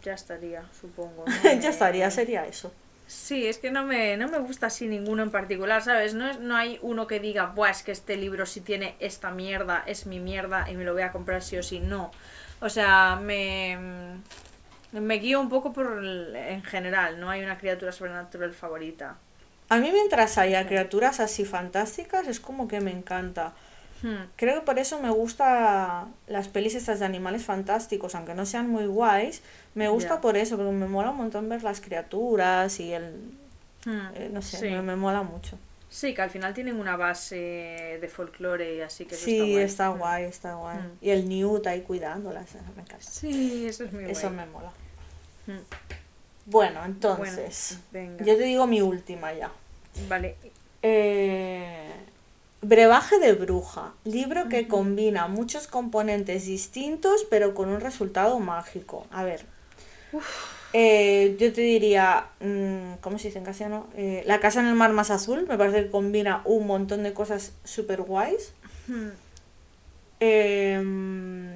Ya 0.03 0.15
estaría, 0.15 0.63
supongo. 0.81 1.25
¿no? 1.45 1.61
ya 1.61 1.71
estaría, 1.71 2.11
sería 2.11 2.47
eso. 2.47 2.73
Sí, 3.07 3.47
es 3.47 3.59
que 3.59 3.71
no 3.71 3.85
me, 3.85 4.17
no 4.17 4.29
me 4.29 4.39
gusta 4.39 4.67
así 4.69 4.87
ninguno 4.89 5.23
en 5.23 5.31
particular, 5.31 5.83
¿sabes? 5.83 6.15
No, 6.15 6.31
es- 6.31 6.39
no 6.41 6.57
hay 6.57 6.79
uno 6.83 7.07
que 7.07 7.21
diga, 7.21 7.47
Buah, 7.47 7.71
es 7.71 7.83
que 7.83 7.93
este 7.93 8.17
libro 8.17 8.47
si 8.47 8.61
tiene 8.63 8.95
esta 9.01 9.31
mierda, 9.31 9.83
es 9.87 10.07
mi 10.07 10.19
mierda 10.19 10.71
y 10.71 10.77
me 10.77 10.85
lo 10.85 10.95
voy 10.95 11.03
a 11.03 11.13
comprar 11.13 11.43
sí 11.43 11.59
o 11.59 11.63
sí. 11.63 11.81
No. 11.81 12.11
O 12.61 12.71
sea, 12.71 13.17
me, 13.21 13.77
me 14.93 15.15
guío 15.17 15.41
un 15.41 15.49
poco 15.49 15.73
por 15.73 15.99
el- 15.99 16.35
en 16.37 16.63
general, 16.63 17.19
no 17.21 17.29
hay 17.29 17.43
una 17.43 17.59
criatura 17.59 17.93
sobrenatural 17.93 18.53
favorita. 18.55 19.17
A 19.69 19.79
mí 19.79 19.91
mientras 19.93 20.39
haya 20.39 20.67
criaturas 20.67 21.19
así 21.21 21.45
fantásticas 21.45 22.27
es 22.29 22.41
como 22.41 22.69
que 22.69 22.81
me 22.81 22.93
encanta. 22.93 23.53
Hmm. 24.03 24.25
Creo 24.37 24.57
que 24.61 24.67
por 24.67 24.79
eso 24.79 25.01
me 25.01 25.11
gusta 25.11 26.09
las 26.27 26.49
pelis 26.49 26.75
estas 26.75 26.99
de 27.01 27.07
animales 27.07 27.45
fantásticos, 27.45 28.15
aunque 28.15 28.35
no 28.35 28.45
sean 28.47 28.69
muy 28.69 28.87
guays. 28.87 29.43
Me 29.75 29.89
gusta 29.89 30.21
por 30.21 30.37
eso, 30.37 30.57
porque 30.57 30.73
me 30.73 30.87
mola 30.87 31.11
un 31.11 31.17
montón 31.19 31.49
ver 31.49 31.63
las 31.63 31.81
criaturas 31.81 32.81
y 32.81 32.93
el... 32.93 33.15
Hmm. 33.85 34.01
eh, 34.15 34.31
no 34.33 34.43
sé, 34.43 34.57
Sí. 34.59 34.65
me, 34.71 34.83
me 34.83 34.97
mola 34.97 35.23
mucho. 35.23 35.59
Sí, 35.89 36.15
que 36.15 36.23
al 36.23 36.31
final 36.31 36.55
tienen 36.55 36.81
una 36.81 36.97
base 36.97 37.99
de 38.01 38.09
folclore 38.09 38.77
y 38.77 38.81
así 38.81 39.05
que 39.05 39.15
eso 39.15 39.25
Sí, 39.25 39.53
está 39.57 39.63
está 39.65 39.89
guay. 39.89 39.99
guay, 40.01 40.25
está 40.25 40.55
guay. 40.55 40.79
Mm. 40.79 40.91
Y 41.03 41.11
el 41.11 41.29
Newt 41.29 41.67
ahí 41.67 41.83
cuidándolas, 41.83 42.47
me 42.75 42.83
encanta. 42.83 42.97
Sí, 43.01 43.67
eso 43.67 43.85
es 43.85 43.93
muy 43.93 44.05
Eso 44.05 44.29
guay. 44.31 44.37
me 44.37 44.47
mola. 44.47 44.73
Bueno, 46.47 46.85
entonces, 46.85 47.79
Bueno, 47.93 48.17
yo 48.25 48.37
te 48.37 48.43
digo 48.45 48.67
mi 48.67 48.81
última 48.83 49.33
ya. 49.35 49.51
Vale. 50.09 50.37
Eh, 50.83 51.91
Brebaje 52.63 53.19
de 53.19 53.33
bruja, 53.33 53.93
libro 54.05 54.49
que 54.49 54.69
combina 54.69 55.27
muchos 55.27 55.67
componentes 55.67 56.47
distintos 56.47 57.27
pero 57.29 57.55
con 57.55 57.69
un 57.69 57.81
resultado 57.81 58.39
mágico. 58.39 59.07
A 59.11 59.25
ver, 59.25 59.45
Eh, 60.75 61.37
yo 61.39 61.53
te 61.53 61.61
diría, 61.61 62.29
mm, 62.41 62.95
¿cómo 63.03 63.19
se 63.19 63.29
dice 63.29 63.39
en 63.39 63.45
castellano? 63.45 63.89
Eh, 63.95 64.23
la 64.27 64.41
casa 64.41 64.61
en 64.61 64.67
el 64.69 64.75
mar 64.75 64.93
más 64.93 65.11
azul, 65.11 65.45
me 65.47 65.59
parece 65.59 65.85
que 65.85 65.91
combina 65.91 66.41
un 66.47 66.67
montón 66.67 67.03
de 67.03 67.13
cosas 67.13 67.53
super 67.65 68.01
guays. 68.03 68.53
Em, 70.21 71.51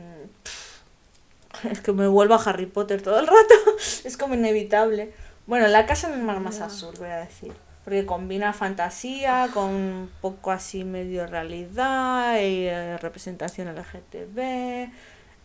es 1.70 1.80
que 1.80 1.92
me 1.92 2.08
vuelvo 2.08 2.34
a 2.34 2.42
Harry 2.42 2.66
Potter 2.66 3.00
todo 3.00 3.18
el 3.18 3.26
rato, 3.26 3.54
es 4.04 4.16
como 4.16 4.34
inevitable. 4.34 5.12
Bueno, 5.46 5.66
la 5.68 5.86
casa 5.86 6.08
en 6.08 6.14
el 6.18 6.22
mar 6.22 6.40
más 6.40 6.60
azul, 6.60 6.94
voy 6.98 7.08
a 7.08 7.18
decir. 7.18 7.52
Porque 7.86 8.04
combina 8.04 8.52
fantasía 8.52 9.48
con 9.54 9.70
un 9.70 10.10
poco 10.20 10.50
así 10.50 10.84
medio 10.84 11.26
realidad, 11.28 12.34
y, 12.40 12.66
eh, 12.66 12.98
representación 12.98 13.68
LGTB, 13.68 14.90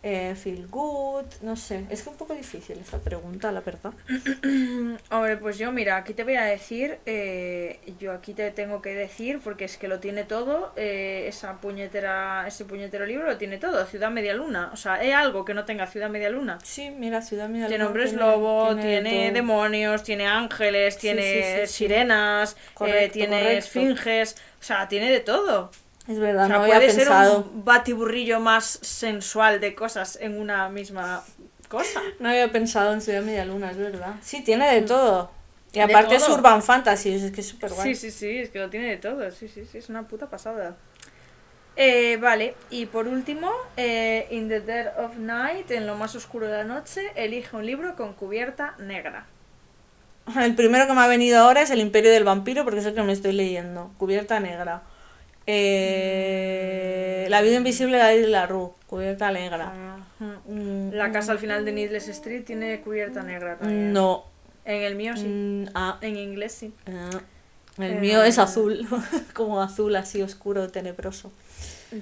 eh, 0.02 0.34
feel 0.34 0.66
good, 0.68 1.24
no 1.42 1.54
sé. 1.56 1.84
Es 1.90 2.02
que 2.02 2.10
un 2.10 2.16
poco 2.16 2.34
difícil 2.34 2.78
esta 2.78 2.98
pregunta, 2.98 3.52
la 3.52 3.60
verdad. 3.60 3.92
Hombre, 5.10 5.36
pues 5.36 5.58
yo, 5.58 5.70
mira, 5.72 5.96
aquí 5.96 6.12
te 6.14 6.24
voy 6.24 6.34
a 6.36 6.42
decir, 6.44 6.98
eh, 7.06 7.78
yo 8.00 8.12
aquí 8.12 8.34
te 8.34 8.50
tengo 8.50 8.82
que 8.82 8.94
decir, 8.94 9.40
porque 9.42 9.64
es 9.64 9.76
que 9.76 9.88
lo 9.88 10.00
tiene 10.00 10.24
todo, 10.24 10.72
eh, 10.76 11.26
esa 11.28 11.60
puñetera, 11.60 12.44
ese 12.48 12.64
puñetero 12.64 13.06
libro 13.06 13.26
lo 13.26 13.36
tiene 13.36 13.58
todo, 13.58 13.84
Ciudad 13.86 14.10
Media 14.10 14.34
Luna. 14.34 14.70
O 14.72 14.76
sea, 14.76 15.02
¿es 15.02 15.14
algo 15.14 15.44
que 15.44 15.54
no 15.54 15.64
tenga 15.64 15.86
Ciudad 15.86 16.10
Media 16.10 16.30
Luna? 16.30 16.58
Sí, 16.62 16.90
mira, 16.90 17.22
Ciudad 17.22 17.48
Media 17.48 17.68
Tiene 17.68 17.84
Luna 17.84 17.86
hombres 17.88 18.10
tiene- 18.10 18.24
lobo, 18.24 18.74
tiene 18.76 19.10
tiene, 19.10 19.32
demonios, 19.32 20.02
tiene 20.02 20.26
ángeles, 20.26 20.98
tiene 20.98 21.22
sí, 21.22 21.60
sí, 21.60 21.66
sí. 21.66 21.74
sirenas, 21.74 22.52
eh, 22.52 22.56
Correcto, 22.74 23.12
tiene 23.12 23.38
correcto. 23.40 23.58
esfinges, 23.58 24.36
o 24.60 24.64
sea, 24.64 24.88
tiene 24.88 25.10
de 25.10 25.20
todo. 25.20 25.70
Es 26.08 26.18
verdad, 26.18 26.44
O 26.44 26.48
sea, 26.48 26.56
no 26.56 26.62
había 26.64 26.74
puede 26.76 26.90
ser 26.90 27.08
un 27.10 27.64
batiburrillo 27.64 28.40
más 28.40 28.78
sensual 28.82 29.60
de 29.60 29.74
cosas 29.74 30.18
en 30.20 30.40
una 30.40 30.68
misma 30.68 31.22
cosa. 31.68 32.00
No 32.18 32.28
había 32.28 32.50
pensado 32.50 32.92
en 32.92 33.00
Ciudad 33.00 33.22
Media 33.22 33.44
Luna, 33.44 33.70
es 33.70 33.76
verdad. 33.76 34.14
Sí, 34.20 34.42
tiene 34.42 34.72
de 34.74 34.82
todo. 34.82 35.30
Y 35.72 35.78
De 35.78 35.82
aparte 35.84 36.16
es. 36.16 36.28
Urban 36.28 36.62
Fantasy, 36.62 37.14
es 37.14 37.30
que 37.30 37.40
es 37.40 37.46
súper 37.46 37.72
guay. 37.72 37.94
Sí, 37.94 38.10
sí, 38.10 38.10
sí, 38.10 38.38
es 38.38 38.50
que 38.50 38.58
lo 38.58 38.68
tiene 38.68 38.88
de 38.88 38.96
todo, 38.98 39.30
sí, 39.30 39.48
sí, 39.48 39.64
sí, 39.70 39.78
es 39.78 39.88
una 39.88 40.06
puta 40.06 40.28
pasada. 40.28 40.76
Eh, 41.76 42.18
vale, 42.18 42.54
y 42.68 42.86
por 42.86 43.08
último, 43.08 43.50
eh, 43.78 44.26
In 44.30 44.48
the 44.48 44.60
Dead 44.60 44.92
of 44.98 45.16
Night, 45.16 45.70
en 45.70 45.86
lo 45.86 45.96
más 45.96 46.14
oscuro 46.14 46.46
de 46.46 46.58
la 46.58 46.64
noche, 46.64 47.12
elige 47.14 47.56
un 47.56 47.64
libro 47.64 47.96
con 47.96 48.12
cubierta 48.12 48.74
negra. 48.78 49.26
El 50.36 50.54
primero 50.54 50.86
que 50.86 50.92
me 50.92 51.00
ha 51.00 51.06
venido 51.06 51.40
ahora 51.40 51.62
es 51.62 51.70
El 51.70 51.80
Imperio 51.80 52.10
del 52.10 52.24
Vampiro, 52.24 52.64
porque 52.64 52.80
es 52.80 52.86
el 52.86 52.94
que 52.94 53.02
me 53.02 53.12
estoy 53.12 53.32
leyendo. 53.32 53.92
Cubierta 53.98 54.38
negra. 54.40 54.82
Eh, 55.46 57.26
La 57.30 57.42
vida 57.42 57.56
invisible 57.56 57.96
de 57.96 58.02
David 58.02 58.26
Larue, 58.26 58.70
cubierta 58.86 59.30
negra. 59.30 59.72
Mm, 60.46 60.90
La 60.92 61.10
casa 61.12 61.32
al 61.32 61.38
final 61.38 61.64
de 61.64 61.72
Needless 61.72 62.08
Street 62.08 62.44
tiene 62.44 62.80
cubierta 62.80 63.22
negra 63.22 63.56
también. 63.56 63.92
No. 63.92 64.24
En 64.64 64.82
el 64.82 64.94
mío 64.94 65.16
sí, 65.16 65.24
Mm, 65.26 65.66
ah, 65.74 65.98
en 66.00 66.16
inglés 66.16 66.52
sí. 66.52 66.72
ah. 66.86 67.10
El 67.78 67.92
Eh. 67.94 68.00
mío 68.00 68.22
es 68.22 68.38
azul, 68.38 68.86
como 69.34 69.60
azul 69.62 69.96
así 69.96 70.20
oscuro, 70.22 70.68
tenebroso. 70.68 71.32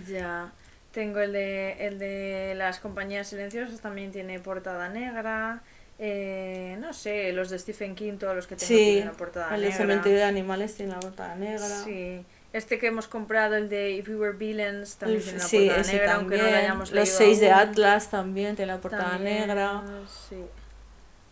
Ya. 0.09 0.53
Tengo 0.93 1.21
el 1.21 1.33
de, 1.33 1.87
el 1.87 1.99
de 2.01 2.55
las 2.57 2.81
compañías 2.81 3.29
silenciosas, 3.29 3.81
también 3.81 4.11
tiene 4.11 4.41
portada 4.41 4.89
negra. 4.89 5.63
Eh, 6.01 6.77
no 6.81 6.93
sé, 6.93 7.33
los 7.33 7.51
de 7.51 7.59
Stephen 7.59 7.95
King, 7.95 8.15
todos 8.19 8.35
los 8.35 8.47
que 8.49 8.57
tengo 8.57 8.67
Sí, 8.69 8.75
tienen 8.77 9.07
la 9.07 9.13
portada 9.13 9.55
el 9.55 9.61
de 9.61 9.69
negra. 9.69 9.77
cementerio 9.79 10.19
de 10.19 10.25
animales 10.25 10.75
tiene 10.75 10.93
la 10.93 11.01
portada 11.01 11.37
negra. 11.37 11.69
Sí. 11.85 12.25
Este 12.53 12.79
que 12.79 12.89
hemos 12.89 13.07
comprado, 13.07 13.55
el 13.55 13.69
de 13.69 13.93
If 13.93 14.09
We 14.09 14.17
Were 14.17 14.37
Villains, 14.37 14.97
también 14.97 15.23
tiene 15.23 15.39
la 15.39 15.45
sí, 15.45 15.59
portada 15.59 15.81
ese 15.83 15.93
negra, 15.93 16.15
aunque 16.17 16.37
no 16.37 16.43
la 16.45 16.59
hayamos 16.59 16.91
Los 16.91 17.09
seis 17.09 17.41
de. 17.41 17.51
Atlas 17.53 18.11
también 18.11 18.57
tiene 18.57 18.73
la 18.73 18.81
portada 18.81 19.11
También, 19.11 19.47
negra. 19.47 19.83
Sí. 20.29 20.37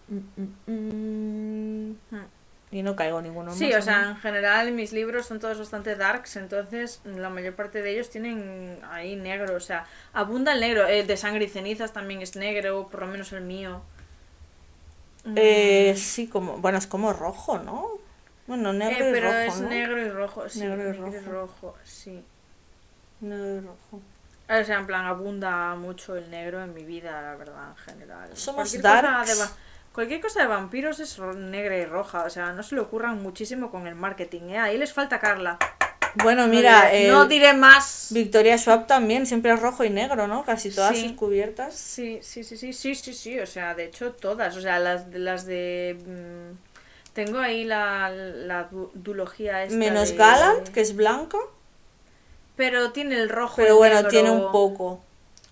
Mm, 0.09 0.73
mm, 0.73 1.97
mm. 2.11 2.27
Y 2.71 2.83
no 2.83 2.95
caigo 2.95 3.21
ninguno 3.23 3.53
Sí, 3.53 3.71
más, 3.71 3.77
o 3.77 3.83
sea, 3.83 4.11
en 4.11 4.17
general 4.17 4.73
mis 4.73 4.93
libros 4.93 5.27
son 5.27 5.41
todos 5.41 5.59
bastante 5.59 5.97
darks, 5.97 6.37
entonces 6.37 7.01
la 7.05 7.31
mayor 7.31 7.55
parte 7.55 7.81
de 7.81 7.93
ellos 7.93 8.11
tienen 8.11 8.79
ahí 8.91 9.17
negro, 9.17 9.57
o 9.57 9.61
sea, 9.61 9.87
abunda 10.13 10.53
el 10.53 10.61
negro. 10.61 10.87
El 10.87 11.07
de 11.07 11.17
sangre 11.17 11.47
y 11.47 11.49
cenizas 11.49 11.93
también 11.93 12.21
es 12.21 12.37
negro, 12.37 12.89
por 12.91 13.01
lo 13.01 13.07
menos 13.07 13.33
el 13.33 13.41
mío. 13.41 13.81
Eh, 15.35 15.95
sí, 15.97 16.27
como, 16.29 16.59
bueno, 16.59 16.79
es 16.79 16.87
como 16.87 17.13
rojo, 17.13 17.59
¿no? 17.59 17.87
Bueno, 18.49 18.73
negro 18.73 19.05
eh, 19.05 19.11
y 19.11 19.13
pero 19.13 19.29
rojo, 19.31 19.39
es 19.55 19.61
¿no? 19.61 19.69
negro 19.69 19.99
y 20.01 20.09
rojo, 20.11 20.49
sí. 20.49 20.59
Negro 20.61 20.83
y 20.83 20.99
negro 20.99 21.13
y 21.13 21.25
rojo. 21.25 21.77
sí. 21.85 22.25
Negro 23.21 23.57
y 23.57 23.61
rojo. 23.61 24.03
O 24.51 24.65
sea, 24.65 24.79
en 24.79 24.87
plan, 24.87 25.05
abunda 25.05 25.75
mucho 25.77 26.17
el 26.17 26.31
negro 26.31 26.63
en 26.65 26.73
mi 26.75 26.83
vida, 26.83 27.21
la 27.23 27.37
verdad, 27.37 27.69
en 27.71 27.77
general. 27.77 28.31
Somos 28.35 28.71
Cualquier 28.71 28.83
cosa 28.83 29.45
de 29.45 29.51
Cualquier 29.93 30.21
cosa 30.21 30.41
de 30.41 30.47
vampiros 30.47 31.01
es 31.01 31.19
negra 31.19 31.77
y 31.77 31.85
roja, 31.85 32.23
o 32.25 32.31
sea, 32.31 32.53
no 32.53 32.63
se 32.63 32.75
le 32.75 32.81
ocurran 32.81 33.23
muchísimo 33.23 33.71
con 33.71 33.87
el 33.87 33.95
marketing, 33.95 34.51
¿eh? 34.51 34.59
Ahí 34.59 34.79
les 34.79 34.93
falta 34.93 35.19
Carla. 35.21 35.59
Bueno, 36.15 36.47
No 36.47 36.49
mira, 36.49 36.91
diré- 36.91 37.07
el 37.07 37.13
no 37.13 37.27
diré 37.27 37.53
más. 37.53 38.09
Victoria 38.13 38.57
Schwab 38.57 38.87
también 38.87 39.27
siempre 39.27 39.53
es 39.53 39.61
rojo 39.61 39.85
y 39.85 39.91
negro, 39.91 40.27
¿no? 40.27 40.43
Casi 40.45 40.71
todas 40.71 40.97
Sí. 40.97 41.03
sus 41.09 41.13
cubiertas. 41.13 41.75
Sí, 41.75 42.21
sí, 42.23 42.43
sí, 42.45 42.57
sí, 42.57 42.73
sí, 42.73 42.95
sí, 42.95 43.13
sí, 43.13 43.39
o 43.41 43.47
sea, 43.47 43.75
de 43.75 43.85
hecho 43.85 44.13
todas, 44.13 44.57
o 44.57 44.61
sea, 44.63 44.79
las, 44.79 45.11
de- 45.11 45.19
las 45.19 45.45
de... 45.45 45.99
mm, 46.07 46.68
tengo 47.25 47.39
ahí 47.41 47.65
la, 47.65 48.11
la 48.11 48.65
du- 48.65 48.93
duología 48.95 49.65
esta 49.65 49.77
Menos 49.77 50.11
de- 50.11 50.17
Galant, 50.17 50.69
que 50.69 50.81
es 50.81 50.95
blanca, 50.95 51.39
Pero 52.57 52.93
tiene 52.93 53.17
el 53.17 53.29
rojo 53.29 53.57
pero 53.57 53.75
y 53.75 53.77
bueno, 53.79 53.97
negro. 53.97 54.11
tiene 54.11 54.31
un 54.31 54.53
poco. 54.53 55.03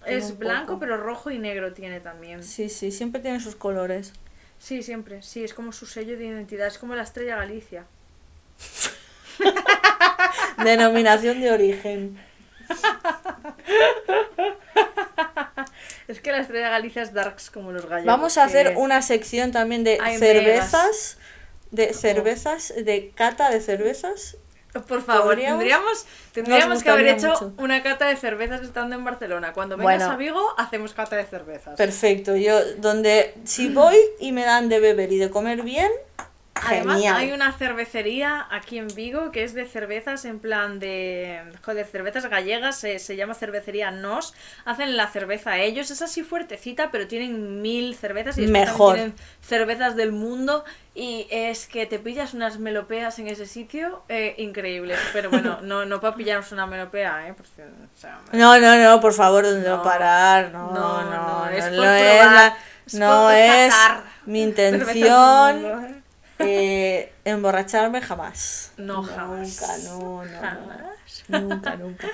tiene 0.05 0.19
Es 0.19 0.31
un 0.31 0.39
blanco, 0.39 0.67
poco. 0.75 0.79
pero 0.81 0.97
rojo 0.97 1.31
y 1.33 1.39
negro 1.41 1.73
tiene 1.73 1.99
también. 1.99 2.45
Sí, 2.45 2.69
sí, 2.69 2.93
siempre 2.93 3.21
tiene 3.21 3.41
sus 3.41 3.57
colores. 3.57 4.13
Sí, 4.61 4.83
siempre, 4.85 5.23
sí, 5.23 5.43
es 5.43 5.53
como 5.55 5.73
su 5.73 5.87
sello 5.87 6.17
de 6.17 6.27
identidad, 6.27 6.69
es 6.69 6.79
como 6.79 6.95
la 6.95 7.03
estrella 7.03 7.35
Galicia. 7.37 7.85
Denominación 10.65 11.41
de 11.41 11.51
origen. 11.51 12.19
Es 16.09 16.21
que 16.21 16.31
la 16.31 16.39
estrella 16.39 16.69
Galicia 16.71 17.03
es 17.03 17.13
darks 17.13 17.51
como 17.51 17.73
los 17.73 17.85
gallegos. 17.87 18.07
Vamos 18.07 18.39
a 18.39 18.45
hacer 18.45 18.75
una 18.77 19.03
sección 19.03 19.51
también 19.51 19.83
de 19.83 19.99
cervezas, 20.19 21.19
de 21.77 21.93
cervezas, 21.93 22.73
de 22.77 23.11
cata 23.15 23.51
de 23.51 23.61
cervezas. 23.61 24.39
Por 24.89 25.03
favor, 25.03 25.37
tendríamos, 25.37 26.05
tendríamos 26.33 26.83
que 26.83 26.91
haber 26.91 27.07
hecho 27.09 27.29
mucho. 27.29 27.53
una 27.59 27.83
cata 27.83 28.09
de 28.09 28.17
cervezas 28.17 28.63
estando 28.63 28.95
en 28.95 29.05
Barcelona. 29.05 29.53
Cuando 29.55 29.77
vengas 29.77 29.99
Bueno. 29.99 30.13
a 30.13 30.17
Vigo, 30.17 30.55
hacemos 30.59 30.93
cata 30.93 31.17
de 31.17 31.25
cervezas. 31.25 31.77
Perfecto, 31.77 32.37
yo 32.37 32.59
donde 32.77 33.35
si 33.45 33.69
voy 33.69 33.97
y 34.21 34.33
me 34.33 34.45
dan 34.45 34.69
de 34.69 34.81
beber 34.81 35.13
y 35.13 35.19
de 35.19 35.31
comer 35.31 35.63
bien, 35.63 35.91
Además, 36.65 36.97
genial. 36.97 37.17
hay 37.17 37.33
una 37.33 37.53
cervecería 37.53 38.47
aquí 38.51 38.79
en 38.79 38.89
Vigo 38.89 39.31
que 39.31 39.45
es 39.45 39.55
de 39.55 39.67
cervezas 39.67 40.25
en 40.25 40.39
plan 40.41 40.79
de. 40.79 41.41
Joder, 41.65 41.87
cervezas 41.87 42.27
gallegas, 42.27 42.77
se, 42.79 42.99
se 42.99 43.17
llama 43.17 43.35
cervecería 43.35 43.91
Nos. 43.91 44.35
Hacen 44.65 44.97
la 44.97 45.07
cerveza 45.09 45.59
ellos, 45.59 45.91
es 45.91 46.03
así 46.03 46.23
fuertecita, 46.23 46.91
pero 46.91 47.07
tienen 47.07 47.61
mil 47.63 47.95
cervezas 47.95 48.39
y 48.39 48.47
Mejor. 48.47 48.95
tienen 48.95 49.15
cervezas 49.41 49.97
del 49.97 50.13
mundo. 50.13 50.65
Y 50.95 51.27
es 51.31 51.67
que 51.67 51.85
te 51.85 51.99
pillas 51.99 52.33
unas 52.33 52.59
melopeas 52.59 53.19
en 53.19 53.29
ese 53.29 53.45
sitio 53.47 54.03
eh, 54.09 54.35
increíbles. 54.39 54.99
Pero 55.13 55.29
bueno, 55.29 55.59
no, 55.63 55.85
no 55.85 56.01
para 56.01 56.17
pillarnos 56.17 56.53
una 56.53 56.67
melopea, 56.67 57.29
¿eh? 57.29 57.35
Porque, 57.37 57.63
o 57.63 57.99
sea, 58.01 58.19
No, 58.33 58.59
no, 58.59 58.77
no, 58.83 58.99
por 59.01 59.13
favor, 59.13 59.45
¿dónde 59.45 59.69
No. 59.69 59.75
va 59.77 59.81
a 59.81 59.85
parar? 59.85 60.51
No, 60.53 60.71
No, 60.73 61.03
no, 61.03 61.11
no, 61.11 61.45
no, 61.45 61.51
es 61.51 61.71
no 61.71 61.77
por 61.77 61.87
es, 61.87 62.17
probar, 62.21 62.35
la- 62.35 62.57
es 62.87 62.95
no 62.95 63.23
por 63.25 63.35
es 63.35 63.75
catar 63.75 64.03
mi 64.25 64.43
intención 64.43 65.63
mundo. 65.63 65.96
Eh, 66.39 67.13
emborracharme 67.25 68.01
jamás. 68.01 68.73
No, 68.77 69.03
jamás. 69.03 69.61
Nunca, 69.61 69.79
no, 69.89 70.25
no, 70.25 70.41
Jamás. 70.41 71.25
Nunca, 71.29 71.77
nunca. 71.77 72.09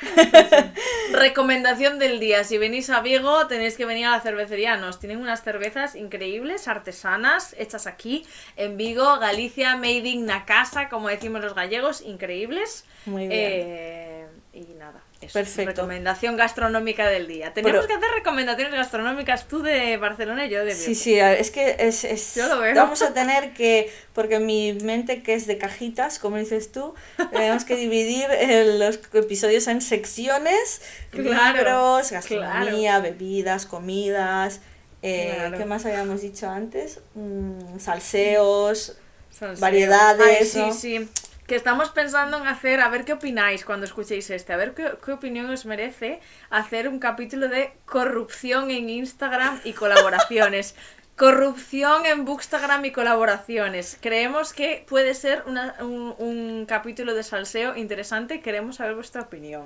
Recomendación 1.12 1.98
del 1.98 2.20
día, 2.20 2.44
si 2.44 2.56
venís 2.58 2.88
a 2.90 3.00
Vigo 3.00 3.46
tenéis 3.46 3.76
que 3.76 3.84
venir 3.84 4.06
a 4.06 4.12
la 4.12 4.20
cervecería 4.20 4.76
Nos. 4.76 4.98
Tienen 4.98 5.20
unas 5.20 5.42
cervezas 5.42 5.94
increíbles, 5.94 6.68
artesanas, 6.68 7.54
hechas 7.58 7.86
aquí 7.86 8.26
en 8.56 8.76
Vigo, 8.76 9.18
Galicia, 9.18 9.76
made 9.76 10.08
in 10.08 10.26
na 10.26 10.46
casa, 10.46 10.88
como 10.88 11.08
decimos 11.08 11.42
los 11.42 11.54
gallegos, 11.54 12.00
increíbles. 12.00 12.84
Muy 13.06 13.28
bien. 13.28 13.32
Eh, 13.32 14.26
y 14.54 14.74
nada, 14.78 15.00
eso. 15.20 15.34
Perfecto. 15.34 15.70
Recomendación 15.82 16.36
gastronómica 16.36 17.06
del 17.08 17.26
día. 17.26 17.52
Tenemos 17.52 17.86
Pero- 17.86 17.86
que 17.88 17.94
hacer 18.06 18.16
recomendaciones 18.16 18.72
gastronómicas 18.74 19.46
tú 19.48 19.62
de 19.62 19.96
Barcelona 19.98 20.46
y 20.46 20.50
yo 20.50 20.64
de. 20.64 20.74
Sí, 20.74 20.94
sí, 20.94 21.18
es 21.18 21.50
que 21.50 21.76
es, 21.78 22.04
es- 22.04 22.34
Yo 22.36 22.46
lo 22.48 22.58
veo. 22.58 22.74
vamos 22.74 23.02
a 23.02 23.12
tener 23.12 23.52
que, 23.52 23.92
porque 24.14 24.38
mi 24.38 24.72
mente 24.82 25.22
que 25.22 25.34
es 25.34 25.46
de 25.46 25.58
cajitas, 25.58 26.18
como 26.18 26.38
dices 26.38 26.72
tú, 26.72 26.94
tenemos 27.32 27.64
que 27.66 27.76
dividir 27.76 28.26
eh, 28.30 28.76
los 28.78 28.98
episodios 29.12 29.66
en 29.68 29.82
secciones, 29.82 30.80
Claro, 31.10 31.56
libros, 31.58 32.10
gastronomía, 32.10 32.98
bebidas, 33.00 33.66
comidas, 33.66 34.60
eh, 35.02 35.32
Claro. 35.36 35.58
¿qué 35.58 35.64
más 35.66 35.84
habíamos 35.84 36.22
dicho 36.22 36.48
antes? 36.48 37.00
Mm, 37.14 37.78
salseos, 37.78 38.96
variedades, 39.58 40.40
Ay, 40.40 40.46
sí, 40.46 40.58
¿no? 40.58 40.72
sí. 40.72 41.08
Que 41.50 41.56
estamos 41.56 41.88
pensando 41.90 42.36
en 42.38 42.46
hacer, 42.46 42.80
a 42.80 42.88
ver 42.88 43.04
qué 43.04 43.12
opináis 43.14 43.64
cuando 43.64 43.84
escuchéis 43.84 44.30
este, 44.30 44.52
a 44.52 44.56
ver 44.56 44.72
qué, 44.72 44.92
qué 45.04 45.10
opinión 45.10 45.50
os 45.50 45.66
merece 45.66 46.20
hacer 46.48 46.86
un 46.86 47.00
capítulo 47.00 47.48
de 47.48 47.72
corrupción 47.86 48.70
en 48.70 48.88
Instagram 48.88 49.60
y 49.64 49.72
colaboraciones. 49.72 50.76
Corrupción 51.16 52.06
en 52.06 52.24
Bookstagram 52.24 52.84
y 52.84 52.92
colaboraciones. 52.92 53.98
Creemos 54.00 54.52
que 54.52 54.86
puede 54.88 55.12
ser 55.14 55.42
una- 55.46 55.74
un, 55.80 56.14
un 56.18 56.66
capítulo 56.66 57.14
de 57.14 57.24
salseo 57.24 57.76
interesante. 57.76 58.40
Queremos 58.40 58.76
saber 58.76 58.94
vuestra 58.94 59.22
opinión. 59.22 59.64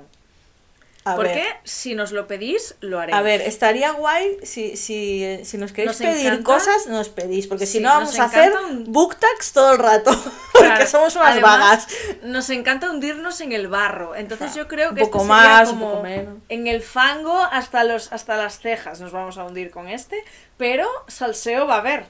A 1.07 1.15
Porque 1.15 1.35
ver. 1.35 1.47
si 1.63 1.93
nos 1.93 2.11
lo 2.11 2.25
pedís, 2.25 2.73
lo 2.81 2.99
haremos. 2.99 3.19
A 3.19 3.21
ver, 3.21 3.39
estaría 3.41 3.91
guay 3.91 4.39
si, 4.41 4.75
si, 4.75 5.39
si 5.45 5.57
nos 5.59 5.71
queréis 5.71 5.89
Nos 5.89 5.97
pedir 5.97 6.33
encanta- 6.33 6.43
cosas, 6.43 6.87
nos 6.87 7.09
pedís, 7.09 7.45
porque 7.45 7.67
si 7.67 7.79
no 7.79 7.89
vamos 7.89 8.17
a 8.19 8.23
hacer 8.23 8.51
un- 8.57 8.91
book 8.91 9.15
tags 9.17 9.53
todo 9.53 9.73
el 9.73 9.77
rato, 9.77 10.09
porque 10.53 10.87
somos 10.87 11.15
unas 11.15 11.33
Además, 11.33 11.59
vagas. 11.59 11.87
Nos 12.23 12.49
encanta 12.49 12.89
hundirnos 12.89 13.39
en 13.41 13.51
el 13.51 13.67
barro. 13.67 14.15
Entonces 14.15 14.55
yo 14.55 14.67
creo 14.67 14.89
Un 14.89 14.95
que 14.95 15.01
poco 15.03 15.19
este 15.21 15.27
sería 15.33 15.43
más, 15.47 15.69
un 15.69 15.75
como 15.79 15.91
poco 15.91 16.03
menos. 16.03 16.37
en 16.49 16.65
el 16.65 16.81
fango 16.81 17.37
hasta 17.39 17.83
los 17.83 18.11
hasta 18.11 18.35
las 18.35 18.59
cejas 18.59 18.99
nos 18.99 19.11
vamos 19.11 19.37
a 19.37 19.43
hundir 19.45 19.69
con 19.69 19.87
este, 19.87 20.23
pero 20.57 20.87
salseo 21.07 21.67
va 21.67 21.75
a 21.75 21.79
haber. 21.81 22.07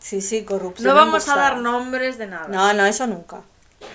Sí, 0.00 0.20
sí, 0.20 0.44
corrupción. 0.44 0.86
No 0.86 0.94
vamos 0.94 1.28
a 1.30 1.34
dar 1.34 1.56
nombres 1.56 2.18
de 2.18 2.26
nada. 2.26 2.46
No, 2.48 2.74
no, 2.74 2.84
eso 2.84 3.06
nunca. 3.06 3.40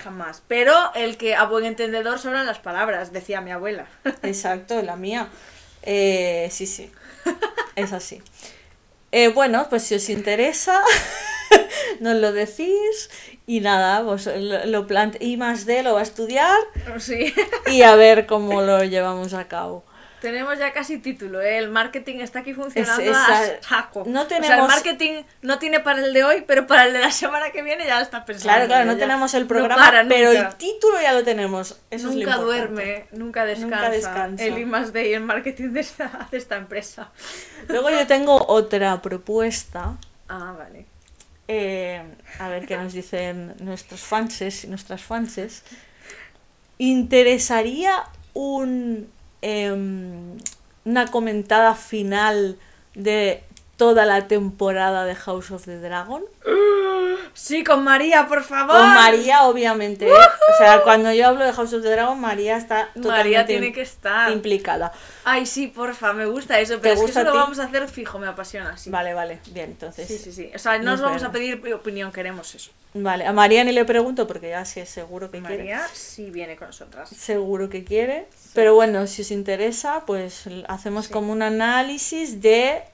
Jamás. 0.02 0.42
Pero 0.48 0.74
el 0.94 1.16
que 1.16 1.34
a 1.34 1.44
buen 1.44 1.64
entendedor 1.64 2.18
sobran 2.18 2.46
las 2.46 2.58
palabras, 2.58 3.12
decía 3.12 3.40
mi 3.40 3.50
abuela. 3.50 3.86
Exacto, 4.22 4.80
la 4.82 4.96
mía. 4.96 5.28
Eh, 5.82 6.48
sí, 6.50 6.66
sí. 6.66 6.90
Es 7.76 7.92
así. 7.92 8.22
Eh, 9.12 9.28
bueno, 9.28 9.66
pues 9.70 9.84
si 9.84 9.94
os 9.94 10.08
interesa, 10.08 10.80
nos 12.00 12.16
lo 12.16 12.32
decís. 12.32 13.10
Y 13.46 13.60
nada, 13.60 14.02
pues 14.04 14.26
lo, 14.26 14.86
plante 14.86 15.18
I 15.20 15.36
más 15.36 15.66
D 15.66 15.82
lo 15.82 15.94
va 15.94 16.00
a 16.00 16.02
estudiar 16.02 16.56
Sí. 16.98 17.34
y 17.66 17.82
a 17.82 17.94
ver 17.94 18.26
cómo 18.26 18.62
lo 18.62 18.82
llevamos 18.84 19.34
a 19.34 19.46
cabo. 19.48 19.84
Tenemos 20.24 20.58
ya 20.58 20.72
casi 20.72 20.98
título, 20.98 21.40
¿eh? 21.42 21.58
El 21.58 21.70
marketing 21.70 22.16
está 22.20 22.38
aquí 22.38 22.54
funcionando 22.54 23.02
Es- 23.02 23.10
esa- 23.10 23.42
a 23.42 23.62
saco. 23.62 24.04
no 24.06 24.22
O 24.22 24.26
sea, 24.26 24.38
el 24.38 24.42
tenemos- 24.42 24.68
marketing 24.68 25.22
no 25.42 25.58
tiene 25.58 25.80
para 25.80 26.00
el 26.04 26.12
de 26.14 26.24
hoy, 26.24 26.44
pero 26.46 26.66
para 26.66 26.86
el 26.86 26.94
de 26.94 27.00
la 27.00 27.10
semana 27.10 27.50
que 27.50 27.62
viene 27.62 27.84
ya 27.84 28.00
está 28.00 28.24
pensando. 28.24 28.48
Claro, 28.54 28.66
claro, 28.66 28.84
no 28.86 28.92
ya. 28.94 28.98
tenemos 29.00 29.34
el 29.34 29.42
No 29.42 29.48
programa, 29.48 29.84
para 29.84 30.08
pero 30.08 30.30
el 30.32 30.54
título 30.56 31.00
ya 31.02 31.12
lo 31.12 31.22
tenemos. 31.24 31.78
Eso 31.90 32.08
es 32.08 32.14
lo 32.16 32.24
nunca 32.24 32.36
duerme, 32.38 33.06
nunca 33.12 33.44
descansa. 33.44 33.76
Nunca 33.76 33.90
descansa. 33.90 34.44
El 34.44 34.58
I 34.58 34.64
más 34.64 34.92
D 34.94 35.10
y 35.10 35.12
el 35.12 35.22
marketing 35.22 35.68
de 35.74 35.80
esta, 35.80 36.26
de 36.30 36.38
esta 36.38 36.56
empresa. 36.56 37.10
Luego 37.68 37.90
yo 37.90 38.06
tengo 38.06 38.46
otra 38.48 39.02
propuesta. 39.02 39.96
Ah, 40.28 40.54
vale. 40.56 40.86
Eh, 41.48 42.02
a 42.38 42.48
ver 42.48 42.64
qué 42.64 42.78
nos 42.78 42.94
dicen 42.94 43.54
nuestros 43.58 44.00
fanses 44.00 44.64
y 44.64 44.68
nuestras 44.68 45.02
fanses. 45.02 45.62
¿Interesaría 46.78 48.04
un, 48.32 49.08
em, 49.44 50.36
una 50.84 51.06
comentada 51.12 51.74
final 51.74 52.56
de 52.94 53.42
toda 53.76 54.06
la 54.06 54.28
temporada 54.28 55.04
de 55.04 55.14
House 55.14 55.50
of 55.50 55.64
the 55.64 55.78
Dragon? 55.78 56.22
Sí, 57.32 57.64
con 57.64 57.82
María, 57.82 58.28
por 58.28 58.44
favor. 58.44 58.76
Con 58.76 58.94
María, 58.94 59.44
obviamente. 59.44 60.06
¿eh? 60.06 60.12
O 60.12 60.58
sea, 60.58 60.82
cuando 60.82 61.12
yo 61.12 61.26
hablo 61.28 61.44
de 61.44 61.52
House 61.52 61.72
of 61.72 61.82
the 61.82 61.90
Dragon, 61.90 62.20
María 62.20 62.56
está 62.56 62.86
totalmente 62.94 63.08
María 63.08 63.46
tiene 63.46 63.72
que 63.72 63.82
estar. 63.82 64.30
implicada. 64.30 64.92
Ay, 65.24 65.44
sí, 65.46 65.66
porfa, 65.66 66.12
me 66.12 66.26
gusta 66.26 66.60
eso. 66.60 66.74
¿Te 66.74 66.80
Pero 66.80 66.94
es 66.94 67.00
que 67.02 67.10
eso 67.10 67.24
lo 67.24 67.34
vamos 67.34 67.58
a 67.58 67.64
hacer 67.64 67.88
fijo, 67.88 68.18
me 68.18 68.28
apasiona. 68.28 68.76
Sí. 68.76 68.90
Vale, 68.90 69.14
vale, 69.14 69.40
bien, 69.50 69.70
entonces. 69.70 70.06
Sí, 70.06 70.18
sí, 70.18 70.32
sí. 70.32 70.50
O 70.54 70.58
sea, 70.58 70.78
no 70.78 70.84
Nos 70.92 71.00
os 71.00 71.06
vamos 71.06 71.22
a 71.24 71.32
pedir 71.32 71.60
opinión, 71.74 72.12
queremos 72.12 72.54
eso. 72.54 72.70
Vale, 72.96 73.26
a 73.26 73.32
María 73.32 73.64
ni 73.64 73.72
le 73.72 73.84
pregunto 73.84 74.28
porque 74.28 74.50
ya 74.50 74.64
sí 74.64 74.78
es 74.78 74.88
seguro 74.88 75.28
que 75.32 75.40
quiere. 75.40 75.56
María 75.56 75.84
sí 75.92 76.30
viene 76.30 76.54
con 76.54 76.68
nosotras. 76.68 77.08
Seguro 77.08 77.68
que 77.68 77.82
quiere. 77.82 78.28
Pero 78.52 78.74
bueno, 78.76 79.08
si 79.08 79.22
os 79.22 79.32
interesa, 79.32 80.04
pues 80.06 80.44
hacemos 80.68 81.08
como 81.08 81.32
un 81.32 81.42
análisis 81.42 82.40
de. 82.40 82.84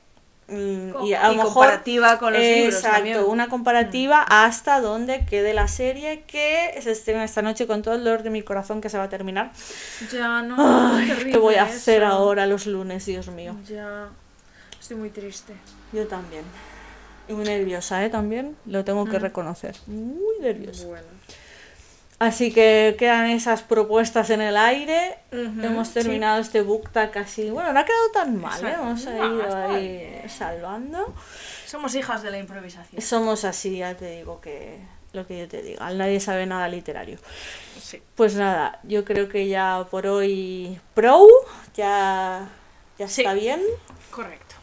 Mm, 0.51 1.05
y 1.05 1.15
a 1.15 1.29
lo 1.29 1.35
mejor. 1.37 1.53
comparativa 1.53 2.19
con 2.19 2.33
los 2.33 2.43
libros 2.43 2.75
Exacto, 2.75 2.97
también. 2.97 3.21
Mm. 3.23 3.29
una 3.31 3.49
comparativa 3.49 4.23
hasta 4.23 4.81
donde 4.81 5.25
quede 5.25 5.55
la 5.55 5.69
serie 5.69 6.23
que 6.27 6.79
se 6.83 6.91
estrena 6.91 7.25
esta 7.25 7.43
noche 7.43 7.67
con 7.67 7.83
todo 7.83 7.95
el 7.95 8.05
dolor 8.05 8.23
de 8.23 8.31
mi 8.31 8.43
corazón 8.43 8.81
que 8.81 8.89
se 8.89 8.99
va 8.99 9.05
a 9.05 9.09
terminar. 9.09 9.53
Ya 10.13 10.43
no. 10.43 10.57
Ay, 10.97 11.31
¿Qué 11.33 11.39
voy 11.39 11.55
a 11.55 11.65
hacer 11.65 12.03
eso. 12.03 12.13
ahora 12.13 12.47
los 12.47 12.67
lunes, 12.67 13.07
Dios 13.07 13.29
mío? 13.29 13.55
Ya. 13.69 14.09
Estoy 14.81 14.97
muy 14.97 15.11
triste. 15.11 15.53
Yo 15.93 16.07
también. 16.07 16.43
Y 17.29 17.33
muy 17.33 17.45
nerviosa, 17.45 18.05
¿eh? 18.05 18.11
También 18.11 18.57
lo 18.67 18.85
tengo 18.85 19.05
que 19.05 19.19
reconocer. 19.21 19.77
Muy 19.87 20.41
nerviosa. 20.41 20.87
Bueno. 20.87 21.07
Así 22.21 22.53
que 22.53 22.97
quedan 22.99 23.31
esas 23.31 23.63
propuestas 23.63 24.29
en 24.29 24.43
el 24.43 24.59
aire. 24.59 25.17
Hemos 25.33 25.89
sí. 25.89 25.95
terminado 25.95 26.39
este 26.39 26.61
book 26.61 26.91
tag 26.91 27.11
casi. 27.11 27.49
Bueno, 27.49 27.73
no 27.73 27.81
ha 27.81 27.85
quedado 27.87 28.11
tan 28.13 28.37
mal, 28.39 28.63
¿eh? 28.65 28.75
Hemos 28.75 29.05
No, 29.07 29.35
ido 29.41 29.57
ahí 29.57 30.23
salvando. 30.29 31.15
Somos 31.67 31.95
hijas 31.95 32.23
de 32.23 32.31
la 32.31 32.39
improvisación. 32.39 33.01
Somos 33.01 33.47
así, 33.47 33.79
ya 33.79 33.97
te 33.97 34.17
digo 34.19 34.39
que 34.43 34.79
lo 35.15 35.27
que 35.27 35.39
yo 35.39 35.49
te 35.49 35.63
diga. 35.63 35.91
Nadie 35.95 36.21
sabe 36.21 36.45
nada 36.45 36.69
literario. 36.69 37.19
Sí. 37.81 38.03
Pues 38.17 38.35
nada, 38.35 38.81
yo 38.83 39.07
creo 39.07 39.31
que 39.31 39.49
ya 39.49 39.87
por 39.91 40.07
hoy 40.07 40.79
pro, 40.93 41.27
ya, 41.75 42.49
ya 42.99 43.09
Sí. 43.09 43.23
está 43.23 43.33
bien. 43.33 43.63
Correcto. 44.11 44.57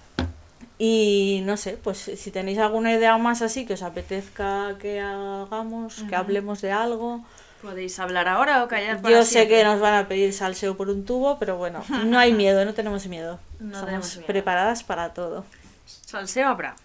Y 0.78 1.42
no 1.44 1.58
sé, 1.58 1.76
pues 1.76 1.98
si 1.98 2.30
tenéis 2.30 2.60
alguna 2.60 2.94
idea 2.94 3.18
más 3.18 3.42
así 3.42 3.66
que 3.66 3.74
os 3.74 3.82
apetezca 3.82 4.76
que 4.80 5.00
hagamos, 5.02 6.04
que 6.08 6.16
hablemos 6.16 6.62
de 6.62 6.72
algo. 6.72 7.26
Podéis 7.62 7.98
hablar 8.00 8.28
ahora 8.28 8.64
o 8.64 8.68
callar 8.68 9.02
para 9.02 9.16
Yo 9.16 9.24
sé 9.24 9.32
siempre. 9.32 9.58
que 9.58 9.64
nos 9.64 9.80
van 9.80 9.96
a 9.96 10.08
pedir 10.08 10.32
salseo 10.34 10.78
por 10.78 10.90
un 10.90 11.06
tubo, 11.06 11.38
pero 11.40 11.58
bueno, 11.58 11.84
no 12.06 12.20
hay 12.20 12.34
miedo, 12.34 12.64
no 12.66 12.74
tenemos 12.74 13.08
miedo. 13.08 13.40
No 13.60 13.68
Estamos 13.68 13.86
tenemos 13.86 14.16
miedo. 14.18 14.28
preparadas 14.28 14.84
para 14.84 15.14
todo. 15.14 15.44
Salseo 15.86 16.48
habrá. 16.48 16.76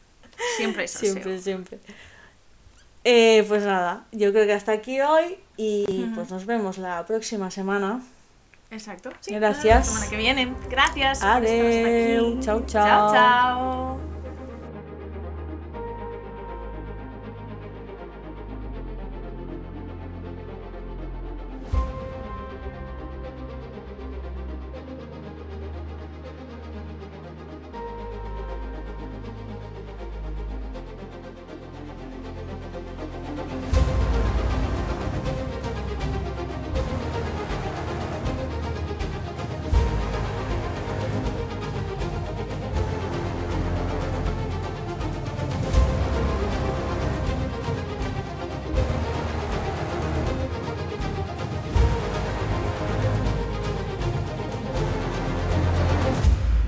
Siempre 0.56 0.88
salseo. 0.88 1.12
Siempre, 1.12 1.38
siempre. 1.40 1.78
Eh, 3.04 3.44
pues 3.48 3.64
nada, 3.64 4.04
yo 4.12 4.32
creo 4.32 4.46
que 4.46 4.52
hasta 4.52 4.72
aquí 4.72 5.00
hoy 5.00 5.36
y 5.56 5.84
pues 6.14 6.30
nos 6.30 6.46
vemos 6.46 6.78
la 6.78 7.04
próxima 7.04 7.50
semana. 7.50 8.00
Exacto. 8.70 9.10
Sí, 9.20 9.34
Gracias. 9.34 9.86
La 9.88 9.92
semana 9.92 10.08
que 10.10 10.16
viene. 10.16 10.54
Gracias. 10.70 11.20
aquí. 11.22 12.38
Chao, 12.40 12.64
chao. 12.64 12.66
Chao, 12.66 13.12
chao. 13.12 14.11